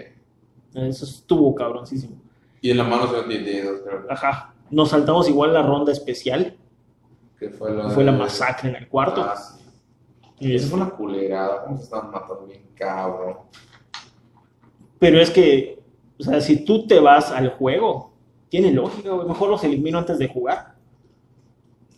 Eso 0.74 1.06
estuvo 1.06 1.54
cabroncísimo. 1.54 2.16
Y 2.62 2.72
en 2.72 2.78
la 2.78 2.84
mano 2.84 3.08
se 3.08 3.18
ven 3.22 3.28
10 3.30 3.46
dedos, 3.46 3.82
creo 3.86 4.06
Ajá. 4.10 4.53
Nos 4.70 4.90
saltamos 4.90 5.30
igual 5.30 5.54
la 5.54 5.62
ronda 5.62 5.92
especial. 5.92 6.56
que 7.38 7.50
fue 7.50 7.72
la, 7.74 7.90
Fue 7.90 8.04
la 8.04 8.12
masacre 8.12 8.70
en 8.70 8.76
el 8.76 8.88
cuarto. 8.88 9.22
Ah, 9.22 9.36
sí. 9.36 9.64
Y 10.40 10.56
Esa 10.56 10.68
fue 10.68 10.82
una 10.82 10.90
culerada, 10.90 11.64
cómo 11.64 11.78
se 11.78 11.84
estaban 11.84 12.12
matando 12.12 12.46
bien, 12.46 12.64
cabrón. 12.76 13.38
Pero 15.00 15.22
es 15.22 15.30
que, 15.30 15.80
o 16.20 16.24
sea, 16.24 16.42
si 16.42 16.66
tú 16.66 16.86
te 16.88 17.00
vas 17.00 17.32
al 17.32 17.50
juego, 17.52 18.14
tiene 18.50 18.72
lógica, 18.72 19.12
güey. 19.12 19.28
Mejor 19.28 19.50
los 19.50 19.64
elimino 19.64 19.98
antes 19.98 20.18
de 20.18 20.28
jugar. 20.28 20.76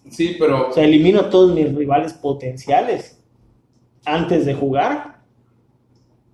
Sí, 0.09 0.35
pero 0.39 0.69
O 0.69 0.71
sea, 0.71 0.83
elimino 0.83 1.21
a 1.21 1.29
todos 1.29 1.53
mis 1.53 1.73
rivales 1.73 2.13
potenciales 2.13 3.21
antes 4.05 4.45
de 4.45 4.53
jugar. 4.53 5.21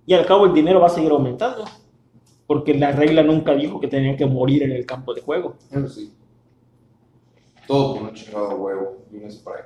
Y 0.04 0.14
al 0.14 0.26
cabo 0.26 0.46
el 0.46 0.52
dinero 0.52 0.80
va 0.80 0.86
a 0.86 0.90
seguir 0.90 1.10
aumentando. 1.10 1.64
Porque 2.46 2.74
la 2.74 2.92
regla 2.92 3.22
nunca 3.22 3.54
dijo 3.54 3.80
que 3.80 3.88
tenían 3.88 4.16
que 4.16 4.26
morir 4.26 4.62
en 4.62 4.72
el 4.72 4.84
campo 4.84 5.14
de 5.14 5.22
juego. 5.22 5.56
sí. 5.88 6.12
Todo 7.66 7.94
por 7.94 8.02
un 8.04 8.14
chingado 8.14 8.56
huevo 8.56 9.04
y 9.12 9.16
un 9.16 9.30
spray. 9.30 9.62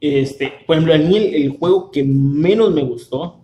Este, 0.00 0.52
por 0.66 0.76
ejemplo, 0.76 0.94
a 0.94 0.98
mí 0.98 1.16
el, 1.16 1.34
el 1.34 1.48
juego 1.58 1.90
que 1.90 2.04
menos 2.04 2.72
me 2.72 2.82
gustó, 2.82 3.40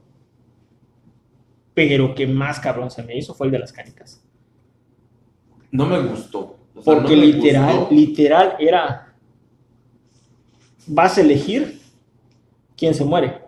pero 1.75 2.15
que 2.15 2.27
más 2.27 2.61
cabrón 2.61 2.91
se 2.91 3.03
me 3.03 3.17
hizo, 3.17 3.35
fue 3.35 3.47
el 3.47 3.53
de 3.53 3.59
las 3.61 3.73
canicas. 3.73 4.23
No 5.71 5.87
me 5.87 6.01
gustó. 6.01 6.57
O 6.75 6.83
sea, 6.83 6.95
Porque 6.95 7.15
no 7.17 7.21
me 7.21 7.27
literal, 7.27 7.79
gustó. 7.81 7.95
literal 7.95 8.57
era, 8.59 9.15
vas 10.87 11.17
a 11.17 11.21
elegir 11.21 11.81
quién 12.77 12.95
se 12.95 13.05
muere. 13.05 13.39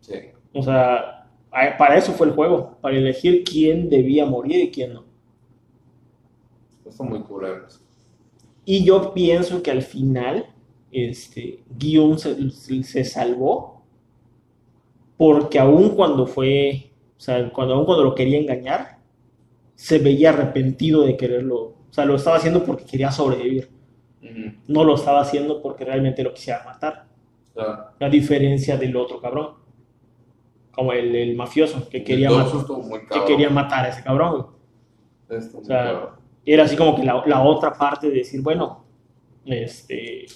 Sí. 0.00 0.14
O 0.54 0.62
sea, 0.62 1.28
para 1.50 1.96
eso 1.96 2.12
fue 2.12 2.28
el 2.28 2.32
juego, 2.34 2.78
para 2.80 2.96
elegir 2.96 3.44
quién 3.44 3.90
debía 3.90 4.24
morir 4.24 4.60
y 4.60 4.70
quién 4.70 4.94
no. 4.94 5.04
Está 6.84 7.02
muy 7.04 7.20
culero. 7.22 7.66
Y 8.64 8.84
yo 8.84 9.12
pienso 9.14 9.62
que 9.62 9.70
al 9.70 9.82
final, 9.82 10.46
este, 10.92 11.62
Guion 11.78 12.18
se, 12.18 12.52
se 12.84 13.04
salvó, 13.04 13.82
porque 15.16 15.58
aún 15.58 15.90
cuando 15.90 16.26
fue, 16.26 16.92
o 17.16 17.20
sea, 17.20 17.50
cuando, 17.52 17.74
aún 17.74 17.84
cuando 17.84 18.04
lo 18.04 18.14
quería 18.14 18.38
engañar, 18.38 18.98
se 19.74 19.98
veía 19.98 20.30
arrepentido 20.30 21.02
de 21.02 21.16
quererlo, 21.16 21.58
o 21.60 21.76
sea, 21.90 22.04
lo 22.04 22.16
estaba 22.16 22.36
haciendo 22.36 22.64
porque 22.64 22.84
quería 22.84 23.10
sobrevivir, 23.12 23.70
no 24.68 24.84
lo 24.84 24.94
estaba 24.94 25.20
haciendo 25.20 25.60
porque 25.62 25.84
realmente 25.84 26.22
lo 26.22 26.32
quisiera 26.34 26.62
matar, 26.64 27.06
Claro. 27.54 27.84
la 28.00 28.08
diferencia 28.08 28.78
del 28.78 28.96
otro 28.96 29.20
cabrón, 29.20 29.48
como 30.72 30.92
el, 30.92 31.14
el 31.14 31.36
mafioso, 31.36 31.88
que 31.90 32.02
quería, 32.02 32.28
Todo 32.28 32.38
ma- 32.38 32.46
eso 32.46 32.60
estuvo 32.60 32.78
muy 32.82 33.00
que 33.06 33.24
quería 33.26 33.50
matar 33.50 33.84
a 33.84 33.88
ese 33.88 34.02
cabrón. 34.02 34.46
Estuvo 35.28 35.60
O 35.60 35.64
sea. 35.64 36.10
Era 36.44 36.64
así 36.64 36.76
como 36.76 36.96
que 36.96 37.04
la, 37.04 37.22
la 37.26 37.42
otra 37.42 37.72
parte 37.72 38.08
de 38.08 38.14
decir, 38.18 38.40
bueno, 38.42 38.84
este, 39.44 40.26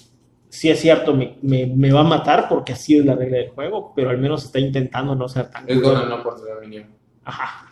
sí 0.49 0.69
es 0.69 0.79
cierto, 0.79 1.13
me, 1.13 1.37
me- 1.41 1.65
me 1.67 1.91
va 1.91 2.01
a 2.01 2.03
matar 2.03 2.47
porque 2.49 2.73
así 2.73 2.97
es 2.97 3.05
la 3.05 3.15
regla 3.15 3.37
del 3.37 3.49
juego, 3.49 3.93
pero 3.95 4.09
al 4.09 4.17
menos 4.17 4.45
está 4.45 4.59
intentando 4.59 5.15
no 5.15 5.27
ser 5.27 5.49
tan... 5.49 5.69
Es 5.69 5.79
por 5.79 6.37
ser 6.39 6.59
mínimo. 6.67 6.89
Ajá. 7.23 7.69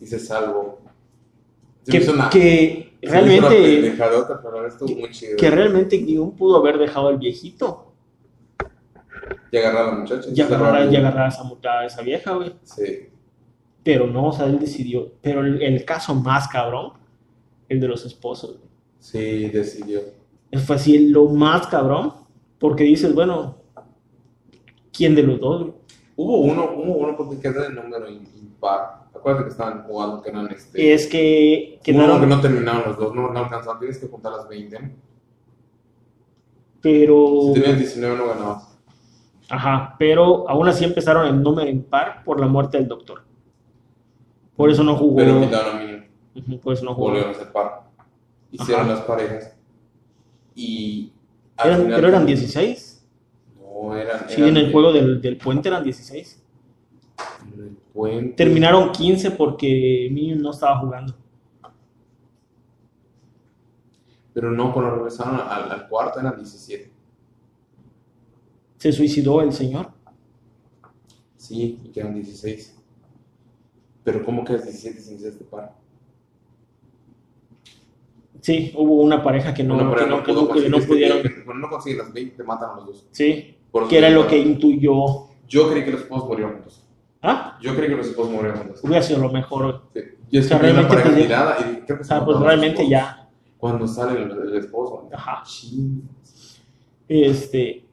Y 0.00 0.06
se 0.06 0.18
salvó. 0.18 0.80
Se 1.84 1.92
Que, 2.00 2.10
una- 2.10 2.28
que 2.30 2.96
se 3.02 3.08
una 3.08 3.20
realmente, 3.20 3.94
pero 4.42 4.66
estuvo 4.66 4.88
muy 4.96 5.10
chido. 5.10 5.36
que 5.36 5.50
realmente 5.50 5.96
Guion 5.98 6.32
pudo 6.32 6.56
haber 6.56 6.78
dejado 6.78 7.08
al 7.08 7.18
viejito 7.18 7.92
Y 9.52 9.56
agarrar 9.56 9.82
a 9.84 9.86
la 9.92 9.98
muchacha. 9.98 10.28
y 10.34 10.40
agarrar, 10.40 10.92
y 10.92 10.96
agarrar 10.96 11.26
a 11.26 11.28
esa, 11.28 11.42
a 11.78 11.86
esa 11.86 12.02
vieja, 12.02 12.32
güey. 12.32 12.52
Sí. 12.64 13.08
Pero 13.84 14.08
no, 14.08 14.26
o 14.28 14.32
sea, 14.32 14.46
él 14.46 14.58
decidió. 14.58 15.12
Pero 15.22 15.40
el, 15.42 15.62
el 15.62 15.84
caso 15.84 16.14
más 16.16 16.48
cabrón, 16.48 16.92
el 17.68 17.80
de 17.80 17.88
los 17.88 18.04
esposos, 18.06 18.58
güey. 18.58 18.68
Sí, 18.98 19.48
decidió. 19.50 20.00
Fue 20.64 20.76
así 20.76 21.08
lo 21.08 21.26
más 21.26 21.66
cabrón, 21.66 22.12
porque 22.58 22.84
dices, 22.84 23.14
bueno, 23.14 23.56
¿quién 24.92 25.14
de 25.14 25.22
los 25.22 25.40
dos? 25.40 25.60
güey? 25.62 25.72
Hubo 26.16 26.38
uno, 26.38 26.70
hubo 26.76 26.92
uno 26.94 27.16
porque 27.16 27.38
quedó 27.40 27.62
de 27.62 27.70
número 27.70 28.08
im- 28.08 28.26
impar. 28.40 29.04
Acuérdate 29.14 29.44
que 29.46 29.50
estaban 29.50 29.82
jugando 29.84 30.22
que 30.22 30.30
eran 30.30 30.48
este. 30.50 30.94
Es 30.94 31.06
que 31.06 31.78
Hubo 31.86 31.96
uno 31.96 32.04
quedaron, 32.06 32.20
que 32.20 32.26
no 32.26 32.40
terminaron 32.40 32.82
los 32.86 32.98
dos, 32.98 33.14
no, 33.14 33.30
no 33.32 33.38
alcanzaron. 33.40 33.78
Tienes 33.80 33.98
que 33.98 34.06
juntar 34.08 34.32
las 34.32 34.48
20. 34.48 34.80
¿no? 34.80 34.90
pero, 36.80 37.40
Si 37.54 37.60
tenías 37.60 37.78
19 37.78 38.16
no 38.16 38.26
ganabas. 38.28 38.78
ajá, 39.48 39.96
pero 39.98 40.48
aún 40.48 40.68
así 40.68 40.84
empezaron 40.84 41.26
en 41.26 41.42
número 41.42 41.68
impar 41.68 42.22
por 42.24 42.38
la 42.40 42.46
muerte 42.46 42.78
del 42.78 42.88
doctor. 42.88 43.22
Por 44.56 44.70
eso 44.70 44.82
no 44.84 44.96
jugó, 44.96 45.16
Pero 45.16 45.40
quitaron 45.40 45.82
eso 46.36 46.84
no 46.84 46.94
jugó. 46.94 47.08
Volvieron 47.08 47.30
a 47.30 47.34
ser 47.34 47.52
par. 47.52 47.82
Hicieron 48.50 48.84
Ajá. 48.86 48.94
las 48.94 49.00
parejas. 49.04 49.56
Y. 50.54 51.12
al 51.56 51.68
Eran- 51.68 51.82
final- 51.82 51.96
pero 51.96 52.08
eran 52.08 52.26
16. 52.26 53.06
No, 53.60 53.96
eran. 53.96 54.28
Sí, 54.28 54.34
eran 54.42 54.48
en 54.50 54.56
el 54.56 54.72
juego 54.72 54.92
del, 54.92 55.20
del 55.20 55.36
puente 55.38 55.68
eran 55.68 55.84
16. 55.84 56.42
en 57.54 57.60
el 57.62 57.70
puente. 57.92 58.34
Terminaron 58.36 58.92
15 58.92 59.30
porque 59.32 60.08
Minion 60.12 60.40
no 60.42 60.50
estaba 60.50 60.78
jugando. 60.80 61.14
Pero 64.32 64.50
no, 64.50 64.72
cuando 64.72 64.94
regresaron 64.96 65.40
al, 65.40 65.70
al 65.70 65.88
cuarto 65.88 66.20
eran 66.20 66.36
17. 66.36 66.90
Se 68.78 68.92
suicidó 68.92 69.40
el 69.40 69.52
señor. 69.52 69.90
Sí, 71.36 71.80
y 71.84 71.88
quedan 71.88 72.14
16. 72.14 72.76
Pero 74.04 74.24
¿cómo 74.24 74.44
quedas 74.44 74.64
17 74.64 75.00
sin 75.00 75.18
ser 75.18 75.32
este 75.32 75.44
par? 75.44 75.74
Sí, 78.40 78.72
hubo 78.76 78.96
una 79.02 79.22
pareja 79.22 79.52
que 79.54 79.64
no, 79.64 79.74
Bueno, 79.74 79.94
que 79.94 80.06
no, 80.06 80.22
que 80.22 80.32
pudo 80.32 80.42
no- 80.42 80.54
que 80.54 80.68
no 80.68 80.76
este 80.78 80.88
pudieron. 80.88 81.22
que 81.22 81.44
Cuando 81.44 81.66
no 81.66 81.70
consigues 81.72 81.98
las 81.98 82.12
20, 82.12 82.36
te 82.36 82.42
matan 82.44 82.70
a 82.70 82.76
los 82.76 82.86
dos. 82.86 83.06
Sí, 83.10 83.56
Por 83.70 83.88
que 83.88 83.98
era 83.98 84.10
lo 84.10 84.26
que 84.26 84.38
intuyó. 84.38 84.94
Yo 85.48 85.70
creí 85.70 85.84
que 85.84 85.92
los 85.92 86.00
esposos 86.02 86.28
murieron 86.28 86.54
juntos. 86.54 86.82
Ah, 87.22 87.58
Yo 87.60 87.74
creí 87.74 87.88
que 87.88 87.96
los 87.96 88.06
esposos 88.06 88.32
murieron 88.32 88.58
juntos. 88.58 88.80
hubiera 88.84 89.02
sido 89.02 89.20
lo 89.20 89.30
mejor. 89.30 89.82
Sí. 89.94 90.00
Yo 90.30 90.40
es 90.40 90.46
O 90.46 90.48
sea, 90.48 90.58
realmente, 90.58 90.88
pareja 90.94 91.14
tirada 91.16 91.56
y 91.60 91.84
creo 91.84 91.98
que 91.98 92.04
se 92.04 92.08
sea, 92.08 92.24
pues 92.24 92.38
realmente 92.38 92.88
ya. 92.88 93.28
Cuando 93.58 93.86
sale 93.86 94.22
el, 94.22 94.30
el 94.30 94.56
esposo. 94.56 95.08
Ajá. 95.12 95.42
Este, 97.08 97.84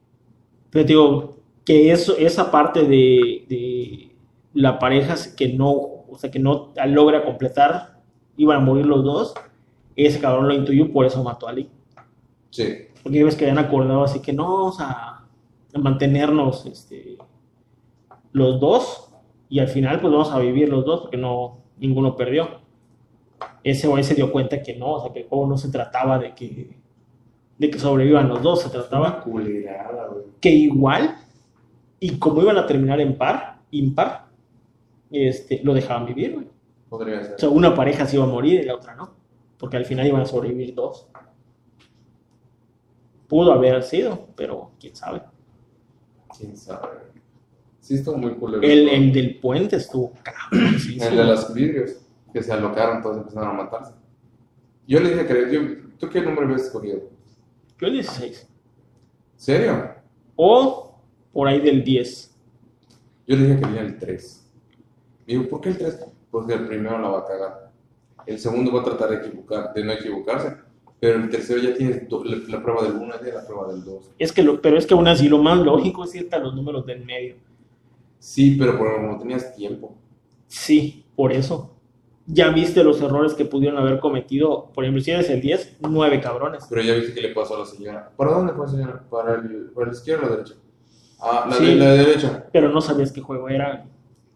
pero 0.70 0.86
digo, 0.86 1.36
que 1.65 1.91
eso, 1.91 2.15
esa 2.17 2.49
parte 2.51 2.82
de, 2.84 3.45
de 3.47 4.11
la 4.53 4.80
pareja 4.80 5.15
que 5.38 5.49
no, 5.53 5.70
o 5.72 6.17
sea, 6.17 6.32
que 6.32 6.39
no 6.39 6.74
logra 6.88 7.24
completar, 7.24 7.99
iban 8.38 8.57
a 8.57 8.59
morir 8.59 8.86
los 8.86 9.03
dos, 9.03 9.34
ese 9.95 10.19
cabrón 10.19 10.47
lo 10.47 10.53
intuyó, 10.53 10.91
por 10.91 11.05
eso 11.05 11.23
mató 11.23 11.47
a 11.47 11.51
Ali. 11.51 11.69
Sí. 12.49 12.65
Porque 13.01 13.23
ves 13.23 13.35
que 13.35 13.45
habían 13.45 13.63
acordado 13.63 14.03
así 14.03 14.21
que 14.21 14.33
no, 14.33 14.43
vamos 14.45 14.79
a, 14.79 15.25
a 15.73 15.79
mantenernos 15.79 16.65
este, 16.65 17.17
los 18.31 18.59
dos 18.59 19.09
y 19.49 19.59
al 19.59 19.67
final 19.67 19.99
pues 19.99 20.11
vamos 20.11 20.31
a 20.31 20.39
vivir 20.39 20.69
los 20.69 20.85
dos 20.85 21.01
porque 21.01 21.17
no, 21.17 21.59
ninguno 21.77 22.15
perdió. 22.15 22.61
Ese 23.63 23.87
güey 23.87 24.03
se 24.03 24.15
dio 24.15 24.31
cuenta 24.31 24.61
que 24.61 24.75
no, 24.75 24.93
o 24.93 25.01
sea, 25.01 25.13
que 25.13 25.21
el 25.21 25.27
juego 25.27 25.47
no 25.47 25.57
se 25.57 25.69
trataba 25.69 26.19
de 26.19 26.33
que, 26.33 26.77
de 27.57 27.69
que 27.69 27.79
sobrevivan 27.79 28.29
los 28.29 28.41
dos, 28.41 28.61
se 28.61 28.69
trataba 28.69 29.23
que 30.41 30.49
igual, 30.49 31.15
y 31.99 32.17
como 32.17 32.41
iban 32.41 32.57
a 32.57 32.65
terminar 32.65 32.99
en 32.99 33.17
par, 33.17 33.59
impar, 33.71 34.25
este, 35.11 35.61
lo 35.63 35.73
dejaban 35.73 36.05
vivir, 36.05 36.33
güey. 36.33 36.47
Podría 36.89 37.19
O 37.19 37.23
sea, 37.23 37.37
ser. 37.37 37.49
una 37.49 37.73
pareja 37.73 38.05
se 38.05 38.17
iba 38.17 38.25
a 38.25 38.27
morir 38.27 38.61
y 38.61 38.65
la 38.65 38.75
otra 38.75 38.95
no. 38.95 39.11
Porque 39.58 39.78
al 39.78 39.86
final 39.86 40.08
iban 40.08 40.22
a 40.22 40.26
sobrevivir 40.26 40.74
dos. 40.76 41.08
Pudo 43.28 43.54
haber 43.54 43.82
sido, 43.84 44.28
pero 44.36 44.72
quién 44.80 44.95
sabe. 44.95 45.22
Quién 46.38 46.56
sabe. 46.58 46.88
Sí, 47.80 47.95
estuvo 47.95 48.18
muy 48.18 48.34
cool. 48.36 48.64
El, 48.64 48.89
el 48.89 49.12
del 49.12 49.39
puente 49.39 49.78
estuvo 49.78 50.14
cabrón. 50.24 50.80
sí, 50.80 50.95
El 51.01 51.10
sí. 51.10 51.16
de 51.16 51.24
los 51.24 51.54
vidrios, 51.54 51.97
que 52.32 52.41
se 52.43 52.51
alocaron, 52.54 53.01
todos 53.01 53.18
empezaron 53.18 53.49
a 53.49 53.54
matarse. 53.64 53.93
Yo 54.88 54.99
le 54.99 55.10
dije 55.12 55.26
que. 55.26 55.54
yo- 55.54 55.84
¿Tú 55.97 56.10
qué 56.10 56.22
número 56.22 56.43
habías 56.43 56.64
escogido? 56.64 56.99
Yo 57.80 57.88
el 57.88 57.93
16. 57.93 58.47
¿Serio? 59.38 59.93
O 60.36 60.95
por 61.32 61.47
ahí 61.47 61.60
del 61.62 61.84
10. 61.84 62.36
Yo 63.28 63.36
le 63.38 63.43
dije 63.43 63.60
que 63.60 63.66
venía 63.66 63.82
el 63.82 63.97
3. 63.97 64.51
Digo, 65.28 65.47
¿por 65.49 65.62
qué 65.62 65.70
el 65.70 65.78
3? 65.78 66.06
Porque 66.30 66.54
el 66.56 66.68
primero 66.68 66.99
la 66.99 67.08
va 67.10 67.20
a 67.20 67.26
cagar. 67.26 67.72
El 68.26 68.39
segundo 68.39 68.71
va 68.71 68.82
a 68.82 68.84
tratar 68.84 69.09
de, 69.09 69.15
equivocar, 69.28 69.74
de 69.74 69.84
no 69.84 69.91
equivocarse. 69.93 70.55
Pero 70.99 71.19
el 71.19 71.30
tercero 71.30 71.61
ya 71.61 71.76
tiene 71.76 72.07
la, 72.09 72.38
la 72.57 72.63
prueba 72.63 72.84
del 72.84 72.93
1 72.93 73.05
y 73.28 73.32
la 73.32 73.45
prueba 73.45 73.67
del 73.74 73.84
2. 73.84 74.11
Es 74.19 74.32
que 74.32 74.41
lo, 74.41 74.61
pero 74.61 74.78
es 74.78 74.86
que 74.88 74.93
aún 74.93 75.07
así 75.07 75.28
lo 75.28 75.38
más 75.38 75.57
lógico 75.59 76.05
es 76.05 76.15
irte 76.15 76.36
a 76.36 76.39
los 76.39 76.55
números 76.55 76.86
del 76.86 77.03
medio. 77.03 77.36
Sí, 78.19 78.55
pero 78.57 78.78
por 78.78 78.95
como 78.95 79.17
tenías 79.19 79.53
tiempo. 79.53 79.95
Sí, 80.47 81.03
por 81.15 81.34
eso. 81.34 81.71
Ya 82.26 82.47
viste 82.51 82.86
los 82.86 83.01
errores 83.01 83.34
que 83.34 83.43
pudieron 83.43 83.78
haber 83.78 83.99
cometido. 83.99 84.71
Por 84.74 84.86
ejemplo, 84.86 85.03
si 85.03 85.11
eres 85.11 85.30
el 85.30 85.41
10, 85.41 85.80
9 85.82 86.21
cabrones. 86.21 86.63
Pero 86.69 86.82
ya 86.82 86.93
viste 86.93 87.13
que 87.13 87.21
le 87.21 87.34
pasó 87.34 87.57
a 87.57 87.59
la 87.59 87.65
señora. 87.65 88.11
¿Para 88.15 88.32
dónde 88.32 88.53
fue, 88.53 88.69
señora? 88.69 89.03
¿Para, 89.09 89.36
el, 89.36 89.71
para 89.76 89.88
la 89.88 89.93
izquierda 89.93 90.26
o 90.26 90.30
la 90.30 90.36
derecha? 90.38 90.53
Ah, 91.19 91.45
la, 91.49 91.55
Sí. 91.57 91.65
de, 91.65 91.76
la 91.76 91.93
derecha. 91.95 92.47
Pero 92.53 92.69
no 92.69 92.80
sabías 92.80 93.11
qué 93.11 93.19
juego 93.19 93.49
era. 93.49 93.86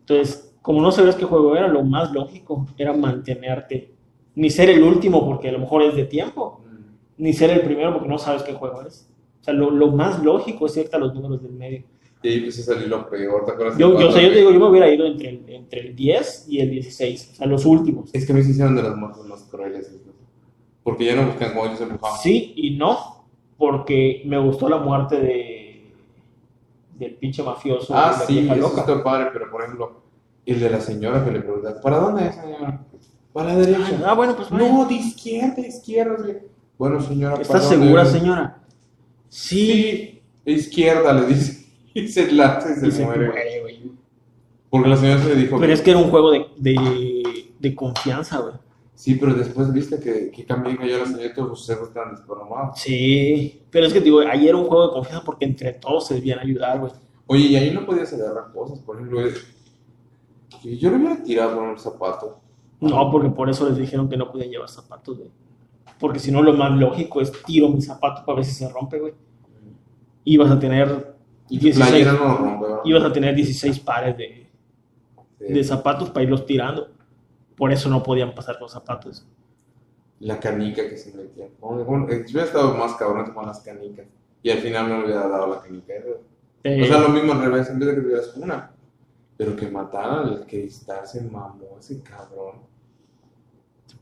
Entonces, 0.01 0.46
como 0.67 0.81
no 0.81 0.91
sabías 0.91 1.15
qué 1.15 1.23
juego 1.23 1.55
era, 1.55 1.69
lo 1.69 1.81
más 1.81 2.11
lógico 2.11 2.65
era 2.77 2.91
mantenerte. 2.91 3.93
Ni 4.35 4.49
ser 4.49 4.69
el 4.69 4.83
último 4.83 5.25
porque 5.25 5.47
a 5.47 5.53
lo 5.53 5.59
mejor 5.59 5.81
es 5.83 5.95
de 5.95 6.03
tiempo. 6.03 6.61
Mm. 6.65 7.23
Ni 7.23 7.31
ser 7.31 7.51
el 7.51 7.61
primero 7.61 7.93
porque 7.93 8.09
no 8.09 8.17
sabes 8.17 8.43
qué 8.43 8.51
juego 8.51 8.81
es. 8.81 9.09
O 9.39 9.43
sea, 9.45 9.53
lo, 9.53 9.71
lo 9.71 9.87
más 9.93 10.21
lógico 10.21 10.65
es 10.65 10.75
irte 10.75 10.93
a 10.97 10.99
los 10.99 11.15
números 11.15 11.41
del 11.41 11.53
medio. 11.53 11.83
Y 12.21 12.27
ahí 12.27 12.41
pues 12.41 12.65
salió 12.65 12.85
lo 12.85 13.09
peor, 13.09 13.45
¿te 13.45 13.53
acuerdas? 13.53 13.77
Yo, 13.77 13.97
yo, 13.97 14.09
o 14.09 14.11
sea, 14.11 14.21
yo 14.21 14.27
te 14.27 14.39
digo, 14.39 14.51
yo 14.51 14.59
me 14.59 14.69
hubiera 14.69 14.93
ido 14.93 15.05
entre 15.05 15.29
el, 15.29 15.45
entre 15.47 15.87
el 15.87 15.95
10 15.95 16.47
y 16.49 16.59
el 16.59 16.69
16. 16.69 17.29
O 17.31 17.35
sea, 17.37 17.47
los 17.47 17.65
últimos. 17.65 18.09
Es 18.13 18.27
que 18.27 18.33
me 18.33 18.41
hicieron 18.41 18.75
de 18.75 18.83
las 18.83 18.97
muertes 18.97 19.23
más 19.23 19.43
crueles. 19.43 19.87
esas. 19.87 20.01
Porque 20.83 21.05
ya 21.05 21.15
no 21.15 21.27
buscan 21.27 21.53
como 21.53 21.65
ellos 21.65 21.79
empujaban. 21.79 22.19
Sí 22.19 22.51
y 22.57 22.71
no, 22.71 23.25
porque 23.57 24.21
me 24.25 24.37
gustó 24.37 24.67
la 24.67 24.79
muerte 24.79 25.17
de 25.21 25.93
del 26.93 27.15
pinche 27.15 27.41
mafioso. 27.41 27.95
Ah, 27.95 28.11
de 28.11 28.17
la 28.19 28.25
sí, 28.25 28.33
vieja 28.33 28.55
eso 28.55 28.67
loca. 28.67 28.81
está 28.81 29.01
padre, 29.01 29.29
pero 29.31 29.49
por 29.49 29.61
ejemplo, 29.61 30.06
el 30.47 30.59
de 30.59 30.69
la 30.69 30.81
señora 30.81 31.23
que 31.23 31.31
le 31.31 31.41
pregunta, 31.41 31.79
¿para 31.81 31.97
dónde 31.99 32.27
es, 32.27 32.35
señora? 32.35 32.81
Para 33.33 33.53
la 33.53 33.59
derecha. 33.59 34.01
Ah, 34.05 34.13
bueno, 34.15 34.35
pues 34.35 34.49
vaya. 34.49 34.67
No, 34.71 34.85
de 34.85 34.95
izquierda, 34.95 35.53
de 35.55 35.67
izquierda. 35.67 36.17
Bueno, 36.77 36.99
señora, 37.01 37.35
¿Estás 37.35 37.47
¿para 37.47 37.63
dónde 37.63 37.85
segura, 37.85 38.03
es? 38.03 38.09
señora? 38.09 38.57
Sí. 39.29 40.21
Sí, 40.45 40.51
izquierda, 40.51 41.13
le 41.13 41.27
dice. 41.27 41.65
Y 41.93 42.07
se 42.09 42.31
lanza 42.31 42.71
y 42.71 42.75
se, 42.79 42.87
Y 42.87 42.91
se 42.91 43.05
muere. 43.05 43.27
muere, 43.27 43.61
güey. 43.61 43.91
Porque 44.69 44.87
la 44.89 44.97
señora 44.97 45.19
se 45.23 45.29
le 45.29 45.35
dijo. 45.35 45.59
Pero 45.59 45.73
es 45.73 45.81
que 45.81 45.89
era 45.91 45.99
un 45.99 46.11
juego 46.11 46.29
de, 46.31 46.45
de, 46.57 47.23
de 47.59 47.75
confianza, 47.75 48.37
güey. 48.37 48.53
Sí, 48.93 49.15
pero 49.15 49.33
después 49.33 49.73
viste 49.73 49.99
que, 49.99 50.29
que 50.29 50.45
cambió 50.45 50.77
cayó 50.77 50.99
la 50.99 51.05
señora 51.05 51.25
y 51.25 51.33
todos 51.33 51.57
sus 51.57 51.65
cerros 51.67 51.87
estaban 51.87 52.11
desprogramados. 52.15 52.79
Sí. 52.79 53.61
Pero 53.71 53.87
es 53.87 53.93
que 53.93 54.01
digo, 54.01 54.19
ayer 54.19 54.49
era 54.49 54.57
un 54.57 54.65
juego 54.67 54.87
de 54.87 54.93
confianza 54.93 55.25
porque 55.25 55.45
entre 55.45 55.73
todos 55.73 56.05
se 56.07 56.13
debían 56.15 56.37
ayudar, 56.39 56.79
güey. 56.79 56.91
Oye, 57.25 57.43
y 57.45 57.55
ahí 57.55 57.71
no 57.73 57.83
podías 57.85 58.13
agarrar 58.13 58.51
cosas, 58.53 58.79
por 58.79 58.95
ejemplo, 58.97 59.21
yo 60.63 60.89
le 60.91 60.97
hubiera 60.97 61.23
tirado 61.23 61.61
un 61.61 61.77
zapato. 61.77 62.39
No, 62.79 63.09
porque 63.11 63.29
por 63.29 63.49
eso 63.49 63.67
les 63.67 63.77
dijeron 63.77 64.07
que 64.09 64.17
no 64.17 64.31
podían 64.31 64.49
llevar 64.49 64.69
zapatos, 64.69 65.17
güey. 65.17 65.31
Porque 65.99 66.19
si 66.19 66.31
no, 66.31 66.41
lo 66.43 66.53
más 66.53 66.71
lógico 66.77 67.21
es 67.21 67.31
tiro 67.43 67.69
mi 67.69 67.81
zapato 67.81 68.23
para 68.25 68.37
ver 68.37 68.45
si 68.45 68.51
se 68.53 68.69
rompe, 68.69 68.99
güey. 68.99 69.13
Ibas 70.25 70.51
a 70.51 70.59
tener 70.59 71.15
Y 71.49 71.57
tu 71.57 71.63
16, 71.65 71.89
playera 71.89 72.13
no 72.13 72.19
lo 72.27 72.37
rompe, 72.37 72.65
ibas 72.89 73.03
a 73.03 73.11
tener 73.13 73.33
16 73.35 73.79
pares 73.79 74.17
de, 74.17 74.47
Sí. 75.39 75.53
de 75.53 75.63
zapatos 75.63 76.09
para 76.09 76.23
irlos 76.23 76.45
tirando. 76.45 76.89
Por 77.55 77.71
eso 77.71 77.89
no 77.89 78.03
podían 78.03 78.33
pasar 78.35 78.57
los 78.59 78.71
zapatos. 78.71 79.25
La 80.19 80.39
canica 80.39 80.87
que 80.89 80.97
se 80.97 81.15
metía. 81.15 81.47
Bueno, 81.59 81.83
bueno, 81.85 82.07
eh, 82.09 82.23
yo 82.27 82.31
hubiera 82.33 82.45
estado 82.45 82.73
más 82.75 82.93
cabrón 82.95 83.31
con 83.33 83.45
las 83.45 83.59
canicas. 83.61 84.05
Y 84.43 84.49
al 84.49 84.57
final 84.59 84.89
no 84.89 84.97
le 84.99 85.05
hubiera 85.05 85.27
dado 85.27 85.47
la 85.47 85.61
canica. 85.61 85.93
Eh, 86.63 86.81
O 86.83 86.85
sea, 86.85 86.99
lo 86.99 87.09
mismo 87.09 87.33
al 87.33 87.41
revés, 87.41 87.69
en 87.69 87.79
vez 87.79 87.89
de 87.89 87.95
que 87.95 88.01
tuvieras 88.01 88.35
una. 88.35 88.71
Pero 89.37 89.55
que 89.55 89.69
mataran 89.69 90.29
al 90.29 90.47
cristal 90.47 91.05
se 91.07 91.21
mamó 91.21 91.77
ese 91.79 92.01
cabrón. 92.01 92.55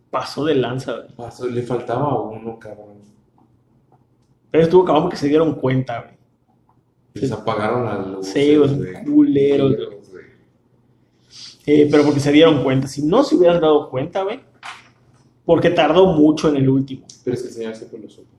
pasó 0.10 0.46
de 0.46 0.56
lanza, 0.56 0.94
güey. 0.94 1.16
Pasó, 1.16 1.46
le 1.48 1.62
faltaba 1.62 2.22
uno, 2.22 2.58
cabrón. 2.58 3.00
Pero 4.50 4.64
estuvo 4.64 4.86
cabrón 4.86 5.04
porque 5.04 5.18
se 5.18 5.28
dieron 5.28 5.56
cuenta, 5.56 6.02
güey. 6.02 6.16
Les 7.16 7.32
apagaron 7.32 7.86
las 7.86 8.08
luces. 8.08 8.34
Sí, 8.34 8.56
güey. 8.56 9.04
culeros, 9.04 9.76
güey. 9.76 9.88
Culeros, 9.88 10.10
güey. 10.12 10.26
Eh, 11.66 11.88
pero 11.92 12.04
porque 12.04 12.20
se 12.20 12.32
dieron 12.32 12.64
cuenta. 12.64 12.88
Si 12.88 13.02
no 13.02 13.24
se 13.24 13.36
hubieran 13.36 13.60
dado 13.60 13.90
cuenta, 13.90 14.24
güey. 14.24 14.40
Porque 15.46 15.70
tardó 15.70 16.08
mucho 16.08 16.50
en 16.50 16.56
el 16.58 16.70
último. 16.70 17.06
Pero 17.24 17.36
es 17.36 17.42
que 17.42 17.48
el 17.50 17.54
señor 17.54 17.76
siempre 17.76 18.00
lo 18.00 18.10
supo. 18.10 18.30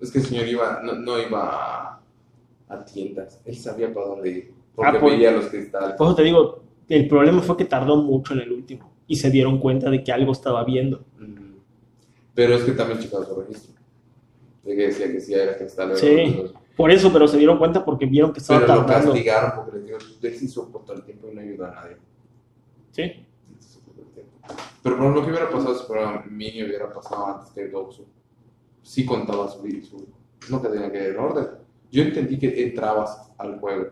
Es 0.00 0.10
que 0.10 0.18
el 0.18 0.24
señor 0.24 0.48
iba, 0.48 0.80
no, 0.82 0.94
no 0.94 1.20
iba 1.20 1.88
a, 1.88 2.02
a 2.68 2.84
tiendas. 2.84 3.40
Él 3.44 3.56
sabía 3.56 3.92
para 3.94 4.06
dónde 4.06 4.30
ir. 4.30 4.54
Porque 4.74 4.96
Ah, 4.96 5.00
por- 5.00 5.10
veía 5.10 5.30
los 5.32 5.46
cristales. 5.46 5.96
Por 5.96 6.06
eso 6.06 6.16
te 6.16 6.22
digo, 6.22 6.62
el 6.88 7.08
problema 7.08 7.42
fue 7.42 7.56
que 7.56 7.64
tardó 7.64 7.96
mucho 7.96 8.34
en 8.34 8.40
el 8.40 8.52
último. 8.52 8.90
Y 9.06 9.16
se 9.16 9.30
dieron 9.30 9.58
cuenta 9.58 9.90
de 9.90 10.02
que 10.02 10.12
algo 10.12 10.32
estaba 10.32 10.64
viendo. 10.64 11.04
Pero 12.34 12.54
es 12.54 12.62
que 12.64 12.72
también 12.72 12.98
checaba 12.98 13.24
su 13.26 13.34
registro. 13.40 13.74
De 14.64 14.76
que 14.76 14.86
decía 14.86 15.10
que 15.12 15.20
sí 15.20 15.34
era 15.34 15.56
cristal. 15.58 15.96
Sí. 15.96 16.44
Por 16.76 16.90
eso, 16.90 17.12
pero 17.12 17.28
se 17.28 17.36
dieron 17.36 17.58
cuenta 17.58 17.84
porque 17.84 18.06
vieron 18.06 18.32
que 18.32 18.40
estaba 18.40 18.60
Pero 18.60 18.74
lo 18.76 18.86
tardando. 18.86 19.12
castigaron 19.12 19.52
porque 19.56 19.78
le 19.78 19.84
dio, 19.84 19.96
él 20.22 20.34
sí 20.38 20.48
todo 20.80 20.94
el 20.96 21.02
tiempo 21.02 21.28
y 21.30 21.34
no 21.34 21.40
ayudó 21.42 21.66
a 21.66 21.70
nadie. 21.72 21.96
Sí. 22.92 23.02
El. 23.02 23.26
Pero 24.82 24.96
por 24.98 25.14
lo 25.14 25.22
que 25.24 25.30
hubiera 25.30 25.50
pasado 25.50 25.74
si 25.78 25.84
fuera 25.86 26.24
Mini 26.28 26.62
hubiera 26.64 26.92
pasado 26.92 27.26
antes 27.26 27.50
que 27.50 27.68
Goku. 27.68 28.04
Sí 28.82 29.04
contaba 29.04 29.48
su 29.48 29.62
su... 29.82 30.08
No 30.50 30.60
que 30.62 30.68
tenía 30.68 30.90
que 30.90 30.98
ir 30.98 31.10
en 31.10 31.18
orden. 31.18 31.46
Yo 31.90 32.02
entendí 32.02 32.38
que 32.38 32.64
entrabas 32.64 33.30
al 33.38 33.60
juego, 33.60 33.88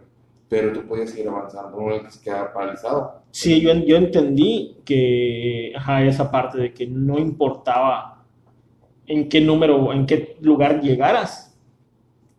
pero 0.51 0.73
tú 0.73 0.83
podías 0.87 1.11
seguir 1.11 1.29
avanzando, 1.29 1.81
no 1.81 2.03
que 2.03 2.11
se 2.11 2.21
quedaba 2.21 2.53
paralizado. 2.53 3.23
Sí, 3.31 3.61
yo, 3.61 3.73
yo 3.73 3.97
entendí 3.97 4.77
que, 4.85 5.73
ajá, 5.77 6.03
esa 6.05 6.31
parte 6.31 6.59
de 6.59 6.75
que 6.75 6.87
no 6.89 7.19
importaba 7.21 8.25
en 9.07 9.29
qué 9.29 9.41
número, 9.41 9.93
en 9.93 10.05
qué 10.07 10.37
lugar 10.43 10.81
llegaras, 10.83 11.57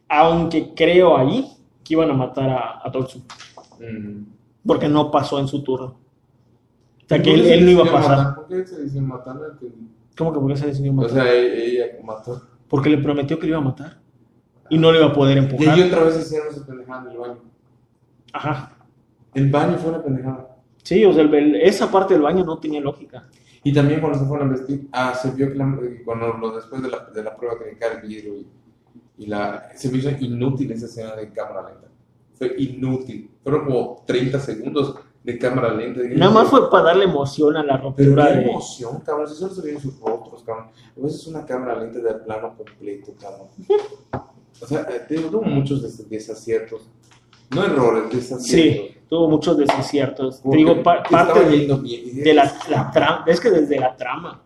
aunque 0.09 0.73
creo 0.75 1.17
ahí 1.17 1.47
que 1.83 1.93
iban 1.93 2.09
a 2.11 2.13
matar 2.13 2.49
a, 2.49 2.81
a 2.87 2.91
Totsu, 2.91 3.23
Mm. 3.79 4.25
porque 4.67 4.87
no 4.87 5.09
pasó 5.09 5.39
en 5.39 5.47
su 5.47 5.63
turno. 5.63 5.87
O 5.87 7.07
sea, 7.07 7.19
que 7.21 7.31
¿Por 7.31 7.39
él, 7.39 7.45
él 7.47 7.65
no 7.65 7.71
iba 7.71 7.83
a 7.83 7.91
pasar. 7.91 8.17
matar? 8.17 8.35
¿Por 8.35 8.47
qué 8.47 8.67
se 8.67 8.81
decidió 8.81 9.01
matar? 9.01 9.35
¿Cómo 10.17 10.33
que 10.33 10.39
por 10.39 10.51
qué 10.51 10.57
se 10.57 10.67
decidió 10.67 10.91
O 10.91 10.95
matar? 10.95 11.11
sea, 11.11 11.33
e- 11.33 11.65
ella 11.65 11.85
mató. 12.03 12.41
Porque 12.67 12.89
le 12.89 12.97
prometió 12.99 13.39
que 13.39 13.47
lo 13.47 13.53
iba 13.53 13.57
a 13.57 13.61
matar 13.61 13.97
y 14.69 14.77
no 14.77 14.91
le 14.91 14.99
iba 14.99 15.07
a 15.07 15.13
poder 15.13 15.37
Y 15.37 15.39
empujar. 15.39 15.69
ahí 15.73 15.81
otra 15.81 16.03
vez 16.03 16.19
hicieron 16.19 16.49
esa 16.49 16.65
pendejada 16.65 17.01
en 17.05 17.11
el 17.11 17.17
baño. 17.17 17.37
Ajá. 18.33 18.77
El 19.33 19.49
baño 19.49 19.77
fue 19.77 19.91
una 19.91 20.03
pendejada. 20.03 20.57
Sí, 20.83 21.05
o 21.05 21.13
sea, 21.13 21.23
el- 21.23 21.33
el- 21.33 21.55
esa 21.57 21.89
parte 21.91 22.13
del 22.13 22.23
baño 22.23 22.43
no 22.43 22.57
tenía 22.59 22.81
lógica. 22.81 23.27
Y 23.63 23.71
también 23.73 23.99
cuando 24.01 24.17
se 24.19 24.25
fueron 24.25 24.47
a 24.49 24.51
vestir, 24.51 24.87
ah, 24.91 25.13
se 25.13 25.31
vio 25.31 25.49
que 25.49 25.55
la- 25.55 25.77
cuando 26.03 26.33
lo, 26.33 26.55
después 26.55 26.81
de 26.81 26.89
la, 26.89 27.05
de 27.13 27.23
la 27.23 27.35
prueba 27.35 27.55
que 27.59 27.77
cae 27.77 27.95
el 28.01 28.07
vidrio 28.07 28.35
y, 28.35 28.47
y 29.19 29.27
la, 29.27 29.69
se 29.75 29.89
me 29.91 29.99
hizo 29.99 30.09
inútil 30.19 30.71
esa 30.71 30.87
escena 30.87 31.15
de 31.15 31.31
cámara 31.31 31.69
lenta. 31.69 31.87
Fue 32.33 32.55
inútil. 32.57 33.29
Fueron 33.43 33.65
como 33.65 34.03
30 34.07 34.39
segundos 34.39 34.95
de 35.23 35.37
cámara 35.37 35.71
lenta. 35.75 36.01
Nada 36.15 36.31
más 36.31 36.47
fue 36.49 36.71
para 36.71 36.85
darle 36.85 37.03
emoción 37.05 37.55
a 37.55 37.63
la 37.63 37.77
Pero 37.95 38.15
ruptura 38.15 38.31
de... 38.31 38.41
emoción, 38.49 38.99
cabrón. 39.01 39.27
Si 39.27 39.35
solo 39.35 39.53
se 39.53 39.61
veían 39.61 39.79
sus 39.79 39.99
rostros, 39.99 40.41
cabrón. 40.43 40.65
A 40.97 40.99
veces 40.99 41.27
una 41.27 41.45
cámara 41.45 41.79
lenta 41.79 41.99
de 41.99 42.13
plano 42.15 42.55
completo, 42.57 43.13
cabrón. 43.21 43.47
O 44.59 44.65
sea, 44.65 44.81
eh, 44.89 45.05
te 45.07 45.15
digo, 45.17 45.29
tuvo 45.29 45.43
muchos 45.43 45.83
des- 45.83 46.09
desaciertos. 46.09 46.89
No 47.53 47.65
errores, 47.65 48.03
desaciertos. 48.13 48.47
Sí, 48.49 48.95
tuvo 49.09 49.29
muchos 49.29 49.57
desaciertos. 49.57 50.41
Te 50.41 50.57
digo, 50.57 50.81
pa- 50.83 51.03
parte 51.03 51.39
de, 51.45 51.67
de 52.23 52.33
la, 52.33 52.53
la 52.69 52.91
trama, 52.91 53.23
es 53.27 53.39
que 53.39 53.49
desde 53.51 53.79
la 53.79 53.95
trama, 53.95 54.41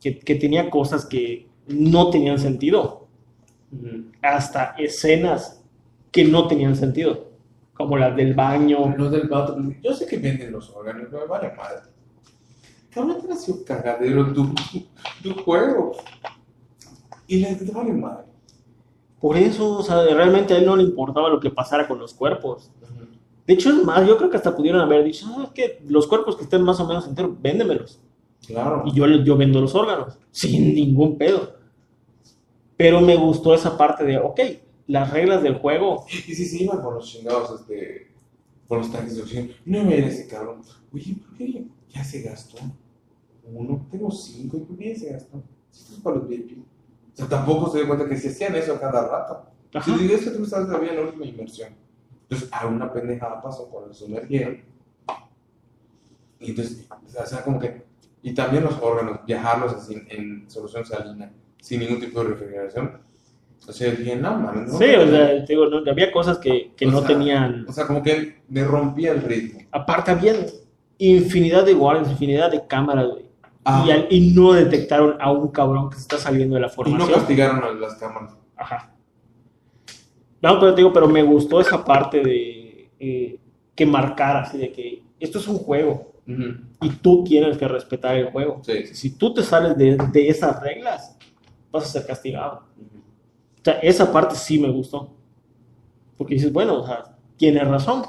que, 0.00 0.18
que 0.18 0.34
tenía 0.34 0.68
cosas 0.70 1.04
que 1.06 1.48
no 1.68 2.10
tenían 2.10 2.38
sentido, 2.38 3.06
hasta 4.22 4.74
escenas 4.78 5.62
que 6.10 6.24
no 6.24 6.48
tenían 6.48 6.74
sentido, 6.74 7.28
como 7.74 7.96
las 7.96 8.16
del 8.16 8.34
baño. 8.34 8.94
Los 8.96 9.12
del 9.12 9.28
vato, 9.28 9.56
yo 9.80 9.94
sé 9.94 10.06
que 10.06 10.18
venden 10.18 10.50
los 10.50 10.70
órganos, 10.70 11.10
me 11.12 11.24
vale 11.26 11.52
madre. 11.56 11.82
Cabrón, 12.90 13.20
te 13.22 13.28
nació 13.28 13.64
cagadero 13.64 14.32
tu, 14.32 14.52
tu 15.22 15.34
juego. 15.44 15.92
Y 17.28 17.38
le 17.38 17.54
te 17.54 17.70
vale 17.70 17.92
madre. 17.92 18.24
Por 19.20 19.36
eso, 19.36 19.78
o 19.78 19.82
sea, 19.82 20.02
realmente 20.04 20.54
a 20.54 20.58
él 20.58 20.66
no 20.66 20.76
le 20.76 20.82
importaba 20.82 21.28
lo 21.28 21.40
que 21.40 21.50
pasara 21.50 21.86
con 21.86 21.98
los 21.98 22.14
cuerpos. 22.14 22.70
De 23.46 23.54
hecho, 23.54 23.70
es 23.70 23.84
más, 23.84 24.06
yo 24.06 24.16
creo 24.16 24.30
que 24.30 24.36
hasta 24.36 24.56
pudieron 24.56 24.80
haber 24.80 25.04
dicho, 25.04 25.26
ah, 25.28 25.44
es 25.44 25.50
que 25.50 25.82
los 25.88 26.06
cuerpos 26.06 26.36
que 26.36 26.44
estén 26.44 26.62
más 26.62 26.80
o 26.80 26.86
menos 26.86 27.06
enteros, 27.06 27.32
véndemelos. 27.40 28.00
Claro. 28.46 28.84
Y 28.86 28.92
yo, 28.92 29.06
yo 29.06 29.36
vendo 29.36 29.60
los 29.60 29.74
órganos, 29.74 30.18
sin 30.30 30.74
ningún 30.74 31.18
pedo. 31.18 31.54
Pero 32.76 33.00
me 33.00 33.16
gustó 33.16 33.52
esa 33.52 33.76
parte 33.76 34.04
de, 34.04 34.18
ok, 34.18 34.40
las 34.86 35.10
reglas 35.10 35.42
del 35.42 35.56
juego. 35.56 36.06
Y 36.08 36.34
si 36.34 36.44
se 36.46 36.62
iban 36.62 36.80
con 36.80 36.94
los 36.94 37.06
chingados, 37.06 37.60
este, 37.60 38.10
con 38.66 38.78
los 38.78 38.90
tanques 38.90 39.16
de 39.16 39.22
oxígeno, 39.22 39.48
no 39.66 39.84
me 39.84 39.98
ese 39.98 40.28
cabrón. 40.28 40.62
Oye, 40.92 41.14
¿por 41.14 41.36
qué 41.36 41.66
ya 41.90 42.02
se 42.04 42.22
gastó? 42.22 42.58
Uno, 43.52 43.86
tengo 43.90 44.10
cinco, 44.10 44.56
¿y 44.56 44.60
por 44.60 44.78
qué 44.78 44.94
ya 44.94 45.00
se 45.00 45.12
gastó? 45.12 45.42
Esto 45.72 45.94
es 45.94 46.00
para 46.00 46.16
los 46.16 46.28
VIP. 46.28 46.64
O 47.12 47.16
sea, 47.16 47.28
tampoco 47.28 47.70
se 47.70 47.78
dio 47.78 47.88
cuenta 47.88 48.08
que 48.08 48.16
se 48.16 48.28
hacían 48.28 48.54
eso 48.54 48.78
cada 48.80 49.06
rato. 49.06 49.46
Ajá. 49.74 49.84
Si 49.84 50.02
dices 50.02 50.24
que 50.24 50.30
tú 50.30 50.44
estabas 50.44 50.66
todavía 50.66 50.90
en 50.90 50.96
la 50.96 51.02
última 51.02 51.26
inversión. 51.26 51.70
Entonces, 52.22 52.48
a 52.52 52.66
una 52.66 52.92
pendejada 52.92 53.40
pasó 53.40 53.68
cuando 53.68 53.92
se 53.92 54.04
sumergieron. 54.04 54.60
Y 56.38 56.50
entonces, 56.50 56.86
o 56.90 57.26
sea, 57.26 57.42
como 57.42 57.58
que. 57.58 57.82
Y 58.22 58.34
también 58.34 58.64
los 58.64 58.78
órganos, 58.80 59.20
viajarlos 59.26 59.72
así 59.74 60.00
en 60.08 60.48
solución 60.50 60.84
salina, 60.84 61.32
sin 61.60 61.80
ningún 61.80 62.00
tipo 62.00 62.22
de 62.22 62.30
refrigeración. 62.30 63.00
O 63.66 63.72
sea, 63.72 63.90
dije, 63.90 64.16
no, 64.16 64.38
mames, 64.38 64.72
no. 64.72 64.78
Sí, 64.78 64.94
o 64.94 65.06
sea, 65.08 65.34
digo, 65.46 65.66
no, 65.66 65.90
había 65.90 66.12
cosas 66.12 66.38
que, 66.38 66.72
que 66.76 66.86
no 66.86 66.98
sea, 67.00 67.08
tenían. 67.08 67.66
O 67.68 67.72
sea, 67.72 67.86
como 67.86 68.02
que 68.02 68.42
me 68.48 68.64
rompía 68.64 69.12
el 69.12 69.22
ritmo. 69.22 69.60
Aparte, 69.70 70.10
había 70.10 70.34
infinidad 70.98 71.64
de 71.64 71.74
guardias, 71.74 72.10
infinidad 72.10 72.50
de 72.50 72.66
cámaras, 72.66 73.08
güey. 73.08 73.29
Ah. 73.64 73.84
Y, 73.86 73.90
al- 73.90 74.06
y 74.10 74.32
no 74.32 74.52
detectaron 74.52 75.16
a 75.20 75.30
un 75.30 75.48
cabrón 75.48 75.90
que 75.90 75.96
se 75.96 76.02
está 76.02 76.18
saliendo 76.18 76.54
de 76.54 76.62
la 76.62 76.66
Y 76.68 76.70
no 76.70 76.74
formación. 76.74 77.12
castigaron 77.12 77.62
a 77.64 77.72
las 77.72 77.94
cámaras. 77.96 78.36
Ajá. 78.56 78.92
No, 80.42 80.58
pero 80.58 80.74
te 80.74 80.80
digo, 80.80 80.92
pero 80.92 81.06
me 81.08 81.22
gustó 81.22 81.60
esa 81.60 81.84
parte 81.84 82.22
de 82.22 82.90
eh, 82.98 83.38
que 83.74 83.86
marcara 83.86 84.40
así 84.42 84.56
de 84.58 84.72
que 84.72 85.02
esto 85.18 85.38
es 85.38 85.48
un 85.48 85.58
juego 85.58 86.08
y 86.80 86.88
tú 86.90 87.24
tienes 87.24 87.58
que 87.58 87.66
respetar 87.66 88.14
el 88.16 88.30
juego. 88.30 88.60
Sí. 88.62 88.86
Si 88.94 89.10
tú 89.16 89.34
te 89.34 89.42
sales 89.42 89.76
de, 89.76 89.96
de 90.12 90.28
esas 90.28 90.62
reglas, 90.62 91.16
vas 91.72 91.84
a 91.84 91.86
ser 91.88 92.06
castigado. 92.06 92.62
O 93.60 93.64
sea, 93.64 93.74
esa 93.80 94.12
parte 94.12 94.36
sí 94.36 94.58
me 94.58 94.70
gustó. 94.70 95.10
Porque 96.16 96.34
dices, 96.34 96.52
bueno, 96.52 96.80
o 96.82 96.86
sea, 96.86 97.16
tienes 97.36 97.66
razón. 97.66 98.04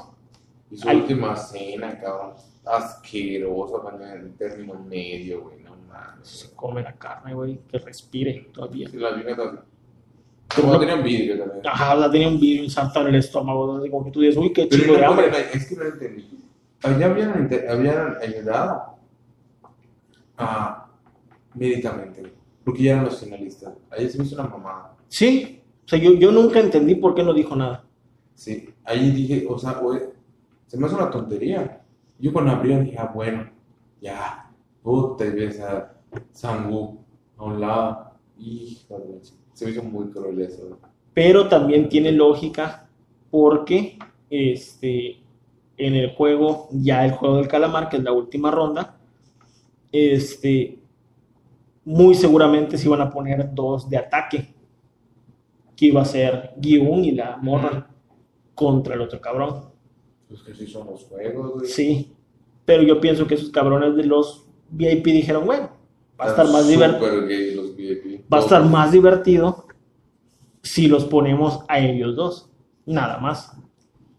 Y 0.70 0.76
su 0.76 0.88
Al- 0.88 0.98
última 0.98 1.34
cena, 1.36 1.98
cabrón. 1.98 2.34
Asqueroso, 2.64 3.82
en 4.14 4.36
término 4.36 4.74
medio, 4.74 5.42
güey. 5.42 5.58
No 5.62 5.76
mames. 5.88 6.28
Se 6.28 6.54
come 6.54 6.82
la 6.82 6.92
carne, 6.96 7.34
güey, 7.34 7.58
que 7.68 7.78
respire 7.78 8.50
todavía. 8.52 8.88
Sí, 8.88 8.96
la 8.98 9.12
vi 9.12 9.24
neta. 9.24 9.64
Pero 10.48 10.62
Como 10.62 10.74
no- 10.74 10.80
tenía 10.80 10.94
un 10.96 11.02
vídeo 11.02 11.38
también. 11.38 11.66
Ajá, 11.66 11.94
sea, 11.96 12.10
tenía 12.10 12.28
un 12.28 12.38
virus 12.38 12.64
insertado 12.66 13.08
en 13.08 13.14
el 13.14 13.20
estómago, 13.20 13.78
¿no? 13.78 13.84
como 13.90 14.04
que 14.04 14.10
tú 14.10 14.20
dices, 14.20 14.36
uy, 14.36 14.52
qué 14.52 14.66
Pero 14.66 14.82
chido 14.82 14.94
de 14.94 15.00
no 15.00 15.06
es 15.54 15.66
que 15.68 15.76
no 15.76 15.84
entendí. 15.84 16.38
Allá 16.82 17.06
habían, 17.06 17.50
habían 17.68 18.16
ayudado 18.20 18.96
a 20.36 20.88
médicamente, 21.54 22.32
porque 22.64 22.82
ya 22.82 22.92
eran 22.92 23.04
los 23.06 23.20
finalistas. 23.20 23.72
Ahí 23.90 24.08
se 24.08 24.18
me 24.18 24.24
hizo 24.24 24.34
una 24.40 24.48
mamada. 24.48 24.94
Sí, 25.08 25.62
o 25.84 25.88
sea, 25.88 25.98
yo, 25.98 26.12
yo 26.14 26.32
nunca 26.32 26.60
entendí 26.60 26.94
por 26.96 27.14
qué 27.14 27.22
no 27.22 27.32
dijo 27.32 27.54
nada. 27.56 27.84
Sí, 28.34 28.68
ahí 28.84 29.10
dije, 29.10 29.46
o 29.48 29.58
sea, 29.58 29.72
güey, 29.74 30.00
se 30.66 30.76
me 30.76 30.86
hace 30.86 30.94
una 30.96 31.10
tontería. 31.10 31.81
Yo 32.22 32.32
cuando 32.32 32.52
abrieron 32.52 32.86
dije, 32.86 32.98
ah, 32.98 33.12
bueno, 33.14 33.50
ya, 34.00 34.50
puta, 34.82 35.26
y 35.26 35.30
ves 35.32 35.60
a 35.60 35.94
Sangu 36.32 37.04
a 37.36 37.44
un 37.44 37.60
lado. 37.60 38.12
Ch- 38.38 39.34
se 39.54 39.64
me 39.66 39.70
hizo 39.72 39.82
muy 39.82 40.10
cruel 40.10 40.40
eso. 40.42 40.78
pero 41.14 41.48
también 41.48 41.88
tiene 41.88 42.12
lógica 42.12 42.88
porque 43.30 43.98
este, 44.30 45.18
en 45.76 45.94
el 45.94 46.14
juego, 46.14 46.68
ya 46.72 47.04
el 47.04 47.12
juego 47.12 47.36
del 47.36 47.48
calamar, 47.48 47.88
que 47.88 47.98
es 47.98 48.02
la 48.02 48.12
última 48.12 48.50
ronda, 48.50 48.98
este, 49.92 50.80
muy 51.84 52.14
seguramente 52.16 52.76
se 52.78 52.86
iban 52.88 53.00
a 53.02 53.10
poner 53.10 53.54
dos 53.54 53.88
de 53.88 53.96
ataque, 53.98 54.54
que 55.76 55.86
iba 55.86 56.02
a 56.02 56.04
ser 56.04 56.52
Gyun 56.60 57.04
y 57.04 57.12
la 57.12 57.36
morra 57.36 57.88
contra 58.54 58.94
el 58.94 59.00
otro 59.02 59.20
cabrón. 59.20 59.71
Pues 60.32 60.42
que 60.44 60.54
sí 60.54 60.66
son 60.66 60.86
los 60.86 61.04
juegos, 61.04 61.52
güey. 61.52 61.66
Sí, 61.66 62.12
pero 62.64 62.82
yo 62.82 63.00
pienso 63.00 63.26
que 63.26 63.34
esos 63.34 63.50
cabrones 63.50 63.94
de 63.96 64.04
los 64.04 64.46
VIP 64.70 65.04
dijeron, 65.06 65.44
bueno, 65.44 65.68
va 66.18 66.24
a 66.24 66.28
estar 66.28 66.48
más 66.50 66.66
divertido. 66.68 67.26
Va 68.32 68.38
a 68.38 68.40
estar 68.40 68.64
más 68.64 68.92
divertido 68.92 69.66
si 70.62 70.86
los 70.88 71.04
ponemos 71.04 71.60
a 71.68 71.78
ellos 71.80 72.16
dos. 72.16 72.48
Nada 72.86 73.18
más. 73.18 73.52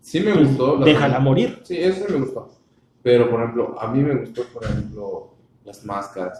Sí 0.01 0.19
me 0.19 0.33
Pues, 0.33 0.49
gustó. 0.49 0.77
la- 0.77 0.85
déjala 0.85 1.19
morir. 1.19 1.61
Sí, 1.63 1.77
eso 1.77 2.05
me 2.09 2.17
gustó. 2.19 2.49
Pero, 3.01 3.29
por 3.29 3.41
ejemplo, 3.41 3.75
a 3.79 3.87
mí 3.91 4.03
me 4.03 4.15
gustó, 4.15 4.43
por 4.53 4.63
ejemplo, 4.65 5.33
las 5.65 5.83
máscaras. 5.83 6.39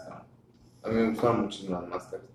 A 0.82 0.88
mí 0.88 0.94
me 0.94 1.10
gustaron 1.10 1.42
muchísimo 1.42 1.80
las 1.80 1.88
máscaras. 1.88 2.26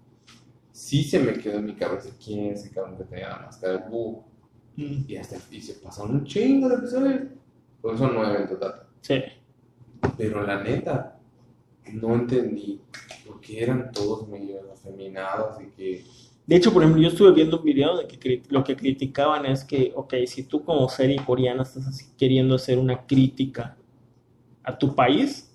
Sí 0.71 1.03
se 1.03 1.19
me 1.19 1.33
quedó 1.33 1.59
en 1.59 1.67
mi 1.67 1.75
cabeza 1.75 2.09
quién 2.23 2.47
es 2.47 2.61
ese 2.65 2.73
cabrón 2.73 2.97
que 2.97 3.03
tenía 3.05 3.29
la 3.29 3.37
máscara 3.39 3.77
de 3.77 3.89
búho. 3.89 4.25
Mm, 4.79 5.03
Y, 5.07 5.17
hasta, 5.17 5.35
y 5.51 5.61
se 5.61 5.73
pasaron 5.73 6.15
un 6.15 6.25
chingo 6.25 6.69
de 6.69 6.75
episodios. 6.75 7.21
Porque 7.81 7.97
son 7.97 8.13
nueve 8.13 8.41
en 8.41 8.47
total. 8.47 8.83
Sí. 9.01 9.21
Pero 10.17 10.45
la 10.45 10.63
neta, 10.63 11.19
no 11.93 12.15
entendí 12.15 12.79
por 13.25 13.39
qué 13.41 13.63
eran 13.63 13.91
todos 13.91 14.27
medio 14.27 14.59
afeminados 14.71 15.61
y 15.61 15.67
que... 15.71 16.05
De 16.45 16.55
hecho, 16.55 16.73
por 16.73 16.81
ejemplo, 16.81 17.01
yo 17.01 17.09
estuve 17.09 17.31
viendo 17.31 17.59
un 17.59 17.63
video 17.63 17.97
de 17.97 18.07
que 18.07 18.41
lo 18.49 18.63
que 18.63 18.75
criticaban 18.75 19.45
es 19.45 19.63
que, 19.63 19.91
ok, 19.95 20.15
si 20.25 20.43
tú 20.43 20.63
como 20.63 20.89
serie 20.89 21.23
coreana 21.23 21.61
estás 21.61 21.85
así 21.85 22.05
queriendo 22.17 22.55
hacer 22.55 22.79
una 22.79 23.05
crítica 23.05 23.77
a 24.63 24.75
tu 24.77 24.95
país, 24.95 25.53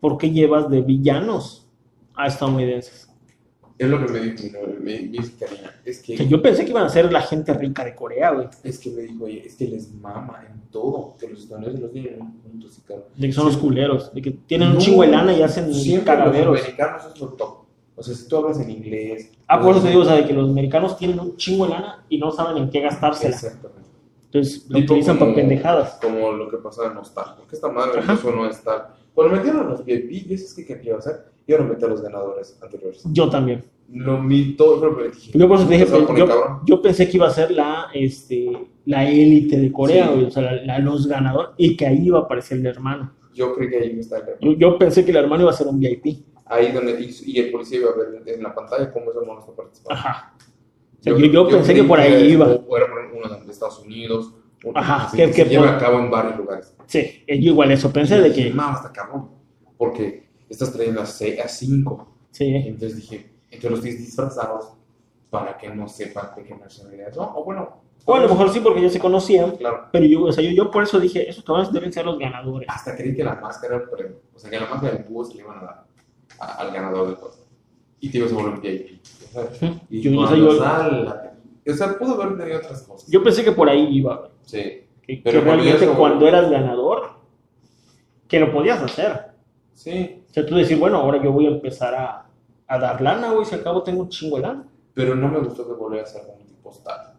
¿por 0.00 0.18
qué 0.18 0.30
llevas 0.30 0.68
de 0.70 0.80
villanos 0.80 1.68
a 2.14 2.26
estadounidenses? 2.26 3.08
Es 3.78 3.88
lo 3.88 4.04
que 4.06 4.12
me 4.12 4.20
dijo 4.20 4.58
mi 4.80 5.18
Karina. 5.38 5.74
Es 5.84 6.00
que, 6.02 6.16
sea, 6.16 6.26
yo 6.26 6.40
pensé 6.40 6.64
que 6.64 6.70
iban 6.70 6.84
a 6.84 6.88
ser 6.88 7.12
la 7.12 7.20
gente 7.20 7.52
rica 7.52 7.84
de 7.84 7.94
Corea, 7.94 8.30
güey. 8.30 8.48
es 8.64 8.78
que 8.78 8.90
me 8.90 9.02
dijo, 9.02 9.24
oye, 9.24 9.46
es 9.46 9.54
que 9.56 9.66
les 9.68 9.92
mama 9.92 10.44
en 10.48 10.60
todo. 10.70 11.14
Que 11.20 11.28
los 11.28 11.40
estadounidenses 11.42 11.82
los 11.82 11.92
tienen 11.92 12.14
en 12.14 12.22
un 12.22 12.32
punto 12.38 12.68
así, 12.68 12.80
cabrón. 12.82 13.06
De 13.14 13.26
que 13.26 13.32
son 13.34 13.46
los 13.46 13.56
culeros, 13.58 14.14
de 14.14 14.22
que 14.22 14.30
tienen 14.30 14.68
un 14.68 14.74
No, 14.74 14.80
chingo 14.80 15.02
de 15.02 15.08
lana 15.08 15.32
y 15.36 15.42
hacen 15.42 15.72
Siempre 15.74 16.16
los 16.16 16.34
americanos 16.34 17.02
es 17.14 17.20
lo 17.20 17.28
top. 17.34 17.66
O 17.98 18.02
sea, 18.02 18.14
si 18.14 18.28
tú 18.28 18.36
hablas 18.36 18.60
en 18.60 18.70
inglés. 18.70 19.30
Ah, 19.46 19.60
por 19.60 19.72
eso 19.72 19.80
te 19.82 19.88
o- 19.88 19.90
digo, 19.90 20.02
o 20.02 20.04
sea, 20.06 20.14
de 20.16 20.26
que 20.26 20.32
los 20.32 20.50
americanos 20.50 20.96
tienen 20.98 21.18
un 21.20 21.36
chingo 21.36 21.64
de 21.66 21.72
lana 21.72 22.04
y 22.08 22.18
no 22.18 22.30
saben 22.30 22.56
en 22.62 22.70
qué 22.70 22.80
gastársela. 22.80 23.34
Exactamente. 23.34 23.90
Entonces 24.26 24.66
lo 24.68 24.78
utilizan 24.80 25.18
para 25.18 25.34
pendejadas. 25.34 25.98
Como 26.02 26.32
lo 26.32 26.50
que 26.50 26.56
pasaba 26.58 26.88
en 26.88 26.94
Nostal. 26.94 27.34
Porque 27.38 27.54
esta 27.56 27.68
madre 27.68 28.00
Ajá. 28.00 28.12
empezó 28.12 28.32
no 28.32 28.46
estar. 28.48 28.94
Cuando 29.14 29.36
metieron 29.36 29.66
a 29.66 29.70
los 29.70 29.84
VIP, 29.84 30.26
¿dices 30.28 30.52
que 30.52 30.66
qué 30.66 30.78
iba 30.82 30.96
a 30.96 30.98
hacer? 30.98 31.35
Iban 31.46 31.62
a 31.62 31.64
meter 31.68 31.84
a 31.84 31.88
los 31.88 32.02
ganadores 32.02 32.58
anteriores. 32.62 33.02
Yo 33.12 33.28
también. 33.30 33.62
Lo 33.92 34.18
mi 34.20 34.54
todo, 34.56 34.80
pero 34.96 35.08
dije. 35.10 35.30
Yo 35.38 35.46
por 35.46 35.58
eso 35.58 35.66
te 35.68 35.74
dije, 35.74 35.86
"Se 35.86 35.92
va 35.96 36.02
a 36.02 36.06
pues, 36.06 36.18
yo, 36.18 36.26
cabrón". 36.26 36.58
yo 36.66 36.82
pensé 36.82 37.08
que 37.08 37.16
iba 37.18 37.28
a 37.28 37.30
ser 37.30 37.52
la, 37.52 37.86
este, 37.94 38.50
la 38.84 39.08
élite 39.08 39.56
de 39.58 39.70
Corea, 39.70 40.10
Sí. 40.12 40.24
o 40.24 40.30
sea, 40.30 40.42
la- 40.42 40.62
la- 40.64 40.78
los 40.80 41.06
ganadores, 41.06 41.50
y 41.56 41.76
que 41.76 41.86
ahí 41.86 42.06
iba 42.06 42.18
a 42.18 42.22
aparecer 42.22 42.58
el 42.58 42.66
hermano. 42.66 43.12
Yo 43.32 43.54
creí 43.54 43.68
que 43.70 43.76
ahí 43.76 43.86
iba 43.90 43.98
a 43.98 44.00
estar. 44.00 44.38
Yo, 44.40 44.52
yo 44.54 44.76
pensé 44.78 45.04
que 45.04 45.12
el 45.12 45.18
hermano 45.18 45.42
iba 45.42 45.50
a 45.52 45.54
ser 45.54 45.68
un 45.68 45.78
VIP. 45.78 46.24
Ahí 46.46 46.72
donde. 46.72 47.00
Y, 47.00 47.14
y 47.32 47.38
el 47.38 47.52
policía 47.52 47.78
iba 47.78 47.90
a 47.90 47.94
ver 47.96 48.22
en 48.26 48.42
la 48.42 48.52
pantalla 48.54 48.92
cómo 48.92 49.10
ese 49.10 49.20
hermano 49.20 49.38
está 49.40 49.52
participando. 49.52 50.00
Ajá. 50.00 50.34
O 50.98 51.02
sea, 51.02 51.12
yo, 51.16 51.26
yo 51.26 51.48
pensé 51.48 51.74
que 51.74 51.84
por 51.84 52.00
ahí 52.00 52.32
iba. 52.32 52.46
O 52.46 52.76
era 52.76 52.86
uno 53.14 53.36
de 53.44 53.52
Estados 53.52 53.78
Unidos. 53.80 54.32
Ajá, 54.74 55.10
que- 55.14 55.26
que 55.26 55.30
que 55.32 55.44
se 55.44 55.48
lleva 55.50 55.66
por- 55.66 55.74
a 55.74 55.78
cabo 55.78 55.98
en 56.00 56.10
varios 56.10 56.36
lugares. 56.38 56.74
Sí, 56.86 57.22
yo 57.28 57.34
igual 57.52 57.70
eso 57.70 57.92
pensé 57.92 58.20
de 58.20 58.32
que. 58.32 58.50
No, 58.50 58.72
está 58.74 58.90
cabrón. 58.92 59.28
Porque 59.76 60.25
estás 60.48 60.72
trayendo 60.72 61.00
a 61.02 61.06
5. 61.06 62.08
Sí. 62.30 62.54
Entonces 62.54 62.96
dije, 62.96 63.30
entre 63.50 63.70
los 63.70 63.82
10 63.82 63.98
disfrazados, 63.98 64.72
para 65.30 65.56
que 65.58 65.68
no 65.68 65.88
sepan 65.88 66.30
de 66.36 66.44
qué 66.44 66.54
nacionalidad 66.54 67.12
son. 67.12 67.28
O 67.34 67.44
bueno. 67.44 67.84
O 68.08 68.14
a 68.14 68.20
lo 68.20 68.28
mejor 68.28 68.50
sí, 68.50 68.60
porque 68.60 68.80
ya 68.82 68.88
se 68.90 69.00
conocían. 69.00 69.56
Claro. 69.56 69.88
Pero 69.90 70.06
yo, 70.06 70.22
o 70.24 70.32
sea, 70.32 70.44
yo, 70.44 70.50
yo 70.50 70.70
por 70.70 70.84
eso 70.84 71.00
dije, 71.00 71.28
esos 71.28 71.42
cabrones 71.42 71.72
deben 71.72 71.92
ser 71.92 72.06
los 72.06 72.18
ganadores. 72.18 72.68
Hasta 72.70 72.94
creí 72.96 73.14
que 73.16 73.24
la 73.24 73.34
máscara 73.34 73.74
era 73.74 73.84
el 73.84 73.90
premio. 73.90 74.16
O 74.34 74.38
sea, 74.38 74.48
que 74.48 74.60
la 74.60 74.66
máscara 74.68 74.94
del 74.94 75.04
búho 75.04 75.24
se 75.24 75.34
le 75.34 75.40
iban 75.40 75.58
a 75.58 75.62
dar 75.62 75.84
a- 76.38 76.54
al 76.60 76.70
ganador 76.72 77.06
del 77.08 77.16
juego. 77.16 77.34
Y 77.98 78.08
te 78.10 78.18
ibas 78.18 78.30
a 78.30 78.34
volver 78.36 78.54
un 78.54 78.60
VIP. 78.60 79.00
Y 79.90 80.00
Yo, 80.02 80.20
o 80.20 80.26
sea, 80.28 80.36
cuando 80.36 80.52
yo- 81.64 81.72
O 81.72 81.76
sea, 81.76 81.98
pudo 81.98 82.22
haber 82.22 82.38
tenido 82.38 82.58
otras 82.58 82.82
cosas. 82.82 83.10
yo 83.10 83.22
pensé 83.24 83.42
que 83.42 83.50
por 83.50 83.68
ahí 83.68 83.88
iba. 83.90 84.30
Sí. 84.44 84.84
Que, 85.02 85.20
Pero 85.24 85.40
que 85.40 85.44
realmente 85.44 85.88
cuando 85.88 86.28
eras 86.28 86.48
ganador, 86.48 87.10
que 88.28 88.38
lo 88.38 88.52
podías 88.52 88.80
hacer. 88.82 89.32
Sí. 89.76 90.22
O 90.28 90.32
sea, 90.32 90.44
tú 90.46 90.54
decir, 90.56 90.78
bueno, 90.78 90.96
ahora 90.98 91.22
yo 91.22 91.30
voy 91.32 91.46
a 91.46 91.50
empezar 91.50 91.94
a, 91.94 92.26
a 92.66 92.78
dar 92.78 93.00
lana, 93.00 93.30
güey, 93.32 93.44
si 93.44 93.54
al 93.54 93.62
cabo 93.62 93.82
tengo 93.82 94.02
un 94.02 94.08
chingo 94.08 94.36
de 94.36 94.42
lana. 94.42 94.64
Pero 94.94 95.14
no 95.14 95.28
me 95.28 95.38
gustó 95.38 95.66
que 95.66 95.74
volviera 95.74 96.04
a 96.04 96.08
ser 96.08 96.22
un 96.38 96.44
tipo 96.46 96.70
hostal. 96.70 97.12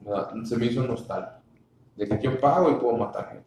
¿Verdad? 0.00 0.30
Se 0.44 0.56
me 0.56 0.66
hizo 0.66 0.82
nostal. 0.82 1.36
De 1.96 2.08
que 2.08 2.18
yo 2.22 2.40
pago 2.40 2.70
y 2.70 2.74
puedo 2.76 2.96
matar 2.96 3.28
gente. 3.28 3.44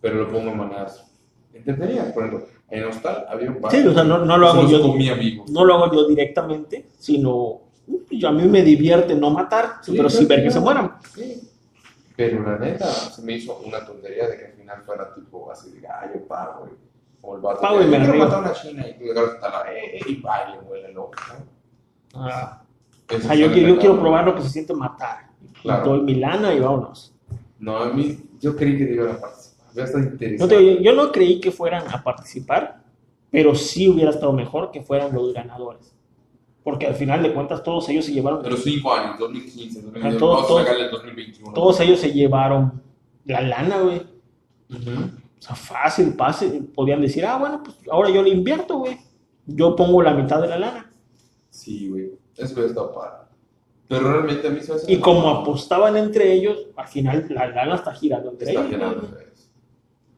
Pero 0.00 0.16
lo 0.24 0.30
pongo 0.32 0.50
en 0.50 0.58
maneras 0.58 1.04
entretenidas. 1.52 2.12
Por 2.12 2.24
ejemplo, 2.26 2.48
en 2.70 2.84
hostal 2.84 3.26
había 3.28 3.50
un 3.50 3.58
Sí, 3.70 3.86
o 3.86 3.92
sea, 3.94 4.02
no, 4.04 4.24
no 4.24 4.36
lo 4.38 4.50
se 4.52 4.58
hago 4.58 4.68
yo, 4.68 4.82
comía 4.82 5.14
vivos. 5.14 5.50
no 5.50 5.64
lo 5.64 5.74
hago 5.74 5.94
yo 5.94 6.08
directamente, 6.08 6.86
sino 6.98 7.34
uh, 7.86 8.00
yo- 8.10 8.28
a 8.28 8.32
mí 8.32 8.42
me 8.48 8.62
divierte 8.62 9.14
no 9.14 9.30
matar, 9.30 9.74
Sí, 9.82 9.92
pero 9.96 10.08
sí 10.08 10.24
ver 10.24 10.42
que 10.42 10.50
se 10.50 10.60
claro. 10.60 10.64
mueran. 10.82 10.92
Sí. 11.14 11.48
Pero 12.16 12.42
la 12.42 12.58
neta, 12.58 12.86
se 12.86 13.22
me 13.22 13.34
hizo 13.34 13.58
una 13.64 13.84
tontería 13.84 14.28
de 14.28 14.38
que 14.38 14.44
al 14.46 14.52
final 14.52 14.82
fuera 14.82 15.14
tipo 15.14 15.50
así 15.50 15.70
de, 15.72 15.86
ay, 15.86 16.10
yo 16.14 16.26
pago. 16.26 16.68
Como 17.20 17.36
el 17.36 17.42
vato. 17.42 17.60
Pago 17.60 17.82
y 17.82 17.86
me 17.86 17.92
"Yo 17.92 17.98
quiero 17.98 18.12
río". 18.12 18.24
matar 18.24 18.38
a 18.38 18.40
una 18.42 18.52
china 18.52 18.86
y 18.88 18.94
tú 18.98 19.04
llegas 19.04 19.24
hasta 19.34 19.48
la, 19.50 19.72
eh, 19.72 19.96
eh, 19.96 20.00
y 20.06 20.20
baile, 20.20 20.58
güey, 20.66 20.84
el 20.84 20.94
loco, 20.94 21.12
¿no? 21.28 22.20
Ah, 22.20 22.62
Eso 23.08 23.18
o 23.18 23.20
sea, 23.20 23.34
yo, 23.34 23.52
quiero- 23.52 23.68
yo 23.68 23.74
la- 23.74 23.80
quiero 23.80 24.00
probar 24.00 24.24
lo 24.24 24.34
que 24.34 24.42
se 24.42 24.48
siente 24.50 24.74
matar. 24.74 25.26
Claro. 25.62 25.84
Doy 25.84 26.00
mi 26.02 26.14
lana 26.16 26.52
y 26.54 26.60
vámonos. 26.60 27.12
No, 27.58 27.76
a 27.78 27.92
mí, 27.92 28.18
yo 28.40 28.54
creí 28.56 28.76
que 28.78 28.84
iban 28.92 29.16
a 29.16 29.18
participar. 29.20 29.66
Ya 29.74 29.84
está 29.84 29.98
No 29.98 30.04
interesante. 30.04 30.82
yo 30.82 30.92
no 30.94 31.12
creí 31.12 31.40
que 31.40 31.50
fueran 31.50 31.84
a 31.92 32.02
participar, 32.02 32.80
pero 33.30 33.54
sí 33.54 33.88
hubiera 33.88 34.10
estado 34.10 34.32
mejor 34.32 34.70
que 34.70 34.82
fueran 34.82 35.12
los 35.14 35.32
ganadores. 35.34 35.94
Porque 36.66 36.88
al 36.88 36.96
final 36.96 37.22
de 37.22 37.32
cuentas 37.32 37.62
todos 37.62 37.88
ellos 37.90 38.04
se 38.06 38.12
llevaron, 38.12 38.42
los 38.50 38.64
cinco 38.64 38.92
años, 38.92 39.20
2015, 39.20 39.82
2016, 39.82 40.18
todo- 40.18 40.34
vamos 40.34 40.50
a 40.50 40.64
sacarle 40.64 40.84
el 40.86 40.90
2021. 40.90 41.52
todos 41.52 41.78
ellos 41.78 42.00
se 42.00 42.12
llevaron 42.12 42.82
la 43.24 43.40
lana, 43.40 43.78
güey. 43.82 43.98
Ujú. 43.98 44.90
O 45.38 45.42
sea, 45.42 45.54
fácil, 45.54 46.14
fácil. 46.14 46.64
Podían 46.74 47.00
decir, 47.00 47.24
ah, 47.24 47.38
bueno, 47.38 47.62
pues 47.62 47.76
ahora 47.88 48.10
yo 48.10 48.20
le 48.20 48.30
invierto, 48.30 48.78
güey. 48.78 48.98
Yo 49.46 49.76
pongo 49.76 50.02
la 50.02 50.12
mitad 50.12 50.42
de 50.42 50.48
la 50.48 50.58
lana. 50.58 50.90
Sí, 51.50 51.88
güey. 51.88 52.10
Eso 52.36 52.66
estado 52.66 52.92
padre. 52.92 53.28
Pero 53.86 54.12
realmente 54.12 54.48
a 54.48 54.50
mí 54.50 54.58
se 54.60 54.72
hace. 54.72 54.92
Y 54.92 54.98
como 54.98 55.30
apostaban 55.30 55.96
entre 55.96 56.32
ellos, 56.32 56.66
al 56.74 56.88
final 56.88 57.26
la 57.30 57.46
lana 57.46 57.76
está 57.76 57.92
girando 57.94 58.32
entre 58.32 58.48
Está 58.48 58.60
ellos. 58.62 58.72
girando 58.72 59.02
otra 59.06 59.18
vez. 59.18 59.52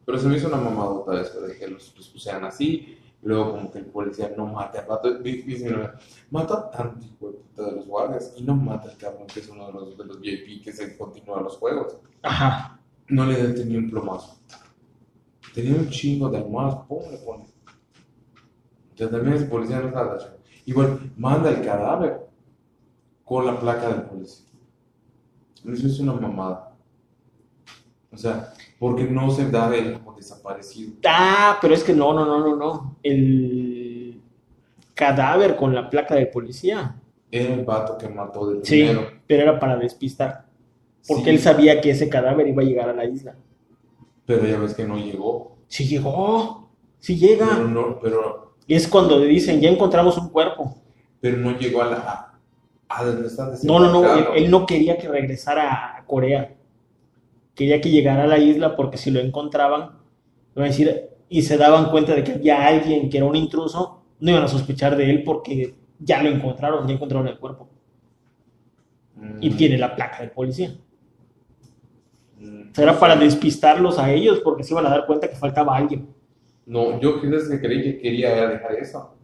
Pero 0.07 0.19
se 0.19 0.29
me 0.29 0.39
hizo 0.39 0.49
una 0.49 0.57
mamadota 0.57 1.21
eso 1.21 1.43
de 1.43 1.59
que 1.59 1.69
los, 1.69 1.95
los 1.95 2.09
pusieran 2.09 2.47
así. 2.47 2.97
Luego, 3.23 3.53
como 3.53 3.71
que 3.71 3.79
el 3.81 3.87
policía 3.87 4.33
no 4.37 4.47
mate 4.47 4.79
al 4.79 4.87
rato. 4.87 5.19
Dice, 5.19 5.75
mata 6.31 6.55
a 6.55 6.71
tanto 6.71 7.05
hijo 7.05 7.33
de 7.57 7.73
los 7.73 7.87
guardias 7.87 8.33
y 8.37 8.43
no 8.43 8.55
mata 8.55 8.91
al 8.91 8.97
cabrón 8.97 9.27
que 9.27 9.41
es 9.41 9.49
uno 9.49 9.67
de 9.67 9.73
los, 9.73 9.99
de 9.99 10.05
los 10.05 10.21
VIP 10.21 10.63
que 10.63 10.73
se 10.73 10.97
continúa 10.97 11.43
los 11.43 11.57
juegos. 11.57 11.99
Ajá. 12.23 12.81
No 13.09 13.27
le 13.27 13.43
den 13.43 13.69
ni 13.69 13.77
un 13.77 13.91
plomazo. 13.91 14.39
Tenía 15.55 15.75
un 15.75 15.89
chingo 15.89 16.29
de 16.29 16.39
almohadas, 16.39 16.87
pum, 16.87 17.03
le 17.11 17.19
pone. 17.19 17.47
Entonces 18.91 19.11
también 19.11 19.37
ese 19.37 19.47
policía 19.47 19.81
no 19.81 19.89
está 19.89 20.01
agachado. 20.01 20.39
Igual, 20.67 21.13
manda 21.17 21.51
el 21.51 21.65
cadáver 21.65 22.29
con 23.25 23.47
la 23.47 23.59
placa 23.59 23.89
del 23.89 24.03
policía. 24.03 24.47
Eso 25.65 25.87
es 25.87 25.99
una 26.01 26.13
mamada. 26.13 26.68
O 28.19 28.21
sea, 28.21 28.53
porque 28.81 29.05
no 29.05 29.31
se 29.31 29.49
da 29.49 29.71
de 29.71 29.79
él 29.79 29.93
como 29.93 30.13
desaparecido. 30.17 30.95
Ah, 31.07 31.57
pero 31.61 31.73
es 31.73 31.85
que 31.85 31.93
no, 31.93 32.13
no, 32.13 32.25
no, 32.27 32.41
no, 32.41 32.57
no. 32.57 32.97
El 33.05 34.21
cadáver 34.95 35.55
con 35.55 35.73
la 35.73 35.89
placa 35.89 36.17
del 36.17 36.29
policía. 36.29 36.97
Era 37.31 37.55
el 37.55 37.65
vato 37.65 37.97
que 37.97 38.09
mató 38.09 38.49
del 38.51 38.65
Sí, 38.65 38.83
primero. 38.87 39.07
pero 39.29 39.43
era 39.45 39.61
para 39.61 39.77
despistar. 39.77 40.47
Porque 41.07 41.25
Sí, 41.25 41.31
él 41.31 41.39
sabía 41.39 41.81
que 41.81 41.91
ese 41.91 42.09
cadáver 42.09 42.49
iba 42.49 42.61
a 42.63 42.65
llegar 42.65 42.89
a 42.89 42.93
la 42.93 43.05
isla. 43.05 43.37
Pero 44.27 44.45
ya 44.47 44.59
ves 44.59 44.75
que 44.75 44.85
no 44.85 44.97
llegó. 44.99 45.57
Sí 45.69 45.87
llegó, 45.87 46.69
sí 46.99 47.17
llega. 47.17 47.47
Pero 47.53 47.69
no, 47.69 48.01
pero, 48.01 48.55
Y 48.67 48.75
es 48.75 48.89
cuando 48.89 49.21
dicen, 49.21 49.61
ya 49.61 49.71
encontramos 49.71 50.19
un 50.19 50.31
cuerpo. 50.31 50.75
pero 51.21 51.37
no 51.37 51.57
llegó 51.57 51.83
a 51.83 51.87
la. 51.87 52.35
A, 52.89 53.05
donde 53.05 53.29
está 53.29 53.53
No, 53.63 53.79
no, 53.79 53.93
no, 53.93 54.35
él 54.35 54.51
no 54.51 54.67
quería 54.67 54.99
que 54.99 55.07
regresara 55.07 55.99
a 55.99 56.05
Corea. 56.05 56.55
Quería 57.59 57.81
que 57.81 57.91
llegara 57.91 58.23
a 58.23 58.27
la 58.29 58.39
isla 58.39 58.77
porque 58.77 58.97
si 58.99 59.11
lo 59.11 59.21
encontraban, 59.21 59.99
iban 60.55 60.65
a 60.67 60.69
decir, 60.69 61.11
y 61.29 61.43
se 61.43 61.57
daban 61.59 61.91
cuenta 61.91 62.15
de 62.15 62.23
que 62.25 62.33
había 62.35 62.65
alguien 62.67 63.11
que 63.11 63.17
era 63.19 63.27
un 63.27 63.35
intruso, 63.37 64.05
no 64.21 64.31
iban 64.31 64.45
a 64.45 64.49
sospechar 64.49 64.97
de 64.97 65.11
él 65.11 65.25
porque 65.25 65.75
ya 65.99 66.23
lo 66.23 66.31
encontraron, 66.31 66.87
ya 66.87 66.95
encontraron 66.95 67.27
el 67.27 67.39
cuerpo. 67.39 67.69
Y 69.41 69.51
Mm, 69.51 69.57
tiene 69.57 69.79
la 69.79 69.95
placa 69.97 70.21
del 70.21 70.31
policía. 70.31 70.79
mm, 72.41 72.71
O 72.71 72.75
sea, 72.75 72.85
era 72.85 72.99
para 72.99 73.17
despistarlos 73.17 73.99
a 73.99 74.11
ellos 74.13 74.41
porque 74.41 74.65
se 74.65 74.73
iban 74.73 74.87
a 74.87 74.91
dar 74.91 75.07
cuenta 75.07 75.29
que 75.29 75.37
faltaba 75.37 75.77
alguien. 75.77 76.15
No, 76.67 77.01
yo 77.01 77.21
desde 77.23 77.61
que 77.61 77.67
creí 77.67 77.83
que 77.83 77.99
quería 77.99 78.49
dejar 78.49 78.75
eso 78.75 79.17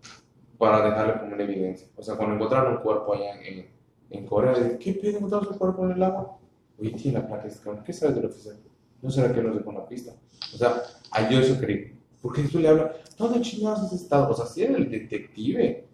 para 0.59 0.83
dejarle 0.89 1.21
como 1.21 1.35
una 1.35 1.45
evidencia. 1.45 1.89
O 1.97 2.03
sea, 2.03 2.17
cuando 2.17 2.37
encontraron 2.37 2.75
un 2.77 2.83
cuerpo 2.83 3.15
allá 3.15 3.41
en, 3.43 3.69
en, 4.11 4.27
Corea, 4.27 4.55
¿qué 4.79 4.95
pedo 4.95 5.19
encontraron 5.19 5.49
un 5.53 5.59
cuerpo 5.59 5.85
en 5.87 5.93
el 5.93 6.03
agua? 6.03 6.39
Oye, 6.79 6.91
tiene 6.91 7.19
la 7.19 7.27
placa, 7.27 7.47
de 7.47 7.83
¿qué 7.85 7.93
sabes 7.93 8.17
del 8.17 8.27
oficial? 8.27 8.57
¿No 9.01 9.11
será 9.11 9.33
que 9.33 9.43
nos 9.43 9.57
dejó 9.57 9.71
una 9.71 9.87
pista? 9.87 10.13
O 10.55 10.57
sea, 10.57 10.83
a 11.11 11.31
yo 11.31 11.41
eso 11.41 11.59
creí. 11.59 11.93
Porque 12.21 12.43
tú 12.45 12.59
le 12.59 12.69
hablas, 12.69 12.93
¿dónde 13.19 13.41
chingados 13.43 13.81
has 13.81 13.93
estado? 13.93 14.31
O 14.31 14.35
sea, 14.35 14.47
si 14.47 14.63
eres 14.63 14.77
el 14.79 14.91
detective, 14.91 15.87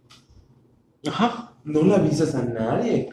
Ajá. 1.07 1.55
no 1.65 1.83
le 1.83 1.95
avisas 1.95 2.35
a 2.35 2.43
nadie. 2.45 3.13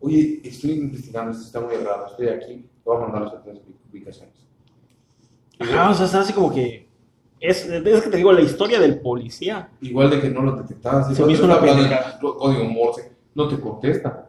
Oye, 0.00 0.40
estoy 0.44 0.72
investigando, 0.72 1.30
esto 1.32 1.44
está 1.44 1.60
muy 1.60 1.74
raro, 1.76 2.06
estoy 2.06 2.28
aquí, 2.28 2.56
te 2.56 2.68
voy 2.84 2.98
a 2.98 3.00
mandar 3.00 3.22
las 3.22 3.32
otras 3.32 3.56
ubicaciones. 3.90 4.34
Ajá, 5.58 5.90
o 5.90 5.94
sea, 5.94 6.06
está 6.06 6.20
así 6.20 6.32
como 6.32 6.52
que... 6.52 6.84
Es, 7.40 7.66
es 7.66 8.02
que 8.02 8.10
te 8.10 8.16
digo, 8.16 8.32
la 8.32 8.40
historia 8.40 8.80
del 8.80 9.00
policía. 9.00 9.70
Igual 9.80 10.10
de 10.10 10.20
que 10.20 10.30
no 10.30 10.42
lo 10.42 10.56
detectabas. 10.56 11.14
Se 11.14 11.24
me 11.24 11.32
hizo 11.32 11.44
una 11.44 11.56
en 11.56 12.20
código 12.20 12.64
Morse, 12.64 13.12
no 13.34 13.48
te 13.48 13.58
contesta. 13.60 14.23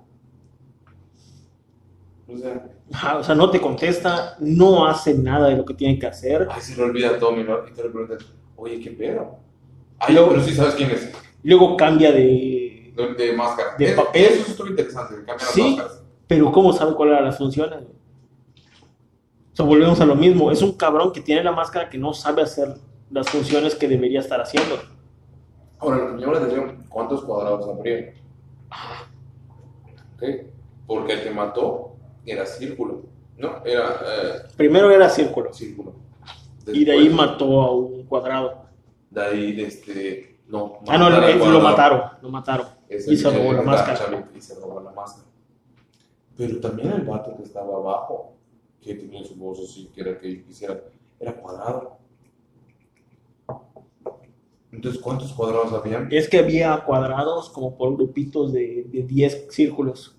O 2.36 2.38
sea, 2.38 2.66
Ajá, 2.94 3.18
o 3.20 3.24
sea, 3.24 3.36
no 3.36 3.50
te 3.50 3.60
contesta, 3.62 4.36
no 4.40 4.86
hace 4.86 5.14
nada 5.16 5.50
de 5.50 5.58
lo 5.58 5.66
que 5.66 5.74
tiene 5.74 5.98
que 5.98 6.08
hacer. 6.08 6.48
ay, 6.52 6.62
se 6.62 6.76
le 6.78 6.84
olvida 6.84 7.18
todo, 7.18 7.32
mi 7.32 7.42
y 7.42 7.74
te 7.74 7.84
le 7.84 7.90
preguntas, 7.90 8.26
oye, 8.56 8.80
¿qué 8.80 8.92
pedo? 8.92 9.38
Ay, 10.00 10.14
Luego- 10.14 10.30
pero 10.30 10.42
sí 10.44 10.54
sabes 10.54 10.76
quién 10.76 10.92
es, 10.92 11.12
Luego 11.44 11.78
cambia 11.78 12.12
de... 12.12 12.94
de, 12.96 13.14
de 13.18 13.34
máscara. 13.34 13.76
De 13.78 13.86
Es- 13.86 13.94
papel. 13.96 14.24
Eso 14.26 14.52
estuvo 14.52 14.68
interesante, 14.68 15.16
Sí. 15.16 15.62
las 15.62 15.78
máscaras. 15.78 16.02
Pero 16.28 16.52
¿cómo 16.52 16.74
sabe 16.74 16.96
cuáles 16.96 17.14
eran 17.14 17.26
las 17.26 17.38
funciones? 17.38 17.84
O 17.84 19.56
sea, 19.56 19.66
volvemos 19.66 20.02
a 20.02 20.06
lo 20.06 20.16
mismo. 20.16 20.52
Es 20.52 20.62
un 20.64 20.74
cabrón 20.74 21.12
que 21.14 21.22
tiene 21.22 21.44
la 21.44 21.52
máscara 21.52 21.90
que 21.90 21.98
no 22.00 22.14
sabe 22.14 22.42
hacer 22.42 22.74
las 23.12 23.30
funciones 23.30 23.76
que 23.76 23.88
debería 23.88 24.20
estar 24.22 24.42
haciendo. 24.42 24.76
Ahora, 25.80 25.98
lo 25.98 26.08
que 26.08 26.14
me 26.16 26.22
llama 26.22 26.34
la 26.34 26.40
atención, 26.40 26.84
¿cuántos 26.90 27.24
cuadrados 27.24 27.68
abrieron? 27.70 28.16
¿Ok? 30.16 30.24
Porque 30.88 31.14
el 31.14 31.24
que 31.24 31.32
mató 31.32 31.95
era 32.26 32.46
círculo, 32.46 33.04
¿no? 33.38 33.64
Era 33.66 34.00
eh, 34.06 34.32
Primero 34.58 34.90
era 34.92 35.10
círculo 35.10 35.54
círculo. 35.54 35.94
y 36.68 36.84
de 36.86 36.92
ahí 36.92 37.08
Después, 37.08 37.16
mató 37.30 37.62
a 37.62 37.76
un 37.76 38.04
cuadrado. 38.06 38.66
De 39.10 39.22
ahí, 39.24 39.54
de 39.54 39.64
este, 39.66 40.40
no. 40.48 40.80
Ah, 40.88 40.98
no, 40.98 41.08
él- 41.08 41.40
lo 41.40 41.60
mataron, 41.62 42.02
lo 42.22 42.30
mataron. 42.30 42.68
Y 42.90 43.16
se 43.16 43.30
robó 43.30 43.54
la 43.54 43.62
máscara. 43.62 43.98
chavito 43.98 44.30
Y 44.36 44.42
se 44.42 44.56
robó 44.56 44.82
la 44.82 44.92
máscara. 44.92 45.26
Pero 46.38 46.60
también 46.60 46.92
el 46.92 47.02
vato 47.02 47.36
que 47.38 47.44
estaba 47.44 47.78
abajo, 47.78 48.34
que 48.82 48.94
tenía 48.96 49.24
su 49.24 49.36
voz 49.36 49.60
así, 49.60 49.90
que 49.94 50.02
era 50.02 50.20
que 50.20 50.44
quisiera, 50.44 50.82
era 51.20 51.34
cuadrado. 51.34 51.98
Entonces, 54.72 55.02
¿cuántos 55.02 55.32
cuadrados 55.32 55.72
habían? 55.72 56.10
Es 56.12 56.28
que 56.28 56.40
había 56.40 56.84
cuadrados 56.84 57.50
como 57.50 57.78
por 57.78 57.96
grupitos 57.96 58.52
de, 58.52 58.84
de 58.90 59.04
10 59.04 59.48
círculos. 59.50 60.18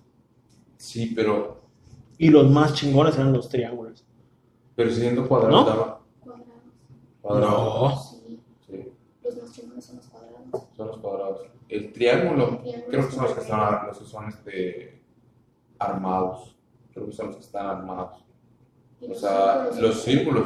Sí, 0.77 1.13
pero, 1.15 1.61
Y 2.17 2.29
los 2.29 2.49
más 2.49 2.73
chingones 2.73 3.15
eran 3.15 3.33
los 3.33 3.47
triángulos. 3.49 4.03
pero 4.75 4.91
siendo 4.91 5.27
cuadrado 5.27 5.51
¿No? 5.55 5.65
Cuadrados. 5.65 5.97
cuadrado. 7.21 7.89
No. 7.89 7.97
Sí, 7.97 8.39
Sí, 8.67 8.91
los 9.23 9.35
más 9.37 9.51
chingones 9.53 9.85
son 9.85 9.95
los 9.97 10.05
cuadrados. 10.07 10.67
son 10.75 10.87
los 10.87 10.97
cuadrados. 10.97 11.41
El 11.69 11.91
triángulo, 11.93 12.43
El 12.45 12.57
triángulo 12.61 12.85
creo 12.89 13.05
que 13.07 13.11
son 13.15 13.23
los 13.25 13.33
que 13.33 13.41
están, 13.41 13.87
los 13.87 13.97
que 13.99 14.05
son 14.05 14.27
este, 14.29 15.01
armados. 15.79 16.55
Creo 16.93 17.05
que 17.07 17.11
son 17.11 17.27
los 17.27 17.35
que 17.35 17.41
están 17.43 17.65
armados. 17.67 18.23
O 19.01 19.07
los 19.07 19.19
sea, 19.19 19.65
círculos 19.71 19.81
los 19.81 20.01
círculos. 20.03 20.43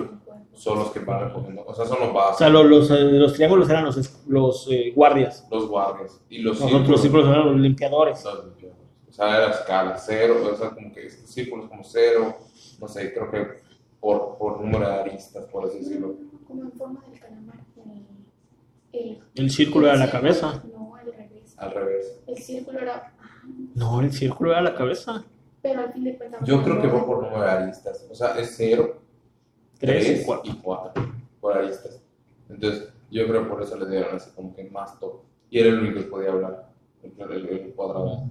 Son 0.53 0.78
los 0.80 0.91
que 0.91 0.99
van 0.99 1.22
recogiendo, 1.30 1.63
o 1.65 1.74
sea, 1.74 1.86
son 1.86 1.99
los 2.01 2.09
O 2.09 2.13
básicos. 2.13 2.38
sea, 2.39 2.49
lo- 2.49 2.63
los, 2.65 2.91
eh, 2.91 3.03
los 3.03 3.34
triángulos 3.34 3.69
eran 3.69 3.86
los, 3.86 4.26
los 4.28 4.67
eh, 4.69 4.91
guardias. 4.93 5.47
los 5.49 5.67
guardias 5.67 6.19
y 6.30 6.39
los 6.39 6.59
Nosotros 6.59 6.89
los 6.89 7.01
círculos 7.01 7.28
eran 7.30 7.45
los 7.47 7.55
limpiadores. 7.61 8.22
los 8.26 8.34
limpiadores. 8.45 8.61
O 9.12 9.14
sea, 9.14 9.38
era 9.38 9.51
escala, 9.51 9.97
cero, 9.97 10.38
o 10.51 10.55
sea, 10.55 10.70
como 10.72 10.91
que 10.93 11.05
estos 11.05 11.30
círculos 11.30 11.70
como 11.70 11.84
cero, 11.84 12.38
no 12.80 12.88
sé, 12.88 13.14
creo 13.14 13.30
que 13.30 13.45
por, 13.99 14.38
por 14.38 14.59
número 14.62 14.88
de 14.88 14.95
aristas, 14.95 15.45
por 15.45 15.66
así 15.68 15.80
decirlo. 15.80 16.16
Como 16.47 16.64
en 16.64 16.72
forma 16.72 17.03
del 17.09 17.20
calamar. 17.20 17.55
El, 18.93 18.99
el, 18.99 19.20
El 19.36 19.49
círculo 19.51 19.88
era 19.88 19.97
la 19.97 20.05
círculo- 20.05 20.12
cabeza. 20.22 20.64
No, 20.74 20.95
al 20.95 21.05
revés. 21.14 21.53
Al 21.57 21.72
revés. 21.74 22.20
El 22.28 22.38
círculo 22.38 22.80
era. 22.80 23.14
No, 23.76 23.99
el 24.01 24.12
círculo 24.12 24.51
era 24.51 24.62
la 24.62 24.76
cabeza. 24.76 25.24
Pero 25.62 25.82
al 25.82 25.93
fin 25.93 26.03
de 26.05 26.18
cuentas. 26.18 26.41
Yo 26.45 26.64
creo 26.64 26.82
que 26.82 26.88
va 26.88 27.05
por 27.05 27.22
número 27.24 27.41
de 27.41 27.49
aristas, 27.51 28.07
o 28.09 28.16
sea, 28.16 28.38
es 28.39 28.53
cero, 28.57 28.97
Tres 29.78 30.05
tres 30.05 30.22
y 30.22 30.26
cuatro. 30.26 30.51
y 30.51 30.55
cuatro 30.57 31.12
por 31.39 31.57
aristas. 31.57 32.01
Entonces, 32.49 32.89
yo 33.12 33.28
creo 33.28 33.47
por 33.49 33.62
eso 33.62 33.78
le 33.78 33.89
dieron 33.89 34.16
así 34.16 34.32
como 34.36 34.55
que 34.55 34.64
más 34.70 34.99
top. 34.99 35.22
Y 35.49 35.59
era 35.59 35.70
el 35.70 35.80
único 35.80 35.99
que 35.99 36.05
podía 36.07 36.32
hablar, 36.32 36.70
el, 37.03 37.32
el- 37.32 37.49
el 37.49 37.74
cuadrado. 37.74 38.24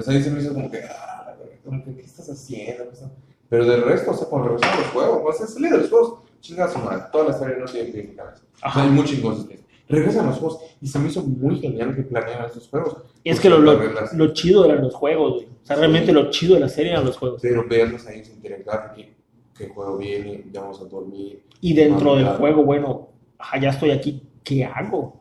Entonces 0.00 0.16
ahí 0.16 0.22
se 0.22 0.30
me 0.30 0.40
hizo 0.42 0.54
como 0.54 0.70
que, 0.70 0.80
ah, 0.84 1.34
como 1.64 1.84
que, 1.84 1.94
¿qué 1.96 2.02
estás 2.02 2.28
haciendo? 2.30 2.84
¿Qué 2.84 2.94
estás- 2.94 3.10
Pero 3.48 3.66
del 3.66 3.82
resto, 3.82 4.12
o 4.12 4.14
sea, 4.14 4.28
con 4.28 4.42
a 4.42 4.46
los 4.46 4.60
juegos, 4.92 5.22
o 5.24 5.32
sea, 5.32 5.46
salir 5.46 5.70
de 5.70 5.78
los 5.78 5.90
juegos, 5.90 6.20
chingados, 6.40 6.76
madre, 6.82 7.02
toda 7.12 7.24
la 7.24 7.30
historia 7.32 7.56
no 7.58 7.64
tiene 7.66 7.90
pie 7.90 8.04
ni 8.04 8.14
cabeza. 8.14 8.42
O 8.54 8.58
sea, 8.58 8.68
Ajá. 8.68 8.82
hay 8.84 8.90
muy 8.90 9.04
chingones. 9.04 9.46
regresan 9.88 10.26
los 10.26 10.38
juegos. 10.38 10.60
Y 10.80 10.86
se 10.86 10.98
me 11.00 11.08
hizo 11.08 11.20
muy 11.24 11.58
genial 11.58 11.96
que 11.96 12.02
planearan 12.02 12.46
estos 12.46 12.68
juegos. 12.68 12.96
Es 13.24 13.34
Por 13.36 13.42
que 13.42 13.50
lo, 13.50 13.58
lo, 13.58 13.76
lo 14.14 14.32
chido 14.32 14.64
eran 14.64 14.82
los 14.82 14.94
juegos, 14.94 15.32
güey. 15.34 15.46
O 15.46 15.66
sea, 15.66 15.74
Sí. 15.76 15.80
realmente 15.80 16.12
lo 16.12 16.30
chido 16.30 16.54
de 16.54 16.60
la 16.60 16.68
serie 16.68 16.92
eran 16.92 17.04
los 17.04 17.16
juegos. 17.18 17.40
Pero 17.42 17.66
verlos 17.68 18.06
ahí 18.06 18.24
sin 18.24 18.36
interactuar, 18.36 18.94
que, 18.94 19.12
que 19.58 19.68
juego 19.68 19.98
viene, 19.98 20.44
ya 20.52 20.60
vamos 20.60 20.80
a 20.80 20.84
dormir. 20.84 21.42
Y 21.60 21.74
dentro 21.74 22.14
del 22.14 22.26
juego, 22.28 22.62
bueno, 22.64 23.08
ajá, 23.36 23.58
ya 23.60 23.70
estoy 23.70 23.90
aquí, 23.90 24.22
¿qué 24.44 24.64
hago? 24.64 25.18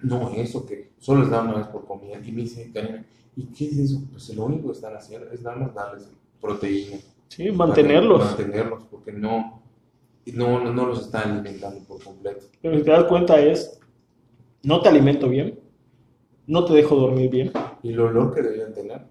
No, 0.00 0.30
eso 0.34 0.64
que 0.64 0.92
solo 0.98 1.20
les 1.20 1.30
dan 1.30 1.48
una 1.48 1.58
vez 1.58 1.66
por 1.66 1.84
comida. 1.84 2.16
Y 2.24 2.32
me 2.32 2.40
dice, 2.40 2.70
¿y 3.36 3.44
qué 3.46 3.66
es 3.66 3.78
eso? 3.78 4.02
Pues 4.10 4.34
lo 4.34 4.44
único 4.44 4.68
que 4.68 4.72
están 4.72 4.96
haciendo 4.96 5.30
es 5.30 5.42
nada 5.42 5.56
más 5.56 5.74
darles 5.74 6.08
proteína. 6.40 6.96
Sí, 7.28 7.50
mantenerlos. 7.50 8.24
Mantenerlos, 8.24 8.84
porque 8.90 9.12
no, 9.12 9.62
no, 10.32 10.60
no, 10.64 10.72
no 10.72 10.86
los 10.86 11.02
están 11.06 11.32
alimentando 11.32 11.80
por 11.86 12.02
completo. 12.02 12.46
Pero 12.62 12.76
si 12.78 12.82
te 12.84 12.90
das 12.90 13.04
cuenta 13.04 13.38
es, 13.40 13.80
no 14.62 14.80
te 14.80 14.88
alimento 14.88 15.28
bien, 15.28 15.58
no 16.46 16.64
te 16.64 16.74
dejo 16.74 16.96
dormir 16.96 17.30
bien, 17.30 17.52
Y 17.82 17.90
el 17.92 18.00
olor 18.00 18.34
que 18.34 18.42
debían 18.42 18.72
tener. 18.72 19.02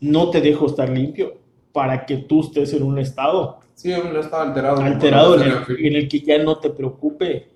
no 0.00 0.30
te 0.30 0.40
dejo 0.40 0.66
estar 0.66 0.88
limpio 0.88 1.34
para 1.72 2.04
que 2.06 2.16
tú 2.18 2.40
estés 2.40 2.72
en 2.72 2.82
un 2.82 2.98
estado 2.98 3.60
Sí, 3.74 3.90
no 3.90 4.18
estaba 4.20 4.42
alterado. 4.44 4.80
alterado 4.80 5.34
en 5.34 5.42
el, 5.42 5.86
en 5.86 5.96
el 5.96 6.08
que 6.08 6.20
ya 6.20 6.42
no 6.42 6.58
te 6.58 6.70
preocupe. 6.70 7.48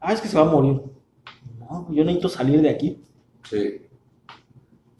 Ah, 0.00 0.14
es 0.14 0.20
que 0.22 0.28
se 0.28 0.38
va 0.38 0.44
a 0.48 0.50
morir. 0.50 0.80
No, 1.58 1.86
yo 1.92 2.02
necesito 2.02 2.30
salir 2.30 2.62
de 2.62 2.70
aquí. 2.70 2.98
Sí. 3.44 3.82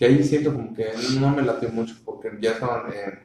Que 0.00 0.06
ahí 0.06 0.22
siento 0.24 0.52
como 0.54 0.72
que 0.74 0.88
no 1.20 1.28
me 1.28 1.42
latió 1.42 1.68
mucho 1.68 1.94
porque 2.06 2.30
ya 2.40 2.52
estaban 2.52 2.90
en, 2.92 3.20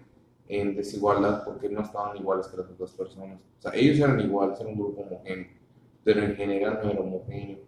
en 0.50 0.76
desigualdad 0.76 1.44
porque 1.46 1.70
no 1.70 1.82
estaban 1.82 2.18
iguales 2.18 2.48
que 2.48 2.58
las 2.58 2.70
otras 2.70 2.92
personas. 2.92 3.40
O 3.60 3.62
sea, 3.62 3.72
ellos 3.74 3.98
eran 3.98 4.20
iguales, 4.20 4.60
eran 4.60 4.74
un 4.74 4.80
grupo 4.80 5.02
homogéneo, 5.04 5.48
pero 6.04 6.22
en 6.22 6.36
general 6.36 6.82
no 6.84 6.92
era 6.92 7.00
homogéneo. 7.00 7.60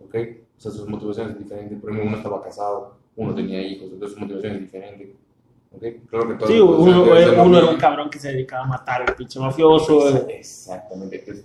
¿Ok? 0.00 0.14
O 0.58 0.60
sea, 0.60 0.72
sus 0.72 0.88
motivaciones 0.88 1.38
diferentes. 1.38 1.78
Por 1.80 1.90
ejemplo, 1.90 2.08
uno 2.08 2.16
estaba 2.16 2.42
casado, 2.42 2.96
uno 3.14 3.32
tenía 3.36 3.62
hijos, 3.62 3.88
entonces 3.92 4.14
su 4.16 4.20
motivación 4.20 4.54
es 4.54 4.60
diferente. 4.62 5.14
¿Ok? 5.72 5.82
Claro 6.10 6.36
que 6.38 6.46
Sí, 6.48 6.58
los 6.58 6.68
uno, 6.70 6.96
motivaciones 6.98 7.32
era 7.62 7.70
un 7.70 7.76
cabrón 7.78 8.10
que 8.10 8.18
se 8.18 8.32
dedicaba 8.32 8.64
a 8.64 8.66
matar 8.66 9.08
al 9.08 9.14
pinche 9.14 9.38
mafioso. 9.38 10.00
Exa- 10.10 10.26
Exactamente. 10.28 11.44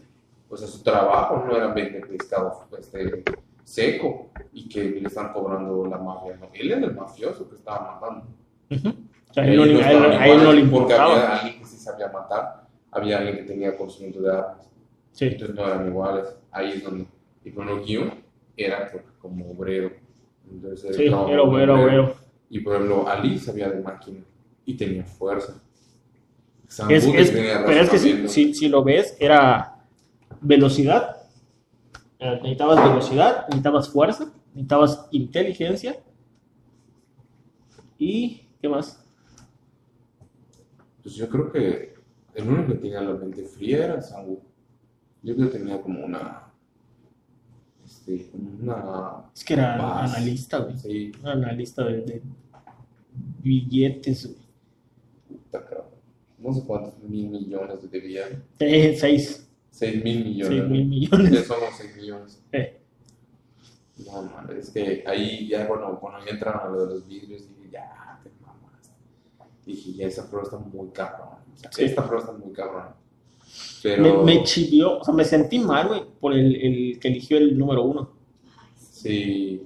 O 0.49 0.58
sea, 0.58 0.68
su 0.68 0.82
trabajo 0.82 1.43
no 1.45 1.56
era 1.56 1.68
vender 1.72 2.08
pescado 2.08 2.66
este, 2.80 3.24
seco 3.66 4.30
y 4.53 4.70
que 4.70 4.84
le 4.84 5.07
están 5.07 5.34
cobrando 5.34 5.86
la 5.88 5.97
mafia. 5.97 6.38
Él 6.53 6.72
era 6.72 6.86
el 6.86 6.93
mafioso 6.95 7.49
que 7.49 7.55
estaba 7.55 7.99
matando. 7.99 8.28
Ujú. 8.72 8.95
O 9.30 9.34
sea, 9.34 9.45
él 9.45 9.57
no, 9.57 9.63
él- 9.66 9.76
estaban 9.82 10.11
a 10.13 10.28
él 10.28 10.38
no 10.43 10.53
le 10.53 10.59
iguales, 10.61 10.72
Porque 10.72 10.93
importaba. 10.93 11.13
había 11.13 11.36
alguien 11.41 11.59
que 11.59 11.66
sí 11.66 11.78
sabía 11.78 12.07
matar, 12.09 12.68
había 12.91 13.18
alguien 13.18 13.36
que 13.38 13.43
tenía 13.43 13.76
conocimiento 13.78 14.22
de 14.22 14.32
armas. 14.32 14.70
Sí. 15.11 15.26
Entonces 15.26 15.55
no 15.55 15.66
eran 15.68 15.88
iguales. 15.88 16.26
Ahí 16.51 16.72
es 16.72 16.84
donde. 16.84 17.05
Y 17.43 17.49
el 17.49 17.84
guion 17.86 18.11
era 18.55 18.89
como 19.20 19.51
obrero. 19.51 19.91
Entonces, 20.49 20.95
Sí, 20.95 21.09
no, 21.09 21.28
era 21.28 21.41
bueno, 21.41 21.82
bueno. 21.82 22.13
Y 22.49 22.59
por 22.59 22.76
ejemplo, 22.76 23.07
Ali 23.07 23.38
sabía 23.39 23.70
de 23.70 23.82
máquina 23.82 24.20
y 24.66 24.76
tenía 24.76 25.03
fuerza. 25.03 25.59
Es, 26.89 27.05
es- 27.05 27.34
tenía 27.34 27.63
pero 27.66 27.82
es 27.82 27.89
que 27.89 27.97
si, 27.97 28.28
si, 28.28 28.53
si 28.53 28.70
lo 28.70 28.84
ves, 28.84 29.18
era 29.20 29.76
velocidad. 30.41 31.18
Eh, 32.20 32.32
Necesitabas 32.41 32.84
velocidad, 32.89 33.45
necesitabas 33.47 33.89
fuerza, 33.89 34.34
necesitabas 34.53 35.07
inteligencia. 35.11 35.97
¿Y 37.97 38.41
qué 38.61 38.70
más? 38.70 39.03
Pues 41.03 41.16
yo 41.16 41.30
creo 41.30 41.51
que 41.51 41.93
el 42.34 42.47
único 42.49 42.68
que 42.74 42.76
tenía 42.80 43.01
la 43.01 43.13
mente 43.13 43.43
fría 43.43 43.86
era 43.86 44.01
Sangu. 44.01 44.41
Yo 45.22 45.36
creo 45.36 45.49
que 45.51 45.57
tenía 45.57 45.82
como 45.82 46.05
una. 46.05 46.43
Este, 47.86 48.30
como 48.32 48.49
una. 48.59 49.26
Es 49.34 49.43
que 49.43 49.53
era 49.53 49.78
Base. 49.78 50.16
analista, 50.18 50.57
güey. 50.59 50.78
Sí, 50.78 51.11
Era 51.22 51.34
analista 51.34 51.84
de, 51.84 52.01
de 52.01 52.22
billetes, 53.43 54.26
güey. 54.28 54.45
No 56.38 56.53
sé 56.53 56.63
cuántos 56.66 56.97
mil 56.99 57.30
millones 57.30 57.82
de 57.82 57.88
debía. 57.88 58.24
Eh, 58.59 58.95
seis, 58.99 59.45
Seis 59.78 60.02
mil 60.04 60.24
millones. 60.24 60.48
seis 60.58 60.70
mil 60.70 60.84
Ya 61.10 61.18
millones. 61.18 61.48
somos 61.48 61.70
seis 61.78 61.96
millones. 61.98 62.42
Eh, 62.54 62.80
No, 64.06 64.22
man, 64.24 64.48
es 64.58 64.70
que 64.70 65.04
ahí 65.06 65.48
ya 65.50 65.68
cuando, 65.68 66.00
cuando 66.00 66.26
ya 66.26 66.32
entraron 66.32 66.62
a 66.68 66.70
lo 66.70 66.86
de 66.86 66.94
los 66.96 67.08
vidrios, 67.08 67.42
dije, 67.50 67.70
ya, 67.72 68.20
te 68.24 68.30
mamas. 68.42 68.92
Dije, 69.66 69.94
ya 69.94 70.08
esa 70.08 70.30
prueba 70.30 70.44
está 70.46 70.58
muy 70.58 70.90
cabrón. 70.90 71.28
O 71.54 71.58
sea, 71.58 71.72
Sí. 71.74 71.84
Esta 71.84 72.06
prueba 72.08 72.24
está 72.26 72.32
muy 72.38 72.54
cabrón. 72.54 72.88
Pero. 73.84 74.24
me, 74.24 74.36
me 74.38 74.44
chivió, 74.44 75.00
o 75.00 75.04
sea, 75.04 75.14
me 75.14 75.24
sentí 75.26 75.60
mal, 75.60 75.88
güey, 75.90 76.04
por 76.20 76.34
el, 76.34 76.56
el 76.56 77.00
que 77.00 77.08
eligió 77.10 77.38
el 77.38 77.58
número 77.58 77.84
uno. 77.84 78.10
Sí. 78.78 79.62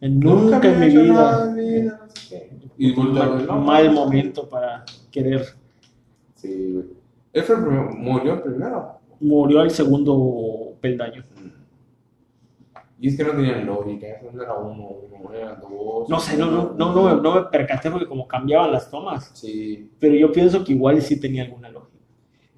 Nunca, 0.00 0.58
me 0.58 0.68
en 0.72 0.80
mi 0.80 0.86
vida. 0.88 1.52
vida. 1.54 2.08
Y 2.78 2.92
a 2.98 3.28
ver, 3.28 3.46
no, 3.46 3.58
mal 3.60 3.92
momento 3.92 4.48
para 4.48 4.84
querer. 5.10 5.44
Sí, 6.34 6.72
güey. 6.72 6.86
Él 7.34 7.42
fue 7.44 7.56
el 7.56 7.62
primero, 7.62 7.90
murió 7.92 8.42
primero. 8.42 8.99
Murió 9.20 9.60
al 9.60 9.70
segundo 9.70 10.76
peldaño. 10.80 11.22
Y 12.98 13.08
es 13.08 13.16
que 13.16 13.24
no 13.24 13.30
tenían 13.30 13.64
lógica, 13.64 14.06
no 14.30 14.42
era 14.42 14.54
uno, 14.58 14.88
uno, 15.10 15.32
era 15.32 15.54
dos. 15.56 16.08
No 16.08 16.20
sé, 16.20 16.36
no, 16.36 16.50
no, 16.50 16.74
no, 16.76 16.94
no, 16.94 17.02
me- 17.16 17.22
no 17.22 17.34
me 17.34 17.42
percaté 17.44 17.90
porque 17.90 18.06
como 18.06 18.28
cambiaban 18.28 18.72
las 18.72 18.90
tomas. 18.90 19.30
Sí. 19.32 19.90
Pero 19.98 20.14
yo 20.14 20.30
pienso 20.30 20.62
que 20.62 20.72
igual 20.72 21.00
sí 21.00 21.18
tenía 21.18 21.44
alguna 21.44 21.70
lógica. 21.70 21.96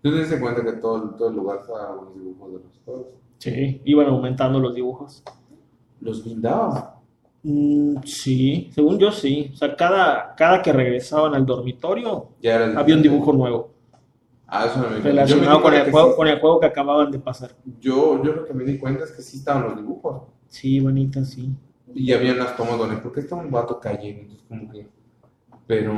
Te 0.02 0.10
das 0.10 0.34
cuenta 0.40 0.64
que 0.64 0.72
todo, 0.74 1.10
todo 1.10 1.28
el 1.28 1.36
lugar 1.36 1.60
estaba 1.60 1.96
con 1.96 2.06
los 2.06 2.14
dibujos 2.16 2.52
de 2.52 2.58
los 2.58 2.78
juegos. 2.84 3.06
Sí, 3.38 3.80
iban 3.84 4.06
aumentando 4.08 4.58
los 4.58 4.74
dibujos. 4.74 5.22
Los 6.00 6.24
guindaban. 6.24 6.86
Mm, 7.44 7.98
sí, 8.04 8.68
según 8.72 8.98
yo 8.98 9.12
sí. 9.12 9.50
O 9.52 9.56
sea, 9.56 9.76
cada, 9.76 10.34
cada 10.34 10.60
que 10.60 10.72
regresaban 10.72 11.34
al 11.34 11.46
dormitorio 11.46 12.28
Ya 12.40 12.78
había 12.78 12.96
un 12.96 13.02
dibujo 13.02 13.32
nuevo 13.32 13.70
Ah, 14.54 14.66
eso 14.66 14.78
me 14.80 14.98
relacionado 15.00 15.58
me 15.58 15.62
con 15.62 15.72
el 15.74 15.90
juego, 15.90 16.10
que 16.10 16.16
con 16.16 16.28
el 16.28 16.38
juego 16.40 16.60
que 16.60 16.66
acababan 16.66 17.10
de 17.10 17.18
pasar. 17.18 17.52
Yo, 17.80 18.22
yo 18.22 18.32
lo 18.34 18.44
que 18.44 18.52
me 18.52 18.64
di 18.64 18.76
cuenta 18.78 19.04
es 19.04 19.12
que 19.12 19.22
sí 19.22 19.38
estaban 19.38 19.62
los 19.62 19.76
dibujos. 19.76 20.24
Sí, 20.48 20.78
bonita, 20.78 21.24
sí. 21.24 21.50
Y 21.94 22.12
había 22.12 22.34
unas 22.34 22.54
tomas 22.54 22.76
donde, 22.76 22.96
¿por 22.98 23.12
qué 23.12 23.20
está 23.20 23.34
un 23.34 23.50
vato 23.50 23.80
cayendo? 23.80 24.20
Entonces, 24.22 24.44
como 24.48 24.70
que. 24.70 24.88
Pero 25.66 25.94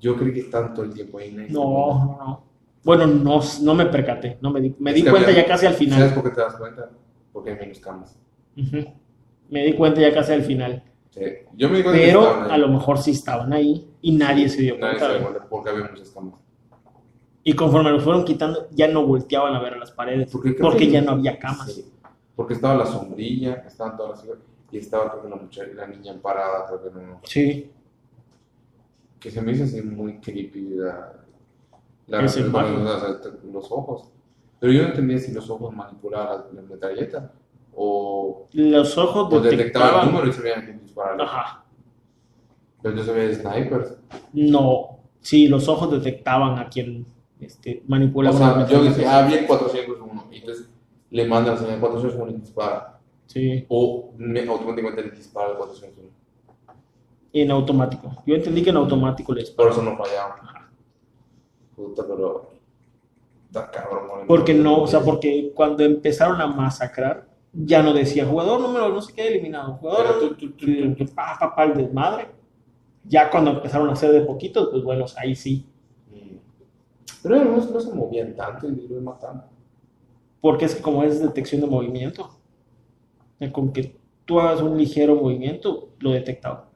yo 0.00 0.16
creí 0.16 0.32
que 0.34 0.40
estaban 0.40 0.74
todo 0.74 0.84
el 0.84 0.92
tiempo 0.94 1.18
ahí. 1.18 1.30
No, 1.50 1.60
no, 1.60 2.16
no. 2.18 2.44
Bueno, 2.82 3.06
no, 3.06 3.40
no 3.62 3.74
me 3.74 3.86
percaté. 3.86 4.38
No 4.40 4.50
me 4.50 4.60
di, 4.60 4.74
me 4.80 4.92
di 4.92 5.02
cuenta 5.02 5.28
había- 5.28 5.42
ya 5.42 5.46
casi 5.48 5.66
al 5.66 5.74
¿Sabes 5.74 5.88
final. 5.92 6.14
por 6.14 6.24
qué 6.24 6.30
te 6.30 6.40
das 6.40 6.56
cuenta? 6.56 6.90
Porque 7.32 7.50
hay 7.50 7.56
menos 7.56 7.78
camas. 7.78 8.18
Me 9.48 9.64
di 9.64 9.74
cuenta 9.74 10.00
ya 10.00 10.12
casi 10.12 10.32
al 10.32 10.42
final. 10.42 10.82
Sí. 11.10 11.20
Yo 11.54 11.68
me 11.68 11.76
di 11.78 11.82
cuenta 11.84 12.00
Pero 12.02 12.50
a 12.50 12.58
lo 12.58 12.68
mejor 12.68 12.98
sí 12.98 13.12
estaban 13.12 13.52
ahí 13.52 13.86
y 14.00 14.12
nadie 14.16 14.48
se 14.48 14.62
dio 14.62 14.78
Nadie 14.78 14.98
cuenta. 14.98 15.06
se 15.06 15.18
dio 15.18 15.28
cuenta 15.28 15.48
porque 15.48 15.70
había 15.70 15.84
muchas 15.88 16.10
camas. 16.10 16.41
Y 17.44 17.54
conforme 17.54 17.90
los 17.90 18.04
fueron 18.04 18.24
quitando, 18.24 18.68
ya 18.70 18.88
no 18.88 19.04
volteaban 19.06 19.54
a 19.54 19.60
ver 19.60 19.74
a 19.74 19.78
las 19.78 19.90
paredes. 19.90 20.30
Porque 20.30 20.54
creo 20.54 20.70
Porque 20.70 20.86
que- 20.86 20.92
ya 20.92 21.00
no 21.02 21.12
había 21.12 21.38
camas. 21.38 21.72
Sí. 21.72 21.84
Porque 22.36 22.54
estaba 22.54 22.76
la 22.76 22.86
sombrilla, 22.86 23.64
estaban 23.66 23.96
todas 23.96 24.24
las 24.24 24.36
y 24.70 24.78
estaba 24.78 25.10
creo 25.10 25.22
que 25.24 25.28
la 25.28 25.36
muchacha, 25.36 25.70
la 25.74 25.86
niña 25.86 26.14
parada, 26.22 26.66
creo 26.66 26.82
que 26.82 26.98
no. 26.98 27.20
Sí. 27.24 27.70
Que 29.20 29.30
se 29.30 29.42
me 29.42 29.52
hizo 29.52 29.64
así 29.64 29.82
muy 29.82 30.18
creepy 30.18 30.70
la, 30.70 31.12
la 32.06 32.26
sea, 32.28 32.46
los 32.46 33.70
ojos. 33.70 34.08
Pero 34.58 34.72
yo 34.72 34.82
no 34.82 34.88
entendía 34.88 35.18
si 35.18 35.32
los 35.32 35.50
ojos 35.50 35.74
manipulaban 35.74 36.44
la, 36.52 36.62
metralleta 36.62 37.32
o, 37.74 38.48
Los 38.52 38.96
ojos 38.96 39.32
o 39.32 39.40
detectaban 39.40 40.06
el 40.06 40.12
número 40.12 40.30
y 40.30 40.32
se 40.32 40.40
veían 40.40 40.64
que 40.64 40.72
dispararle. 40.72 41.22
Ajá. 41.22 41.64
Pero 42.80 42.96
yo 42.96 43.04
se 43.04 43.12
veía 43.12 43.34
snipers. 43.34 43.96
No. 44.32 44.98
Sí, 45.20 45.48
los 45.48 45.68
ojos 45.68 45.90
detectaban 45.90 46.58
a 46.58 46.68
quien 46.68 47.06
este, 47.44 47.82
O 47.86 47.90
manipulaba 47.90 48.36
sea, 48.36 48.66
yo 48.68 48.84
decía, 48.84 49.18
ah, 49.18 49.26
bien 49.26 49.46
401. 49.46 50.26
Y 50.30 50.36
entonces 50.38 50.68
le 51.10 51.26
mandan 51.26 51.54
la 51.54 51.60
señal 51.60 51.80
401 51.80 52.30
y 52.30 52.34
dispara. 52.40 52.98
Sí, 53.26 53.64
O 53.68 54.10
me- 54.16 54.46
automáticamente 54.46 55.02
le 55.02 55.10
dispara 55.12 55.50
el 55.50 55.56
401. 55.56 56.08
en 57.34 57.50
automático. 57.50 58.22
Yo 58.26 58.34
entendí 58.34 58.62
que 58.62 58.70
en 58.70 58.76
automático 58.76 59.32
les 59.34 59.50
Por 59.50 59.70
eso 59.70 59.82
no 59.82 59.96
fallaban. 59.96 60.38
Puta, 61.74 62.02
pero. 62.06 62.50
Está 63.46 63.70
cabrón. 63.70 64.02
¿no? 64.20 64.26
Porque 64.26 64.54
no, 64.54 64.82
o 64.82 64.86
sea, 64.86 65.00
porque 65.00 65.52
cuando 65.54 65.82
empezaron 65.82 66.40
a 66.40 66.46
masacrar, 66.46 67.26
ya 67.52 67.82
no 67.82 67.92
decía 67.92 68.24
jugador 68.26 68.60
número 68.60 68.88
no 68.88 69.02
sé 69.02 69.12
qué 69.14 69.28
eliminado, 69.28 69.74
jugador 69.74 70.18
tú- 70.20 70.34
tú- 70.34 70.50
tú- 70.52 71.14
pa, 71.14 71.36
pa, 71.38 71.54
pa, 71.54 71.64
el 71.64 71.74
desmadre. 71.74 72.28
Ya 73.04 73.30
cuando 73.30 73.50
empezaron 73.50 73.88
a 73.88 73.92
hacer 73.92 74.12
de 74.12 74.20
poquitos, 74.22 74.68
pues 74.70 74.82
bueno, 74.84 75.04
ahí 75.16 75.34
sí. 75.34 75.66
Mm. 77.22 77.28
Pero 77.28 77.44
no, 77.44 77.56
no 77.56 77.80
se 77.80 77.94
movían 77.94 78.34
tanto 78.34 78.68
y 78.68 78.88
lo 78.88 79.00
mataban. 79.00 79.44
Porque 80.40 80.64
es 80.64 80.76
como 80.76 81.02
es 81.04 81.20
detección 81.20 81.60
de 81.60 81.66
movimiento, 81.68 82.30
con 83.52 83.72
que 83.72 83.96
tú 84.24 84.40
hagas 84.40 84.60
un 84.60 84.76
ligero 84.76 85.14
movimiento, 85.16 85.90
lo 86.00 86.10
detectaba. 86.10 86.68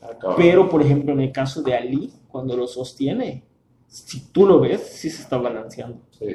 Ah, 0.00 0.10
cabrón. 0.18 0.34
Pero, 0.36 0.68
por 0.68 0.82
ejemplo, 0.82 1.12
en 1.12 1.20
el 1.20 1.32
caso 1.32 1.62
de 1.62 1.74
Ali, 1.74 2.12
cuando 2.28 2.56
lo 2.56 2.66
sostiene, 2.66 3.44
si 3.86 4.20
tú 4.32 4.46
lo 4.46 4.60
ves, 4.60 4.80
sí 4.82 5.10
se 5.10 5.22
está 5.22 5.36
balanceando. 5.38 6.00
Sí. 6.10 6.26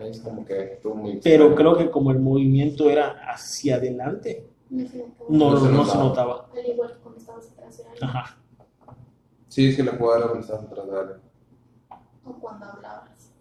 Es 0.00 0.20
como 0.20 0.44
que 0.44 0.74
estuvo 0.74 0.94
muy 0.94 1.18
Pero 1.22 1.46
extraño. 1.46 1.54
creo 1.56 1.76
que 1.76 1.90
como 1.90 2.12
el 2.12 2.20
movimiento 2.20 2.88
era 2.88 3.18
hacia 3.32 3.76
adelante, 3.76 4.46
No 4.70 4.86
se 4.86 4.98
notaba. 4.98 5.26
no, 5.30 5.50
No 5.50 5.56
se 5.60 5.68
no 5.72 5.84
se 5.84 5.96
notaba. 5.98 6.04
notaba. 6.04 6.48
Al 6.56 6.66
igual 6.70 6.92
que 6.92 6.98
cuando 6.98 7.18
estabas 7.20 7.50
atrás 7.50 7.80
era 7.96 8.06
Ajá. 8.06 8.38
Sí, 9.58 9.70
es 9.70 9.76
que 9.76 9.82
la 9.82 9.96
jugada 9.96 10.20
era 10.22 10.32
pensada 10.32 10.62
atrás 10.62 10.86
de. 10.86 11.16
O 12.24 12.32
cuando 12.34 12.64
hablabas. 12.64 13.34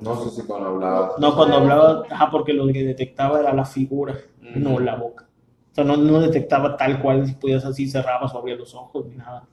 No 0.00 0.14
sé 0.22 0.30
si 0.30 0.46
cuando 0.46 0.68
hablabas. 0.68 1.18
No, 1.18 1.34
cuando 1.34 1.56
la 1.56 1.62
hablaba, 1.62 2.06
ajá, 2.08 2.30
porque 2.30 2.52
lo 2.52 2.68
que 2.68 2.84
detectaba 2.84 3.40
era 3.40 3.52
la 3.52 3.64
figura, 3.64 4.12
Ujú. 4.12 4.60
no 4.60 4.78
la 4.78 4.94
boca. 4.94 5.28
O 5.72 5.74
sea, 5.74 5.82
no, 5.82 5.96
no 5.96 6.20
detectaba 6.20 6.76
tal 6.76 7.02
cual 7.02 7.26
si 7.26 7.34
podías 7.34 7.64
así 7.64 7.88
cerrabas 7.88 8.32
o 8.32 8.38
abrías 8.38 8.60
los 8.60 8.72
ojos 8.76 9.06
ni 9.06 9.16
nada, 9.16 9.48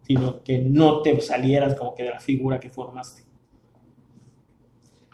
sino 0.00 0.42
que 0.42 0.56
no 0.60 1.02
te 1.02 1.20
salieras 1.20 1.74
como 1.74 1.94
que 1.94 2.04
de 2.04 2.10
la 2.12 2.20
figura 2.20 2.58
que 2.58 2.70
formaste. 2.70 3.24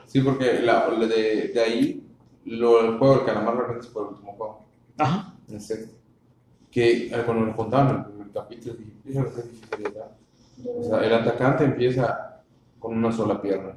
Sí, 0.05 0.21
porque 0.21 0.61
la, 0.61 0.87
la 0.87 1.07
de, 1.09 1.49
de 1.49 1.61
ahí, 1.61 2.07
lo, 2.45 2.79
el 2.81 2.97
juego 2.97 3.17
del 3.17 3.27
calamar 3.27 3.57
realmente 3.57 3.89
fue 3.89 4.03
el 4.03 4.09
último 4.11 4.35
juego. 4.35 4.67
Ajá. 4.97 5.35
En 5.49 5.61
sexto. 5.61 5.97
Que 6.77 7.07
eh, 7.07 7.23
cuando 7.25 7.47
me 7.47 7.57
contaban 7.57 7.89
en 7.89 7.97
el 7.97 8.05
primer 8.05 8.31
capítulo, 8.35 8.75
dije. 9.03 9.25
O 10.79 10.85
sea, 10.85 10.99
el 11.07 11.15
atacante 11.15 11.65
empieza 11.65 12.43
con 12.79 12.99
una 12.99 13.11
sola 13.11 13.41
pierna. 13.41 13.73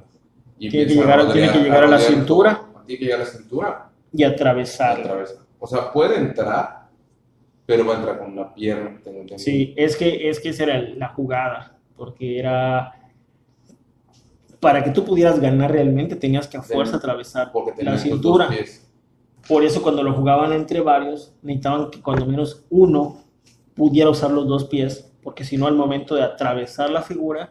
Y 0.58 0.68
Tiene 0.68 0.86
que 0.86 0.94
llegar 0.96 1.18
a- 1.20 1.32
tiene 1.32 1.50
que 1.50 1.58
llegar 1.60 1.84
a 1.84 1.86
la 1.86 1.98
cintura. 1.98 2.62
Tiene 2.84 2.98
que 2.98 3.04
llegar 3.06 3.20
a 3.22 3.24
la 3.24 3.30
cintura 3.30 3.90
Y 4.12 4.22
atravesar. 4.22 5.26
O 5.58 5.66
sea, 5.66 5.90
puede 5.90 6.18
entrar, 6.18 6.88
pero 7.64 7.86
va 7.86 7.94
a 7.94 7.96
entrar 8.00 8.18
con 8.18 8.32
una 8.34 8.52
pierna. 8.52 9.00
tengo. 9.02 9.38
Sí, 9.38 9.72
es 9.78 9.96
que, 9.96 10.28
es 10.28 10.38
que 10.38 10.50
esa 10.50 10.64
era 10.64 10.82
la 10.82 11.08
jugada, 11.08 11.78
porque 11.96 12.38
era... 12.38 12.96
Para 14.60 14.84
que 14.84 14.90
tú 14.90 15.06
pudieras 15.06 15.40
ganar 15.40 15.72
realmente 15.72 16.16
tenías 16.16 16.46
que 16.46 16.58
a 16.58 16.62
fuerza 16.62 16.96
atravesar 16.98 17.50
la 17.78 17.96
cintura. 17.96 18.46
pies. 18.50 18.89
Por 19.50 19.64
eso 19.64 19.82
cuando 19.82 20.04
lo 20.04 20.12
jugaban 20.12 20.52
entre 20.52 20.80
varios, 20.80 21.34
necesitaban 21.42 21.90
que 21.90 22.00
cuando 22.00 22.24
menos 22.24 22.64
uno 22.70 23.24
pudiera 23.74 24.08
usar 24.08 24.30
los 24.30 24.46
dos 24.46 24.66
pies, 24.66 25.10
porque 25.24 25.42
si 25.42 25.56
no 25.56 25.66
al 25.66 25.74
momento 25.74 26.14
de 26.14 26.22
atravesar 26.22 26.88
la 26.88 27.02
figura, 27.02 27.50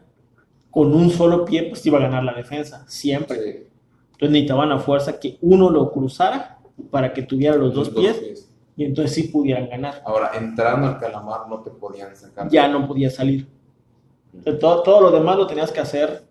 con 0.71 0.93
un 0.93 1.09
solo 1.09 1.43
pie, 1.43 1.63
pues 1.63 1.85
iba 1.85 1.97
a 1.97 2.01
ganar 2.01 2.23
la 2.23 2.33
defensa, 2.33 2.85
siempre. 2.87 3.35
Sí, 3.35 3.49
Entonces 4.13 4.29
necesitaban 4.29 4.71
a 4.71 4.79
fuerza 4.79 5.19
que 5.19 5.37
uno 5.41 5.69
lo 5.69 5.91
cruzara 5.91 6.59
para 6.89 7.11
que 7.11 7.23
tuviera 7.23 7.57
los 7.57 7.73
dos 7.73 7.89
pies 7.89 8.49
y 8.77 8.85
entonces 8.85 9.13
sí 9.13 9.23
pudieran 9.23 9.67
ganar. 9.67 10.01
Ahora, 10.05 10.31
entrando 10.35 10.87
al 10.87 10.99
calamar 10.99 11.49
no 11.49 11.59
te 11.59 11.69
podían 11.69 12.15
sacar. 12.15 12.47
Ya 12.49 12.69
no 12.69 12.87
podía 12.87 13.09
salir. 13.09 13.45
Entonces, 14.33 14.57
todo, 14.61 14.83
todo 14.83 15.01
lo 15.01 15.11
demás 15.11 15.35
lo 15.35 15.47
tenías 15.47 15.69
que 15.69 15.81
hacer 15.81 16.23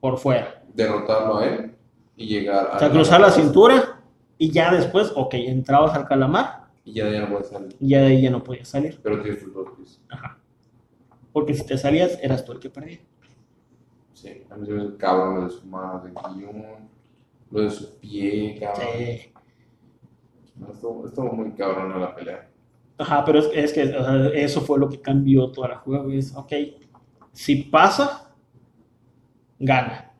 por 0.00 0.18
fuera. 0.18 0.64
Derrotarlo 0.74 1.38
a 1.38 1.46
él 1.46 1.76
y 2.16 2.26
llegar 2.26 2.70
a. 2.72 2.76
O 2.76 2.78
sea, 2.80 2.90
cruzar 2.90 3.20
la 3.20 3.30
cintura 3.30 4.01
y 4.38 4.50
ya 4.50 4.72
después, 4.74 5.12
ok, 5.14 5.34
entrabas 5.34 5.94
al 5.94 6.06
calamar 6.06 6.68
Y 6.84 6.94
ya, 6.94 7.08
ya 7.10 7.20
no 7.20 7.30
puedes 7.30 7.48
salir. 7.48 7.76
y 7.80 7.88
ya 7.88 8.00
de 8.00 8.06
ahí 8.06 8.22
ya 8.22 8.30
no 8.30 8.42
podías 8.42 8.68
salir. 8.68 8.98
Pero 9.02 9.22
tienes 9.22 9.42
tus 9.42 9.54
dos 9.54 9.68
pies. 9.76 10.00
Ajá. 10.08 10.38
Porque 11.32 11.54
si 11.54 11.64
te 11.64 11.78
salías, 11.78 12.18
eras 12.22 12.44
tú 12.44 12.52
el 12.52 12.60
que 12.60 12.70
perdía. 12.70 13.00
Sí, 14.12 14.42
a 14.50 14.56
mí 14.56 14.66
se 14.66 14.72
me 14.72 14.96
cabrón 14.96 15.34
lo 15.36 15.44
de 15.44 15.50
su 15.50 15.66
mano 15.66 16.00
de 16.04 16.10
guion, 16.10 16.88
lo 17.50 17.60
de 17.62 17.70
su 17.70 17.98
pie, 17.98 18.58
cabrón. 18.60 18.86
Sí. 18.98 19.32
No, 20.56 20.72
estuvo, 20.72 21.06
estuvo 21.06 21.32
muy 21.32 21.52
cabrón 21.52 21.98
la 22.00 22.14
pelea. 22.14 22.48
Ajá, 22.98 23.24
pero 23.24 23.38
es, 23.38 23.48
es 23.54 23.72
que 23.72 23.84
o 23.96 24.04
sea, 24.04 24.28
eso 24.34 24.60
fue 24.60 24.78
lo 24.78 24.88
que 24.88 25.00
cambió 25.00 25.50
toda 25.50 25.68
la 25.68 25.76
jugada. 25.78 26.12
Es, 26.14 26.34
ok, 26.36 26.52
si 27.32 27.56
pasa, 27.64 28.30
gana. 29.58 30.12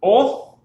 O 0.00 0.58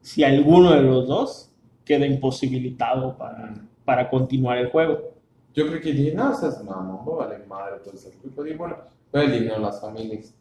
si 0.00 0.22
alguno 0.24 0.72
de 0.72 0.82
los 0.82 1.06
dos 1.06 1.53
queda 1.84 2.06
imposibilitado 2.06 3.16
para, 3.16 3.54
para 3.84 4.08
continuar 4.10 4.58
el 4.58 4.70
juego. 4.70 5.12
Yo 5.54 5.66
creo 5.68 5.80
que 5.80 5.92
dije, 5.92 6.14
no, 6.14 6.34
seas 6.34 6.62
mamón, 6.64 7.04
no 7.04 7.12
vale 7.16 7.38
madre 7.46 7.76
todo 7.84 7.94
ese 7.94 8.12
grupo. 8.22 8.44
Y 8.46 8.54
bueno, 8.54 8.76
el 9.12 9.32
dinero 9.32 9.56
a 9.56 9.60
las 9.60 9.80
familias. 9.80 10.34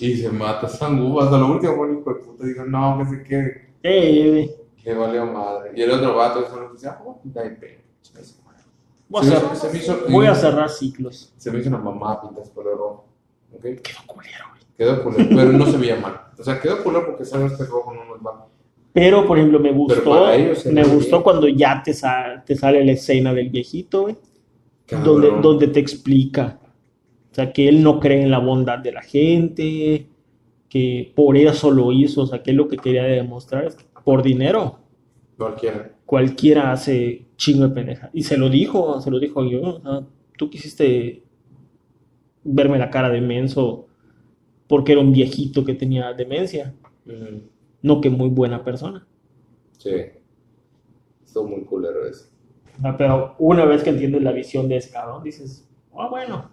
Y 0.00 0.16
se 0.16 0.30
mata 0.30 0.68
Sangu, 0.68 1.20
hasta 1.20 1.38
lo 1.38 1.48
último, 1.52 1.76
bueno, 1.76 2.00
hijo 2.00 2.14
de 2.14 2.20
puta, 2.20 2.44
digo, 2.44 2.64
no, 2.64 2.98
que 2.98 3.04
se 3.16 3.22
quede, 3.24 3.70
le 4.84 4.94
valió 4.94 5.26
madre. 5.26 5.72
Y 5.74 5.82
el 5.82 5.90
otro 5.90 6.14
vato, 6.14 6.46
eso 6.46 6.70
decía, 6.72 6.98
oh, 7.04 7.18
da 7.24 7.42
pena. 7.42 7.80
voy, 9.08 9.20
a 9.20 9.24
Se 9.24 9.30
me 9.30 9.36
cerrar, 9.36 9.52
hizo- 9.54 9.66
se 9.66 9.72
me 9.72 9.78
hizo- 9.78 9.98
voy 10.10 10.26
a 10.26 10.34
cerrar 10.34 10.68
ciclos. 10.70 11.32
Se 11.36 11.50
me 11.50 11.58
hizo 11.60 11.68
una 11.68 11.78
mamá 11.78 12.20
pintas 12.20 12.48
por 12.50 12.66
el 12.66 12.72
rojo. 12.76 13.06
¿Ok? 13.54 13.62
Quedó 13.62 13.98
culero, 14.06 14.44
güey. 14.50 14.62
Quedó 14.76 15.02
culero, 15.04 15.28
pero 15.30 15.52
no 15.52 15.66
se 15.66 15.76
veía 15.78 15.96
mal. 15.96 16.20
O 16.38 16.42
sea, 16.44 16.60
quedó 16.60 16.82
culero 16.82 17.06
porque 17.06 17.24
sabes 17.24 17.52
que 17.54 17.62
el 17.62 17.68
rojo 17.68 17.94
no 17.94 18.04
nos 18.04 18.18
va. 18.18 18.46
Pero, 18.96 19.26
por 19.26 19.36
ejemplo, 19.38 19.60
me 19.60 19.72
gustó, 19.72 20.30
ellos 20.32 20.66
me 20.66 20.82
gustó 20.84 21.16
bien. 21.16 21.22
cuando 21.22 21.48
ya 21.48 21.82
te, 21.84 21.92
sa- 21.92 22.42
te 22.46 22.54
sale 22.56 22.84
la 22.84 22.92
escena 22.92 23.34
del 23.34 23.50
viejito, 23.50 24.02
güey. 24.02 24.16
Donde, 25.04 25.28
donde 25.42 25.68
te 25.68 25.80
explica, 25.80 26.60
o 27.32 27.34
sea, 27.34 27.52
que 27.52 27.68
él 27.68 27.82
no 27.82 28.00
cree 28.00 28.22
en 28.22 28.30
la 28.30 28.38
bondad 28.38 28.78
de 28.78 28.92
la 28.92 29.02
gente, 29.02 30.06
que 30.68 31.12
por 31.16 31.36
eso 31.36 31.70
lo 31.72 31.92
hizo, 31.92 32.22
o 32.22 32.26
sea, 32.26 32.42
que 32.42 32.52
lo 32.52 32.68
que 32.68 32.76
quería 32.78 33.04
demostrar 33.04 33.64
es 33.66 33.76
que 33.76 33.84
por 34.04 34.22
dinero 34.22 34.78
Cualquiera. 35.36 35.92
cualquiera 36.06 36.72
hace 36.72 37.26
chingo 37.36 37.68
de 37.68 37.74
pendeja. 37.74 38.10
Y 38.14 38.22
se 38.22 38.36
lo 38.38 38.48
dijo, 38.48 39.00
se 39.00 39.10
lo 39.10 39.18
dijo 39.18 39.44
yo, 39.44 39.80
tú 40.38 40.48
quisiste 40.50 41.22
verme 42.44 42.78
la 42.78 42.90
cara 42.90 43.10
de 43.10 43.20
menso 43.20 43.86
porque 44.68 44.92
era 44.92 45.00
un 45.00 45.12
viejito 45.12 45.64
que 45.64 45.74
tenía 45.74 46.12
demencia. 46.12 46.74
No 47.86 48.00
que 48.00 48.10
muy 48.10 48.28
buena 48.28 48.62
persona. 48.64 49.06
Sí. 49.78 49.94
Estuvo 51.24 51.48
muy 51.48 51.62
culero 51.64 52.06
eso. 52.06 52.26
Sea, 52.80 52.96
Pero 52.96 53.34
una 53.38 53.64
vez 53.64 53.82
que 53.82 53.90
entiendes 53.90 54.22
la 54.22 54.32
visión 54.32 54.68
de 54.68 54.76
ese 54.78 54.90
cabrón, 54.90 55.22
dices, 55.22 55.68
ah, 55.96 56.08
bueno, 56.08 56.50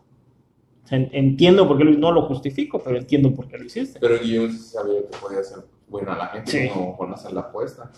entiendo 0.90 1.68
por 1.68 1.78
qué 1.78 1.84
lo, 1.86 1.92
no 1.92 2.12
lo 2.12 2.24
justifico, 2.24 2.82
pero 2.84 2.98
entiendo 2.98 3.34
por 3.34 3.48
qué 3.48 3.58
lo 3.58 3.66
hiciste. 3.66 4.00
Pero 4.00 4.18
sí 4.20 4.50
sabía 4.60 5.02
que 5.02 5.18
podía 5.18 5.44
ser 5.44 5.60
bueno 5.90 6.12
a 6.12 6.18
la 6.18 6.28
gente, 6.28 6.52
Sí. 6.52 6.70
como 6.70 6.96
con 6.98 7.14
hacer 7.14 7.34
la 7.34 7.42
apuesta. 7.42 7.92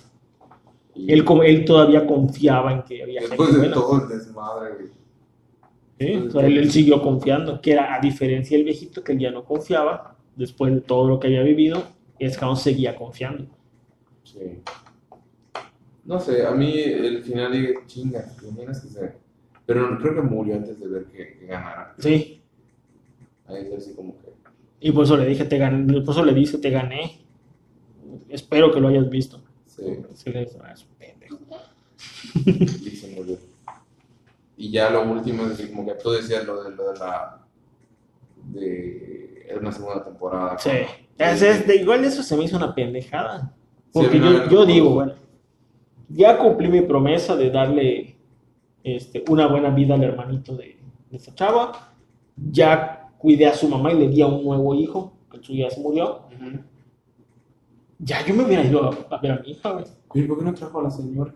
Y 0.94 1.12
Él, 1.12 1.26
todavía 1.66 2.08
confiaba 2.08 2.72
en 2.72 2.84
que 2.84 3.04
había 3.04 3.22
después 3.22 3.50
gente 3.50 3.54
de 3.54 3.68
buena. 3.68 3.74
todo 3.74 4.02
el 4.04 4.08
desmadre. 4.10 4.70
Sí, 6.00 6.30
sea, 6.32 6.46
él, 6.46 6.58
él 6.58 6.72
siguió 6.72 7.02
confiando, 7.02 7.62
que 7.62 7.72
era 7.74 7.94
a 7.96 8.00
diferencia 8.00 8.58
del 8.58 8.66
viejito 8.66 9.04
que 9.04 9.14
él 9.14 9.20
ya 9.20 9.32
no 9.32 9.44
confiaba, 9.46 10.16
después 10.36 10.74
de 10.74 10.82
todo 10.82 11.08
lo 11.08 11.20
que 11.20 11.28
había 11.28 11.42
vivido, 11.44 11.84
es 12.20 12.38
que 12.38 12.46
aún 12.46 12.58
seguía 12.58 12.96
confiando. 12.96 13.46
Sí. 14.24 14.62
No 16.06 16.20
sé, 16.20 16.46
a 16.46 16.52
mí 16.52 16.72
el 16.78 17.24
final 17.24 17.52
dije, 17.52 17.74
chinga, 17.88 18.26
¿te 18.40 18.48
imaginas 18.48 18.82
que 18.82 18.90
se... 18.90 19.14
Pero 19.66 19.98
creo 19.98 20.16
que 20.16 20.22
murió 20.22 20.56
antes 20.56 20.80
de 20.80 20.88
ver 20.88 21.06
que, 21.06 21.38
que 21.40 21.46
ganara. 21.48 21.96
Sí, 21.98 22.44
Ahí 23.48 23.68
es 23.68 23.74
así 23.78 23.96
como 23.96 24.18
que... 24.20 24.28
y 24.80 24.92
por 24.92 25.04
eso 25.04 25.18
le 25.18 25.26
dije, 25.26 25.46
te 25.46 25.58
gané, 25.58 26.02
por 26.02 26.14
eso 26.14 26.26
le 26.26 26.34
dice, 26.34 26.58
te 26.60 26.70
gané. 26.70 27.20
Espero 28.30 28.72
que 28.72 28.80
lo 28.80 28.88
hayas 28.88 29.10
visto. 29.10 29.42
Sí, 29.66 29.84
Sí, 30.14 30.32
le 30.32 30.42
dice, 30.42 30.58
"Ah, 30.64 30.72
es 30.72 30.84
un 30.84 30.96
pendejo". 30.96 31.38
y 32.46 32.90
se 32.92 33.16
murió. 33.16 33.38
Y 34.58 34.72
ya 34.72 34.90
lo 34.90 35.04
último 35.04 35.46
es 35.48 35.60
como 35.68 35.86
que 35.86 35.96
tú 35.96 36.12
decías 36.12 36.46
lo 36.46 36.64
de, 36.64 36.72
lo 36.72 36.92
de 36.92 37.00
la... 37.00 37.46
de 38.54 39.58
una 39.60 39.72
segunda 39.72 40.04
temporada. 40.04 40.58
Sí, 40.58 40.70
es, 41.18 41.42
es 41.42 41.68
de, 41.68 41.76
igual 41.78 42.04
eso 42.04 42.24
se 42.24 42.36
me 42.36 42.44
hizo 42.44 42.58
una 42.58 42.74
pendejada. 42.74 43.54
Porque 43.92 44.20
Sí, 44.20 44.24
yo, 44.52 44.66
digo, 44.66 44.90
bueno, 44.90 45.14
ya 46.10 46.38
cumplí 46.38 46.68
mi 46.68 46.82
promesa 46.82 47.36
de 47.36 47.50
darle 47.50 48.18
este, 48.84 49.24
una 49.30 49.48
buena 49.48 49.70
vida 49.70 49.96
al 49.96 50.04
hermanito 50.04 50.56
de, 50.56 50.78
de 51.10 51.18
esta 51.18 51.34
chava. 51.34 51.94
Ya 52.36 53.10
cuidé 53.18 53.48
a 53.48 53.54
su 53.54 53.70
mamá 53.70 53.94
y 53.94 54.00
le 54.00 54.10
di 54.10 54.22
a 54.22 54.28
un 54.28 54.44
nuevo 54.44 54.76
hijo, 54.76 55.14
que 55.32 55.38
el 55.38 55.44
suyo 55.44 55.68
ya 55.68 55.74
se 55.74 55.82
murió. 55.82 56.24
Ya 58.00 58.26
yo 58.26 58.36
me 58.36 58.44
hubiera 58.44 58.64
ido 58.64 58.84
a, 58.84 59.16
a 59.16 59.22
ver 59.22 59.32
a 59.32 59.40
mi 59.40 59.52
hija, 59.52 59.72
güey. 59.72 59.86
¿Y 60.14 60.22
por 60.24 60.38
qué 60.38 60.46
no 60.46 60.54
trajo 60.54 60.80
a 60.80 60.84
la 60.84 60.92
señora? 60.92 61.34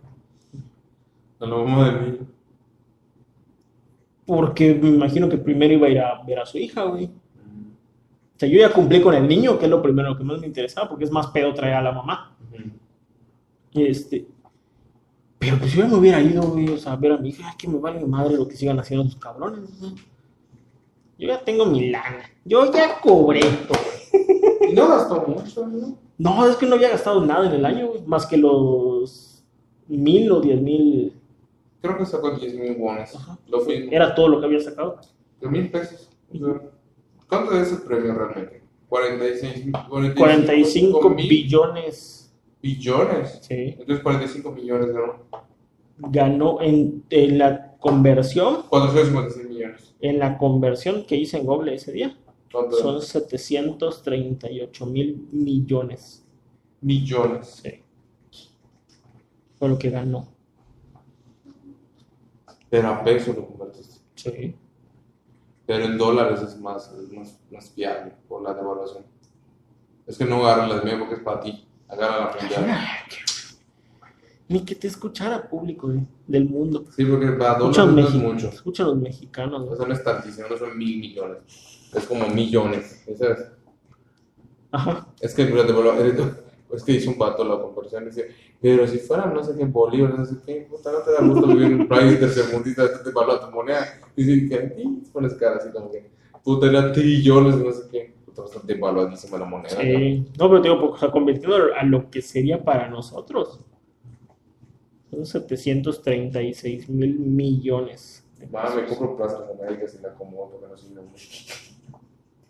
A 1.40 1.46
la 1.46 1.56
mamá 1.56 1.92
del 1.92 2.12
niño. 2.12 2.28
Porque 4.26 4.76
me 4.76 4.90
imagino 4.90 5.30
que 5.30 5.38
primero 5.38 5.74
iba 5.74 5.88
a 5.88 5.90
ir 5.90 6.00
a 6.00 6.24
ver 6.24 6.40
a 6.40 6.46
su 6.46 6.58
hija, 6.58 6.84
güey. 6.84 7.10
O 8.40 8.40
sea, 8.40 8.48
yo 8.48 8.58
ya 8.58 8.72
cumplí 8.72 9.02
con 9.02 9.14
el 9.14 9.28
niño, 9.28 9.60
que 9.60 9.66
es 9.66 9.70
lo 9.70 9.82
primero 9.82 10.18
que 10.18 10.24
más 10.24 10.40
me 10.40 10.48
interesaba, 10.48 10.88
porque 10.88 11.04
es 11.04 11.12
más 11.12 11.28
pedo 11.28 11.54
traer 11.54 11.74
a 11.74 11.82
la 11.82 11.92
mamá. 11.92 12.38
Este, 13.74 14.26
pero 15.38 15.58
pues 15.58 15.74
yo 15.74 15.84
ya 15.84 15.90
me 15.90 15.96
hubiera 15.96 16.22
ido, 16.22 16.44
güey, 16.44 16.70
o 16.70 16.78
sea, 16.78 16.94
a 16.94 16.96
ver 16.96 17.12
a 17.12 17.18
mi 17.18 17.30
hija, 17.30 17.50
"Ay, 17.50 17.58
que 17.58 17.68
me 17.68 17.78
vale 17.80 18.06
madre 18.06 18.38
lo 18.38 18.48
que 18.48 18.56
sigan 18.56 18.80
haciendo 18.80 19.04
sus 19.04 19.18
cabrones. 19.18 19.70
¿no? 19.82 19.90
Yo 21.18 21.28
ya 21.28 21.44
tengo 21.44 21.66
mi 21.66 21.90
lana, 21.90 22.24
yo 22.46 22.72
ya 22.72 23.02
cobré 23.02 23.42
todo. 23.42 23.78
Y 24.70 24.74
no 24.74 24.88
gastó 24.88 25.26
mucho, 25.28 25.68
¿no? 25.68 25.98
No, 26.18 26.48
es 26.48 26.56
que 26.56 26.66
no 26.66 26.76
había 26.76 26.92
gastado 26.92 27.26
nada 27.26 27.46
en 27.46 27.54
el 27.56 27.66
año, 27.66 27.88
güey, 27.88 28.02
más 28.06 28.26
que 28.26 28.38
los 28.38 29.44
mil 29.90 30.32
o 30.32 30.40
diez 30.40 30.62
mil, 30.62 31.14
Creo 31.82 31.98
que 31.98 32.06
sacó 32.06 32.32
10 32.32 32.56
mil 32.56 32.78
wones. 32.78 33.16
Ajá. 33.16 33.38
Lo 33.48 33.66
mismo. 33.66 33.90
era 33.92 34.16
todo 34.16 34.30
lo 34.30 34.40
que 34.40 34.46
había 34.46 34.60
sacado. 34.62 35.00
De 35.42 35.50
mil 35.50 35.70
pesos. 35.70 36.10
¿Cuánto 37.30 37.62
es 37.62 37.72
el 37.72 37.82
premio 37.84 38.14
realmente? 38.16 38.64
46, 38.90 39.68
45 40.18 41.10
mil 41.12 41.30
billones. 41.30 42.34
billones. 42.62 43.40
Sí. 43.44 43.76
Entonces 43.80 44.00
45 44.02 44.52
millones 44.52 44.88
ganó. 44.92 45.14
Ganó 46.00 46.62
en, 46.62 47.04
en 47.12 47.38
la 47.38 47.76
conversión, 47.80 48.64
456 48.70 49.48
millones. 49.48 49.94
en 50.02 50.18
la 50.20 50.38
conversión 50.38 51.06
que 51.06 51.16
hice 51.18 51.38
en 51.38 51.46
Google 51.46 51.76
ese 51.76 51.92
día, 51.92 52.18
¿Cuánto? 52.52 52.76
son 52.78 53.02
738 53.02 54.86
mil 54.88 55.28
millones. 55.32 56.26
Millones. 56.82 57.62
Sí. 57.64 57.82
Fue 59.60 59.70
lo 59.70 59.78
que 59.78 59.90
ganó. 59.92 60.28
Pero 62.70 62.88
a 62.88 63.04
peso 63.04 63.34
lo 63.34 63.46
convertiste. 63.46 63.96
Sí. 64.16 64.56
Pero 65.70 65.86
en 65.86 66.00
dólares 66.00 66.42
es 66.42 66.60
más, 66.60 66.92
es 66.94 67.12
más, 67.12 67.38
más 67.52 67.70
fiable 67.70 68.12
por 68.28 68.42
la 68.42 68.56
devaluación. 68.56 69.04
Es 70.08 70.18
que 70.18 70.26
no 70.26 70.44
agarran 70.44 70.68
las 70.68 70.84
mías 70.84 70.98
porque 70.98 71.14
es 71.14 71.20
para 71.22 71.42
ti. 71.42 71.64
Agarra 71.88 72.22
la 72.22 72.36
mundial. 72.42 72.66
Ni 74.48 74.66
que 74.66 74.74
te 74.74 74.88
escuchara 74.88 75.48
público 75.48 75.86
güey, 75.86 76.08
del 76.26 76.50
mundo. 76.50 76.86
Sí, 76.96 77.06
porque 77.06 77.28
para 77.34 77.60
dólares 77.60 78.08
es 78.08 78.16
mucho. 78.16 78.50
escucha 78.50 78.82
a 78.82 78.88
los 78.88 78.98
mexicanos. 78.98 79.78
No 79.80 79.94
es 79.94 80.04
tantísimo, 80.04 80.48
no 80.50 80.58
son 80.58 80.76
mil 80.76 81.00
millones. 81.00 81.38
Es 81.94 82.04
como 82.08 82.28
millones. 82.30 83.04
¿Sabes? 83.16 83.52
Ajá. 84.72 85.08
Es 85.20 85.36
que. 85.36 85.44
Es 86.72 86.84
que 86.84 86.92
hizo 86.92 87.10
un 87.10 87.18
vato 87.18 87.44
la 87.44 88.02
y 88.02 88.06
dice, 88.06 88.30
pero 88.62 88.86
si 88.88 88.98
fuera 88.98 89.26
no 89.26 89.44
sé 89.44 89.56
qué 89.58 89.66
bolívares, 89.66 90.18
no 90.20 90.26
sé 90.26 90.36
qué, 90.46 90.68
puta, 90.70 90.92
no 90.92 91.00
te 91.00 91.12
da 91.12 91.22
gusto 91.28 91.48
vivir 91.48 91.68
en 91.68 91.82
un 91.82 91.88
país 91.88 92.20
tercermundista, 92.20 92.84
esto 92.86 93.00
te 93.04 93.12
valúa 93.12 93.40
tu 93.40 93.52
moneda. 93.56 93.86
Y 94.16 94.24
dice 94.24 94.50
que 94.50 94.76
"Sí", 94.76 95.04
pones 95.14 95.34
cara 95.36 95.56
así 95.58 95.70
como 95.72 95.90
que, 95.92 96.10
puta, 96.44 96.68
era 96.68 96.92
trillones, 96.92 97.56
no 97.58 97.72
sé 97.72 97.84
qué. 97.92 98.14
Puta, 98.26 98.42
bastante 98.42 98.74
devaluadísima 98.74 99.38
la 99.38 99.46
moneda. 99.46 99.78
Sí. 99.80 100.26
No, 100.38 100.50
pero 100.50 100.62
te 100.62 100.68
digo, 100.70 100.80
porque, 100.82 100.96
o 100.96 101.00
sea, 101.00 101.12
convirtiendo 101.12 101.56
a 101.80 101.84
lo 101.84 102.10
que 102.10 102.22
sería 102.22 102.64
para 102.64 102.90
nosotros. 102.90 103.60
Son 105.10 105.26
736 105.26 106.90
mil 106.90 107.18
millones. 107.20 108.24
de 108.38 108.46
Va, 108.48 108.74
me 108.76 108.86
compro 108.86 109.18
plazas 109.18 109.42
Américas 109.60 109.96
y 109.98 110.02
la 110.04 110.10
acomodo 110.10 110.52
porque 110.52 110.68
no 110.68 110.78
sirve 110.78 111.02
mucho. 111.02 111.28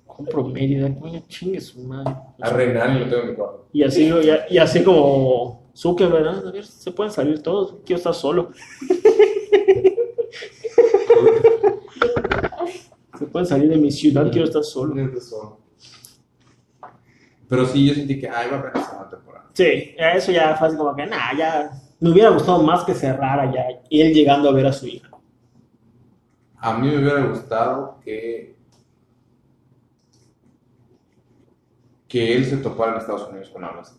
Compro 0.05 0.43
Mérida, 0.43 0.93
coño, 0.99 1.23
chingue 1.27 1.61
su 1.61 1.79
madre. 1.81 2.13
A 2.41 2.49
Renal 2.49 2.99
lo 2.99 3.09
tengo 3.09 3.21
en 3.23 3.29
mi 3.29 3.35
cuarto. 3.35 3.67
Y 3.71 3.83
así, 3.83 4.11
y 4.49 4.57
así 4.57 4.83
como 4.83 5.58
Zucker, 5.75 6.09
¿verdad? 6.09 6.47
A 6.47 6.51
ver, 6.51 6.65
se 6.65 6.91
pueden 6.91 7.11
salir 7.11 7.41
todos. 7.41 7.75
Quiero 7.85 7.97
estar 7.97 8.13
solo. 8.13 8.51
Se 13.17 13.25
pueden 13.25 13.45
salir 13.45 13.69
de 13.69 13.77
mi 13.77 13.91
ciudad, 13.91 14.31
quiero 14.31 14.47
estar 14.47 14.63
solo. 14.63 14.95
Pero 17.47 17.65
sí, 17.65 17.85
yo 17.87 17.93
sentí 17.93 18.19
que, 18.19 18.29
ay, 18.29 18.49
va 18.49 18.57
a 18.57 18.59
apenas 18.59 18.93
una 18.95 19.09
temporada. 19.09 19.49
Sí, 19.53 19.95
eso 19.97 20.31
ya 20.31 20.55
fue 20.55 20.67
así 20.67 20.77
como 20.77 20.95
que, 20.95 21.05
nah, 21.05 21.35
ya. 21.37 21.71
Me 21.99 22.11
hubiera 22.11 22.29
gustado 22.29 22.63
más 22.63 22.83
que 22.85 22.93
cerrara 22.93 23.51
ya. 23.53 23.65
Él 23.89 24.13
llegando 24.13 24.47
a 24.47 24.53
ver 24.53 24.67
a 24.67 24.71
su 24.71 24.87
hija. 24.87 25.09
A 26.57 26.77
mí 26.77 26.87
me 26.87 26.97
hubiera 26.97 27.25
gustado 27.25 27.99
que 28.03 28.57
que 32.09 32.35
él 32.35 32.43
se 32.43 32.57
topara 32.57 32.93
en 32.93 32.97
Estados 32.97 33.29
Unidos 33.29 33.49
con 33.49 33.63
algo 33.63 33.81
así. 33.81 33.95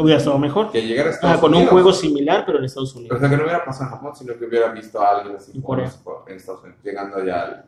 Hubiera 0.00 0.18
estado 0.18 0.38
mejor. 0.38 0.70
Que 0.72 0.82
llegara 0.86 1.10
a 1.10 1.12
Estados 1.12 1.36
Ah, 1.36 1.40
con 1.40 1.54
un 1.54 1.66
juego 1.66 1.92
similar, 1.92 2.44
pero 2.46 2.58
en 2.58 2.64
Estados 2.64 2.94
O 2.94 2.98
Unidos. 2.98 3.18
sea, 3.20 3.28
que 3.28 3.36
no 3.36 3.42
hubiera 3.42 3.64
pasado 3.64 3.86
en 3.90 3.96
Japón, 3.96 4.16
sino 4.16 4.36
que 4.38 4.44
hubiera 4.46 4.72
visto 4.72 5.00
a 5.00 5.18
alguien 5.18 5.36
así 5.36 5.52
En 5.52 6.36
Estados 6.36 6.62
Unidos, 6.62 6.80
llegando 6.82 7.16
allá 7.16 7.42
al, 7.42 7.64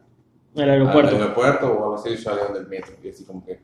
el 0.54 0.62
al 0.62 0.70
aeropuerto. 0.70 1.16
aeropuerto 1.16 1.66
o 1.66 1.82
algo 1.84 1.94
así, 1.96 2.16
saliendo 2.16 2.54
del 2.54 2.66
metro. 2.68 2.94
Y 3.02 3.08
así 3.10 3.24
como 3.24 3.44
que, 3.44 3.60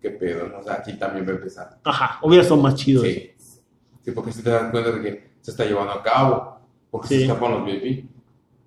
qué 0.00 0.10
pedo, 0.10 0.48
¿no? 0.48 0.58
O 0.58 0.62
sea, 0.62 0.74
aquí 0.74 0.94
también 0.98 1.26
va 1.26 1.30
a 1.32 1.34
empezar. 1.36 1.78
Ajá, 1.84 2.18
hubiera 2.22 2.42
estado 2.42 2.60
más 2.60 2.74
chido. 2.74 3.04
eso. 3.04 3.20
Sí. 3.38 3.58
Sí, 4.04 4.10
porque 4.10 4.32
si 4.32 4.42
te 4.42 4.50
das 4.50 4.70
cuenta 4.72 4.90
de 4.90 5.00
que 5.00 5.30
se 5.40 5.50
está 5.52 5.64
llevando 5.64 5.92
a 5.92 6.02
cabo, 6.02 6.58
porque 6.90 7.06
se 7.08 7.16
Sí. 7.18 7.22
escapan 7.22 7.52
los 7.52 7.64
VIP. 7.64 8.08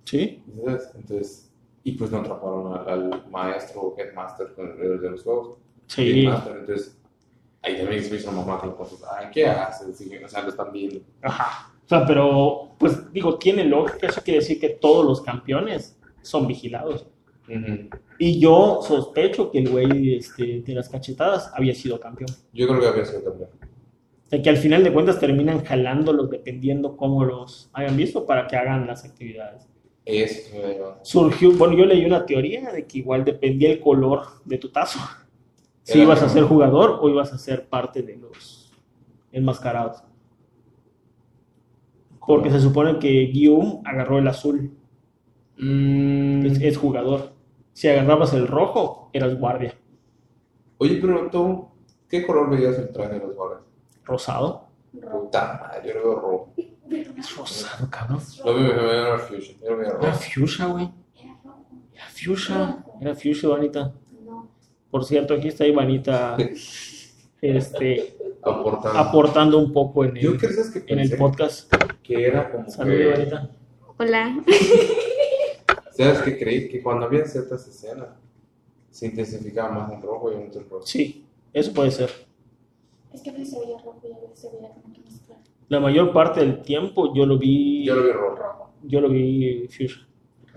Sí. 0.04 0.42
¿sabes? 0.64 0.90
Entonces, 0.94 1.50
y 1.84 1.92
pues 1.92 2.10
no 2.10 2.18
atraparon 2.18 2.72
al, 2.74 2.88
al 3.12 3.30
maestro 3.30 3.80
o 3.82 3.94
headmaster 3.98 4.54
de 4.56 5.10
los 5.10 5.22
juegos. 5.22 5.58
Sí. 5.88 6.24
Headmaster, 6.24 6.56
entonces, 6.58 6.98
ahí 7.66 7.76
también 7.76 8.02
se 8.02 8.10
me 8.10 8.16
hizo 8.16 8.32
mamá 8.32 8.58
con 8.58 8.72
cosas. 8.74 9.00
Ay, 9.16 9.26
¿qué 9.32 9.46
haces? 9.46 9.96
Sí, 9.96 10.10
o 10.24 10.28
sea, 10.28 10.42
lo 10.42 10.48
están 10.48 10.72
viendo. 10.72 11.00
Ajá. 11.22 11.72
O 11.84 11.88
sea, 11.88 12.06
pero, 12.06 12.70
pues 12.78 13.12
digo, 13.12 13.38
tiene 13.38 13.64
lógica. 13.64 14.08
Eso 14.08 14.20
quiere 14.22 14.40
decir 14.40 14.60
que 14.60 14.70
todos 14.70 15.04
los 15.04 15.20
campeones 15.20 15.98
son 16.22 16.46
vigilados. 16.46 17.06
Ujú. 17.48 17.88
Y 18.18 18.40
yo 18.40 18.80
sospecho 18.82 19.50
que 19.50 19.58
el 19.58 19.70
güey 19.70 20.16
este, 20.16 20.62
de 20.62 20.74
las 20.74 20.88
cachetadas 20.88 21.50
había 21.54 21.74
sido 21.74 22.00
campeón. 22.00 22.30
Yo 22.52 22.66
creo 22.66 22.80
que 22.80 22.86
había 22.88 23.04
sido 23.04 23.24
campeón. 23.24 23.50
O 24.26 24.28
sea, 24.28 24.42
que 24.42 24.50
al 24.50 24.56
final 24.56 24.82
de 24.82 24.92
cuentas 24.92 25.20
terminan 25.20 25.64
jalándolos 25.64 26.30
dependiendo 26.30 26.96
cómo 26.96 27.24
los 27.24 27.70
hayan 27.72 27.96
visto 27.96 28.26
para 28.26 28.48
que 28.48 28.56
hagan 28.56 28.86
las 28.86 29.04
actividades. 29.04 29.68
Eso. 30.04 30.98
Surgió, 31.02 31.52
bueno, 31.52 31.76
yo 31.76 31.84
leí 31.84 32.04
una 32.04 32.26
teoría 32.26 32.72
de 32.72 32.86
que 32.86 32.98
igual 32.98 33.24
dependía 33.24 33.70
el 33.70 33.80
color 33.80 34.22
de 34.44 34.58
tu 34.58 34.70
tazo. 34.70 34.98
Si 35.86 36.02
ibas 36.02 36.20
a 36.22 36.28
ser 36.28 36.44
jugador 36.44 36.98
o 37.00 37.08
ibas 37.08 37.32
a 37.32 37.38
ser 37.38 37.68
parte 37.68 38.02
de 38.02 38.16
los 38.16 38.72
enmascarados. 39.30 40.02
Porque 42.26 42.50
se 42.50 42.60
supone 42.60 42.98
que 42.98 43.08
Guillaume 43.32 43.82
agarró 43.84 44.18
el 44.18 44.26
azul, 44.26 44.76
Mm, 45.58 46.46
es, 46.46 46.60
es 46.60 46.76
jugador. 46.76 47.32
Si 47.72 47.88
agarrabas 47.88 48.32
el 48.34 48.46
rojo, 48.46 49.10
eras 49.12 49.38
guardia. 49.38 49.74
Oye, 50.78 50.98
pero 51.00 51.30
tú, 51.30 51.68
¿qué 52.08 52.26
color 52.26 52.50
veías 52.50 52.78
el 52.78 52.92
traje 52.92 53.14
de 53.14 53.20
los 53.20 53.34
guardias? 53.34 53.62
Rosado. 54.04 54.66
Puta 54.92 55.60
madre, 55.62 55.88
yo 55.88 55.94
lo 55.94 56.04
veo 56.04 56.20
rojo. 56.20 56.52
Es 57.16 57.36
rosado, 57.36 57.88
cabrón. 57.90 58.20
Veo, 58.44 58.54
me 58.54 58.68
veo 58.68 59.14
era 59.14 59.16
veo 59.76 60.00
Era 60.00 60.12
fuchsia, 60.12 60.66
güey. 60.66 60.90
Era 61.94 62.06
fuchsia. 62.08 62.84
Era 63.00 63.14
fuchsia, 63.14 63.48
Ivanita. 63.48 63.94
Por 64.90 65.04
cierto, 65.04 65.34
aquí 65.34 65.48
está 65.48 65.66
Ivanita 65.66 66.36
este, 67.40 68.16
Aportando. 68.42 68.98
aportando 68.98 69.58
un 69.58 69.72
poco 69.72 70.04
en 70.04 70.16
el, 70.16 70.38
que 70.38 70.48
en 70.86 70.98
el 71.00 71.16
podcast. 71.16 71.72
que 72.02 72.26
era 72.26 72.50
como 72.50 72.68
Salud, 72.70 72.92
que... 72.92 73.02
Ivanita. 73.02 73.50
Hola. 73.98 74.44
¿Sabes 75.92 76.18
qué 76.20 76.38
creí? 76.38 76.68
Que 76.68 76.82
cuando 76.82 77.06
había 77.06 77.24
ciertas 77.24 77.66
escenas 77.66 78.08
se 78.90 79.06
intensificaba 79.06 79.70
más 79.70 79.92
en 79.92 80.02
rojo 80.02 80.30
y 80.32 80.36
en 80.36 80.48
otro 80.48 80.62
rojo. 80.70 80.86
Sí, 80.86 81.26
eso 81.52 81.72
puede 81.72 81.90
ser. 81.90 82.10
Es 83.12 83.22
que 83.22 83.30
a 83.30 83.32
veces 83.32 83.50
se 83.50 83.60
veía 83.60 83.78
rojo 83.78 84.00
y 84.04 84.12
a 84.12 84.18
veces 84.20 84.38
se 84.38 84.50
veía 84.50 84.68
como 84.70 84.92
que 84.94 85.00
más 85.00 85.20
claro. 85.26 85.40
La 85.68 85.80
mayor 85.80 86.12
parte 86.12 86.40
del 86.40 86.62
tiempo 86.62 87.14
yo 87.14 87.26
lo 87.26 87.38
vi, 87.38 87.84
Yo 87.84 87.94
lo 87.94 88.04
vi 88.04 88.12
rojo. 88.12 88.36
Rojo. 88.36 88.70
yo 88.84 89.00
lo 89.00 89.08
vi 89.08 89.66
fuchsia. 89.68 90.06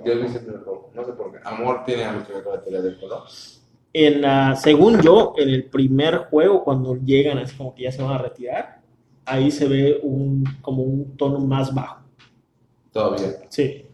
Yo 0.06 0.16
lo 0.16 0.22
vi 0.24 0.30
siempre 0.30 0.58
rojo. 0.58 0.92
No 0.94 1.04
sé 1.06 1.14
por 1.14 1.32
qué. 1.32 1.40
Amor 1.44 1.84
tiene 1.86 2.04
algo 2.04 2.26
que 2.28 2.34
ver 2.34 2.44
con 2.44 2.54
la 2.56 2.62
teoría 2.62 2.82
del 2.82 3.00
color. 3.00 3.24
En 3.92 4.22
la, 4.22 4.56
según 4.56 5.02
yo, 5.02 5.34
en 5.38 5.50
el 5.50 5.66
primer 5.66 6.18
juego, 6.30 6.64
cuando 6.64 6.96
llegan 6.96 7.40
así 7.40 7.56
como 7.56 7.74
que 7.74 7.84
ya 7.84 7.92
se 7.92 8.04
van 8.04 8.14
a 8.14 8.18
retirar, 8.20 8.82
ahí 9.26 9.50
se 9.52 9.68
ve 9.68 10.00
un, 10.04 10.44
como 10.62 10.84
un 10.84 11.18
tono 11.18 11.40
más 11.40 11.74
bajo. 11.74 12.02
Todavía. 12.92 13.30
Sí. 13.50 13.86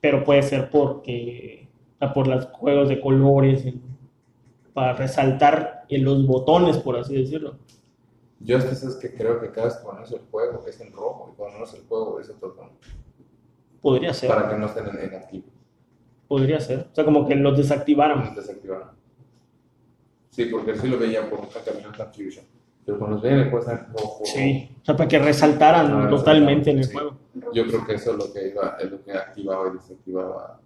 Pero 0.00 0.22
puede 0.24 0.42
ser 0.42 0.70
porque, 0.70 1.68
por 2.14 2.28
los 2.28 2.46
juegos 2.46 2.88
de 2.88 3.00
colores, 3.00 3.64
para 4.72 4.92
resaltar 4.92 5.84
en 5.88 6.04
los 6.04 6.24
botones, 6.26 6.78
por 6.78 6.96
así 6.96 7.16
decirlo. 7.16 7.56
Yo 8.40 8.58
hasta 8.58 8.74
sabes 8.74 8.96
que 8.96 9.12
creo 9.14 9.40
que 9.40 9.50
cada 9.50 9.66
vez 9.66 9.76
que 9.76 9.84
pones 9.84 10.12
el 10.12 10.20
juego 10.30 10.64
es 10.66 10.80
en 10.80 10.92
rojo 10.92 11.30
y 11.32 11.36
cuando 11.36 11.58
no 11.58 11.64
es 11.64 11.74
el 11.74 11.82
juego 11.82 12.20
es 12.20 12.30
otro 12.30 12.52
tono. 12.52 12.70
Podría 13.82 14.14
ser, 14.14 14.28
Para 14.28 14.48
que 14.48 14.56
no 14.56 14.66
estén 14.66 14.86
en, 14.86 15.14
activo. 15.14 15.46
podría 16.28 16.60
ser. 16.60 16.88
O 16.92 16.94
sea, 16.94 17.04
como 17.04 17.26
que 17.26 17.34
los. 17.34 17.52
Nos 17.52 17.56
desactivaron. 17.56 18.22
Sí, 20.38 20.44
porque 20.52 20.78
sí 20.78 20.86
lo 20.86 20.98
veía 21.00 21.28
por 21.28 21.42
mucha 21.42 21.60
camioneta 21.64 22.06
Fusion. 22.06 22.44
Pero 22.86 22.96
cuando 22.96 23.16
los 23.16 23.22
veía 23.24 23.38
le 23.38 23.46
pueden 23.50 23.70
en 23.76 23.92
rojo. 23.92 24.22
Sí. 24.24 24.70
O 24.80 24.84
sea, 24.84 24.96
para 24.96 25.08
que 25.08 25.18
resaltaran 25.18 26.06
Ah, 26.06 26.08
totalmente 26.08 26.70
en 26.70 26.78
el 26.78 26.84
sí. 26.84 26.92
juego. 26.92 27.16
Yo 27.52 27.66
creo 27.66 27.84
que 27.84 27.94
eso 27.94 28.12
es 28.12 28.16
lo 28.18 28.32
que 28.32 28.48
iba, 28.50 28.76
es 28.80 28.88
lo 28.90 29.02
que 29.02 29.12
activaba 29.12 29.68
y 29.68 29.72
desactivaba 29.76 30.60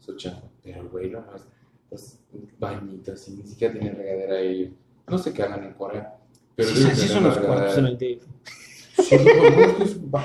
su 0.00 0.16
chamba. 0.16 0.44
Pero 0.64 0.80
el 0.80 0.88
güey 0.88 1.10
nomás, 1.10 1.46
las 1.90 2.18
bañitas 2.58 3.28
y 3.28 3.32
ni 3.32 3.42
siquiera 3.46 3.74
tiene 3.74 3.92
regadera 3.92 4.36
ahí. 4.38 4.74
No 5.06 5.18
sé 5.18 5.32
qué 5.34 5.42
hagan 5.42 5.62
en 5.64 5.72
Corea. 5.74 6.14
Pero 6.56 6.70
Sí, 6.70 6.84
así 6.90 7.06
son 7.06 7.24
los 7.24 7.36
cuartos 7.38 7.76
en 7.78 7.86
el 7.86 7.98
DF. 7.98 8.26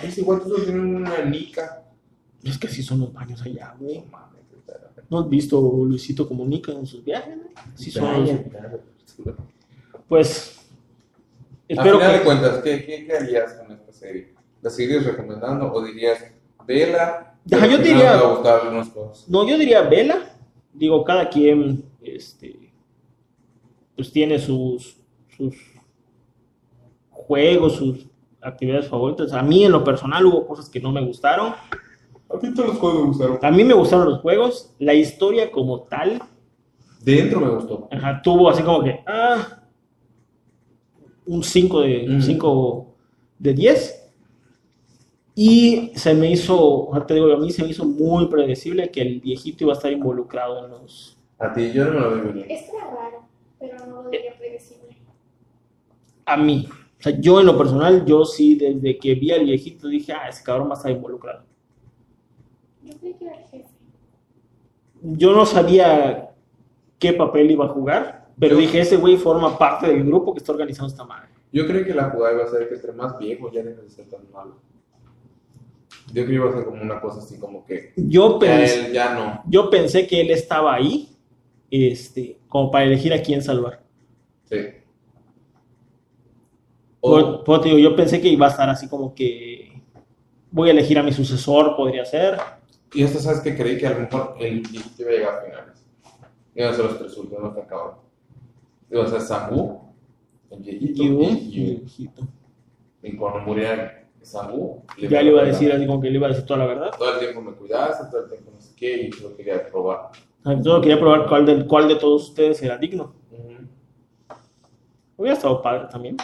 Es 0.03 0.17
igual, 0.17 0.39
todos 0.41 0.63
tienen 0.63 0.95
una 0.95 1.23
nica. 1.25 1.83
Es 2.43 2.57
que 2.57 2.67
así 2.67 2.81
son 2.81 3.01
los 3.01 3.13
baños 3.13 3.41
allá, 3.41 3.75
güey. 3.79 3.99
No 3.99 4.05
mames, 4.11 4.41
está 4.57 4.73
la- 4.79 5.03
¿No 5.09 5.19
has 5.19 5.29
visto 5.29 5.59
Luisito 5.85 6.27
Comunica 6.27 6.71
en 6.71 6.85
sus 6.85 7.03
viajes? 7.03 7.37
Sí 7.75 7.91
son 7.91 8.05
Pues, 10.07 10.59
A 11.69 11.73
espero 11.73 11.97
final 11.97 12.11
de 12.13 12.17
que... 12.19 12.23
cuentas, 12.25 12.57
¿qué, 12.63 12.85
qué, 12.85 13.05
qué 13.05 13.13
harías 13.17 13.53
con 13.53 13.71
esta 13.71 13.91
serie? 13.91 14.33
¿La 14.61 14.69
seguirías 14.69 15.05
recomendando 15.05 15.71
o 15.71 15.83
dirías, 15.83 16.23
vela? 16.65 17.35
Ajá, 17.51 17.65
yo 17.67 17.77
final 17.77 17.83
diría- 17.83 18.11
te 18.13 18.17
va 18.23 18.29
a 18.29 18.33
gustar 18.33 18.59
algunas 18.61 18.89
cosas. 18.89 19.29
No, 19.29 19.47
yo 19.47 19.57
diría 19.57 19.81
vela. 19.81 20.35
Digo, 20.73 21.03
cada 21.03 21.29
quien, 21.29 21.83
este... 22.01 22.71
pues 23.95 24.11
tiene 24.11 24.39
sus, 24.39 24.97
sus 25.37 25.55
juegos, 27.09 27.73
sus 27.75 28.07
actividades 28.41 28.87
favoritas. 28.87 29.33
A 29.33 29.41
mí 29.41 29.63
en 29.65 29.71
lo 29.71 29.83
personal 29.83 30.25
hubo 30.25 30.47
cosas 30.47 30.69
que 30.69 30.79
no 30.79 30.91
me 30.91 31.05
gustaron. 31.05 31.53
A 31.53 32.39
ti 32.39 32.53
todos 32.53 32.69
los 32.69 32.77
juegos 32.79 32.99
me 33.01 33.07
gustaron. 33.07 33.39
A 33.41 33.51
mí 33.51 33.63
me 33.63 33.73
gustaron 33.73 34.09
los 34.09 34.21
juegos, 34.21 34.73
la 34.79 34.93
historia 34.93 35.51
como 35.51 35.81
tal, 35.83 36.21
Dentro 37.03 37.39
me 37.41 37.49
gustó. 37.49 37.87
ajá, 37.91 38.21
tuvo 38.21 38.49
así 38.49 38.63
como 38.63 38.83
que, 38.83 38.99
ah, 39.05 39.61
un 41.25 41.43
5 41.43 41.81
de, 41.81 42.05
Mm. 42.07 42.21
5 42.21 42.95
de 43.39 43.53
10. 43.53 43.99
Y 45.35 45.91
se 45.95 46.13
me 46.13 46.29
hizo, 46.31 46.89
te 47.07 47.15
digo, 47.15 47.31
a 47.33 47.37
mí 47.37 47.51
se 47.51 47.63
me 47.63 47.69
hizo 47.69 47.85
muy 47.85 48.27
predecible 48.27 48.89
que 48.91 49.01
el 49.01 49.19
viejito 49.19 49.63
iba 49.63 49.73
a 49.73 49.75
estar 49.75 49.91
involucrado 49.91 50.63
en 50.65 50.71
los... 50.71 51.17
A 51.39 51.51
ti 51.51 51.71
yo 51.73 51.85
no 51.85 51.91
me 51.93 51.99
lo 51.99 52.15
vi 52.15 52.21
venir. 52.21 52.45
Estaba 52.49 52.83
raro, 52.93 53.25
pero 53.59 53.77
no 53.87 54.03
lo 54.03 54.09
diría 54.09 54.37
predecible. 54.37 54.95
A 56.25 56.37
mí. 56.37 56.67
O 56.99 57.01
sea, 57.03 57.19
yo 57.19 57.39
en 57.39 57.47
lo 57.47 57.57
personal, 57.57 58.05
yo 58.05 58.23
sí, 58.25 58.55
desde 58.55 58.97
que 58.97 59.15
vi 59.15 59.31
al 59.31 59.43
viejito 59.45 59.87
dije, 59.87 60.13
ah, 60.13 60.29
ese 60.29 60.43
cabrón 60.43 60.69
va 60.69 60.73
a 60.73 60.77
estar 60.77 60.91
involucrado. 60.91 61.43
Yo 62.83 62.93
creí 62.99 63.13
que 63.15 63.25
era 63.25 63.35
el 63.37 63.43
jefe. 63.45 63.69
Yo 65.01 65.33
no 65.35 65.45
sabía 65.45 66.29
qué 67.03 67.13
papel 67.13 67.51
iba 67.51 67.65
a 67.65 67.69
jugar, 67.69 68.29
pero 68.39 68.55
Yo- 68.55 68.61
dije, 68.61 68.79
ese 68.79 68.97
güey 68.97 69.17
forma 69.17 69.57
parte 69.57 69.87
del 69.87 70.03
grupo 70.05 70.33
que 70.33 70.39
está 70.39 70.51
organizando 70.53 70.87
esta 70.89 71.03
madre. 71.03 71.29
Yo 71.51 71.67
creí 71.67 71.83
que 71.85 71.93
la 71.93 72.09
jugada 72.09 72.33
iba 72.35 72.43
a 72.45 72.47
ser 72.47 72.67
que 72.69 72.75
entre 72.75 72.93
más 72.93 73.17
viejo 73.19 73.51
ya 73.51 73.61
deja 73.61 73.81
de 73.81 73.89
ser 73.89 74.09
tan 74.09 74.21
malo. 74.31 74.55
Yo 76.07 76.23
creí 76.23 76.27
que 76.27 76.33
iba 76.33 76.49
a 76.49 76.53
ser 76.53 76.65
como 76.65 76.81
una 76.81 76.99
cosa 77.01 77.19
así 77.19 77.37
como 77.39 77.65
que 77.65 77.93
Yo 77.97 78.33
ya 78.33 78.39
pensé, 78.39 78.85
él 78.87 78.93
ya 78.93 79.13
no. 79.13 79.43
yo 79.47 79.69
pensé 79.69 80.07
que 80.07 80.21
él 80.21 80.31
estaba 80.31 80.73
ahí, 80.73 81.09
este, 81.69 82.39
como 82.47 82.71
para 82.71 82.85
elegir 82.85 83.13
a 83.13 83.21
quién 83.21 83.41
salvar. 83.43 83.83
Sí. 84.45 84.57
O, 87.01 87.43
por- 87.43 87.63
digo, 87.63 87.77
yo 87.77 87.95
pensé 87.95 88.21
que 88.21 88.29
iba 88.29 88.47
a 88.47 88.49
estar 88.49 88.69
así 88.69 88.87
como 88.87 89.13
que 89.13 89.81
voy 90.51 90.69
a 90.69 90.71
elegir 90.71 90.97
a 90.97 91.03
mi 91.03 91.11
sucesor, 91.11 91.75
podría 91.75 92.05
ser. 92.05 92.37
y 92.95 93.03
esto 93.03 93.19
sabes 93.19 93.39
que 93.41 93.55
creí 93.57 93.77
que 93.77 93.87
a 93.87 93.91
lo 93.91 93.99
mejor 94.01 94.35
el 94.39 94.61
viejito 94.61 95.01
iba 95.01 95.09
a 95.09 95.13
llegar 95.13 95.35
a 95.39 95.41
finales. 95.41 95.72
Iban 96.55 96.73
a 96.73 96.75
ser 96.75 96.85
los 96.85 96.97
tres 96.99 97.17
últimos 97.17 97.53
que 97.53 97.61
acabaron. 97.61 97.95
Iba 98.91 99.03
a 99.03 99.07
ser 99.07 99.21
Samu, 99.21 99.79
el 100.51 100.59
viejito 100.59 101.03
Y, 101.03 101.09
viejito. 101.09 102.27
y 103.01 103.15
cuando 103.17 103.39
muriera 103.39 104.07
Samu, 104.21 104.83
Ya 105.09 105.21
le 105.21 105.31
iba 105.31 105.41
a 105.41 105.45
decir 105.45 105.71
así 105.71 105.85
como 105.87 105.99
que 106.01 106.09
le 106.09 106.17
iba 106.17 106.27
a 106.27 106.29
decir 106.29 106.45
toda 106.45 106.59
la 106.59 106.65
verdad. 106.67 106.91
Todo 106.97 107.13
el 107.13 107.19
tiempo 107.19 107.41
me 107.41 107.51
cuidaste, 107.53 108.05
todo 108.11 108.23
el 108.23 108.29
tiempo 108.29 108.51
no 108.53 108.61
sé 108.61 108.73
qué, 108.75 109.03
y 109.07 109.11
yo 109.11 109.35
quería 109.35 109.67
probar. 109.69 110.11
Solo 110.43 110.81
quería 110.81 110.99
probar 110.99 111.27
cuál 111.27 111.45
de, 111.45 111.65
cuál 111.65 111.87
de 111.87 111.95
todos 111.95 112.29
ustedes 112.29 112.61
era 112.61 112.77
digno. 112.77 113.13
Hubiera 115.17 115.35
estado 115.37 115.61
padre 115.61 115.87
también. 115.89 116.17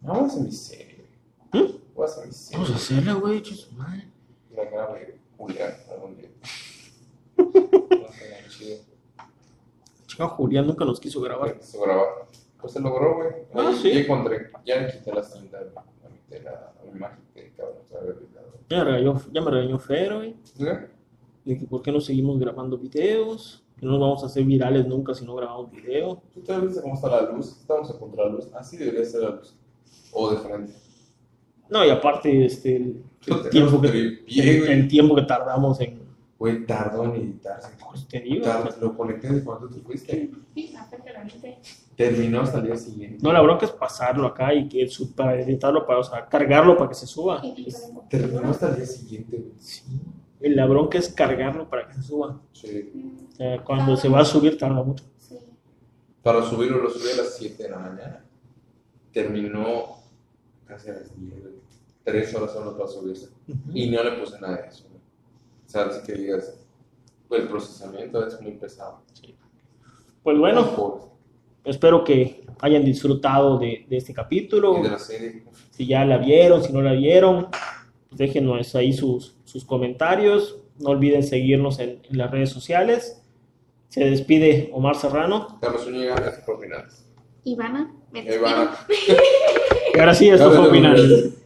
No, 0.00 0.14
voy 0.14 0.22
a 0.22 0.26
hacer 0.26 0.42
mi 0.42 0.52
serie. 0.52 1.04
¿Mm? 1.52 1.58
Voy 1.94 2.02
a 2.02 2.10
hacer 2.10 2.26
mi 2.26 2.32
serie. 2.32 2.56
Vamos 2.58 2.70
a 2.72 2.76
hacerla, 2.76 3.12
güey. 3.14 3.42
chis, 3.42 3.70
madre. 3.72 4.08
La 4.56 4.64
grave 4.64 5.18
Julián 5.36 5.72
algún 5.90 6.16
día. 6.16 6.28
No 7.36 7.52
sé, 8.12 8.44
chido. 8.48 8.76
Chica 10.20 10.28
Julián 10.34 10.66
nunca 10.66 10.84
nos 10.84 11.00
quiso 11.00 11.20
grabar. 11.22 11.56
Pues 11.56 12.72
se 12.72 12.80
logró, 12.80 13.16
güey. 13.16 13.30
Ah, 13.54 13.72
sí. 13.80 13.90
Ya 13.90 14.00
encontré. 14.00 14.50
Ya 14.66 14.82
le 14.82 14.92
quité 14.92 15.14
las 15.14 15.32
cintas 15.32 15.62
a 15.74 16.08
mi 16.10 16.18
tela, 16.28 16.72
a 16.78 16.84
mi 16.84 17.50
cabrón. 17.56 17.78
Ya 18.68 18.76
me 18.76 18.84
regañó, 18.84 19.20
ya 19.32 19.40
me 19.40 19.50
regañó 19.50 19.78
Fer, 19.78 20.14
güey. 20.14 20.36
¿Sí? 20.42 20.64
De 21.44 21.58
que 21.58 21.66
por 21.66 21.80
qué 21.80 21.90
no 21.90 22.02
seguimos 22.02 22.38
grabando 22.38 22.76
videos. 22.76 23.64
Que 23.78 23.86
no 23.86 23.92
nos 23.92 24.00
vamos 24.00 24.22
a 24.22 24.26
hacer 24.26 24.44
virales 24.44 24.86
nunca 24.86 25.14
si 25.14 25.24
no 25.24 25.34
grabamos 25.34 25.70
video. 25.70 26.22
¿Tú 26.34 26.42
te 26.42 26.60
viste 26.60 26.82
cómo 26.82 26.96
está 26.96 27.08
la 27.08 27.32
luz? 27.32 27.56
Estamos 27.58 27.90
a 27.90 27.98
contra 27.98 28.26
la 28.26 28.32
luz. 28.32 28.52
Así 28.52 28.76
debería 28.76 29.06
ser 29.06 29.22
la 29.22 29.30
luz. 29.30 29.56
O 30.12 30.30
de 30.30 30.36
frente. 30.36 30.74
No, 31.70 31.82
y 31.82 31.88
aparte, 31.88 32.44
este, 32.44 32.76
el, 32.76 33.02
tiempo, 33.50 33.80
que, 33.80 33.90
ves 33.90 34.24
bien, 34.26 34.48
el, 34.48 34.68
el 34.68 34.88
tiempo 34.88 35.14
que 35.14 35.22
tardamos 35.22 35.80
en. 35.80 35.99
Güey, 36.40 36.64
tardó 36.64 37.04
en 37.04 37.14
editarse. 37.16 37.76
Pues 37.86 38.08
te 38.08 38.18
digo. 38.20 38.42
Tardó- 38.46 38.74
Lo 38.80 38.96
conecté 38.96 39.28
de 39.30 39.44
cuando 39.44 39.68
tú 39.68 39.80
fuiste. 39.82 40.30
Sí, 40.54 40.68
gente. 40.68 41.60
Terminó 41.94 42.40
hasta 42.40 42.58
el 42.58 42.64
día 42.64 42.76
siguiente. 42.78 43.18
No, 43.22 43.30
la 43.30 43.42
bronca 43.42 43.66
es 43.66 43.72
pasarlo 43.72 44.26
acá 44.26 44.54
y 44.54 44.66
que 44.66 44.88
para 45.14 45.38
editarlo, 45.38 45.86
para, 45.86 45.98
o 45.98 46.02
sea, 46.02 46.26
cargarlo 46.26 46.78
para 46.78 46.88
que 46.88 46.94
se 46.94 47.06
suba. 47.06 47.42
Es- 47.66 47.92
Terminó 48.08 48.48
hasta 48.50 48.70
el 48.70 48.76
día 48.76 48.86
siguiente, 48.86 49.36
güey. 49.36 49.52
sí. 49.58 49.82
La 50.40 50.64
bronca 50.64 50.96
es 50.96 51.10
cargarlo 51.10 51.68
para 51.68 51.86
que 51.86 51.92
se 51.92 52.02
suba. 52.02 52.40
Sí. 52.52 52.90
O 53.30 53.36
sea, 53.36 53.62
cuando 53.62 53.94
se 53.98 54.08
va 54.08 54.20
a 54.20 54.24
subir 54.24 54.56
tarda 54.56 54.82
mucho. 54.82 55.04
Sí. 55.18 55.36
Para 56.22 56.42
subirlo, 56.42 56.78
lo 56.82 56.88
subí 56.88 57.10
a 57.12 57.16
las 57.22 57.36
7 57.36 57.64
de 57.64 57.68
la 57.68 57.78
mañana. 57.78 58.24
Terminó 59.12 59.98
casi 60.66 60.88
a 60.88 60.94
las 60.94 61.14
10, 61.20 61.38
güey. 61.42 61.54
Tres 62.02 62.34
horas 62.34 62.52
solo 62.54 62.74
para 62.78 62.88
subirse. 62.88 63.28
Y 63.74 63.90
no 63.90 64.02
le 64.02 64.12
puse 64.12 64.40
nada 64.40 64.56
de 64.62 64.68
eso, 64.68 64.86
sea, 65.70 65.82
así 65.84 66.00
que 66.04 66.12
digas, 66.12 66.54
el 67.30 67.48
procesamiento 67.48 68.26
es 68.26 68.40
muy 68.40 68.52
pesado. 68.52 69.02
Pues 70.22 70.38
bueno, 70.38 71.10
espero 71.64 72.04
que 72.04 72.44
hayan 72.60 72.84
disfrutado 72.84 73.58
de, 73.58 73.86
de 73.88 73.96
este 73.96 74.12
capítulo. 74.12 74.78
Y 74.78 74.82
de 74.82 74.90
la 74.90 74.98
serie, 74.98 75.44
Si 75.70 75.86
ya 75.86 76.04
la 76.04 76.18
vieron, 76.18 76.62
si 76.62 76.72
no 76.72 76.82
la 76.82 76.92
vieron, 76.92 77.48
pues 78.08 78.18
déjenos 78.18 78.74
ahí 78.74 78.92
sus, 78.92 79.36
sus 79.44 79.64
comentarios. 79.64 80.58
No 80.78 80.90
olviden 80.90 81.22
seguirnos 81.22 81.78
en, 81.78 82.00
en 82.08 82.18
las 82.18 82.30
redes 82.30 82.50
sociales. 82.50 83.22
Se 83.88 84.04
despide 84.04 84.70
Omar 84.72 84.96
Serrano. 84.96 85.58
Carlos 85.60 85.84
Zúñiga, 85.84 86.14
gracias 86.16 86.44
por 86.44 86.60
finales. 86.60 87.06
Ivana, 87.44 87.94
me 88.12 88.20
Ahí 88.20 88.38
van. 88.38 88.70
Y 89.94 89.98
ahora 89.98 90.14
sí, 90.14 90.28
esto 90.28 90.50
fue 90.50 90.56
Carlos 90.56 90.72
final. 90.72 90.96
Zúñiga. 90.98 91.39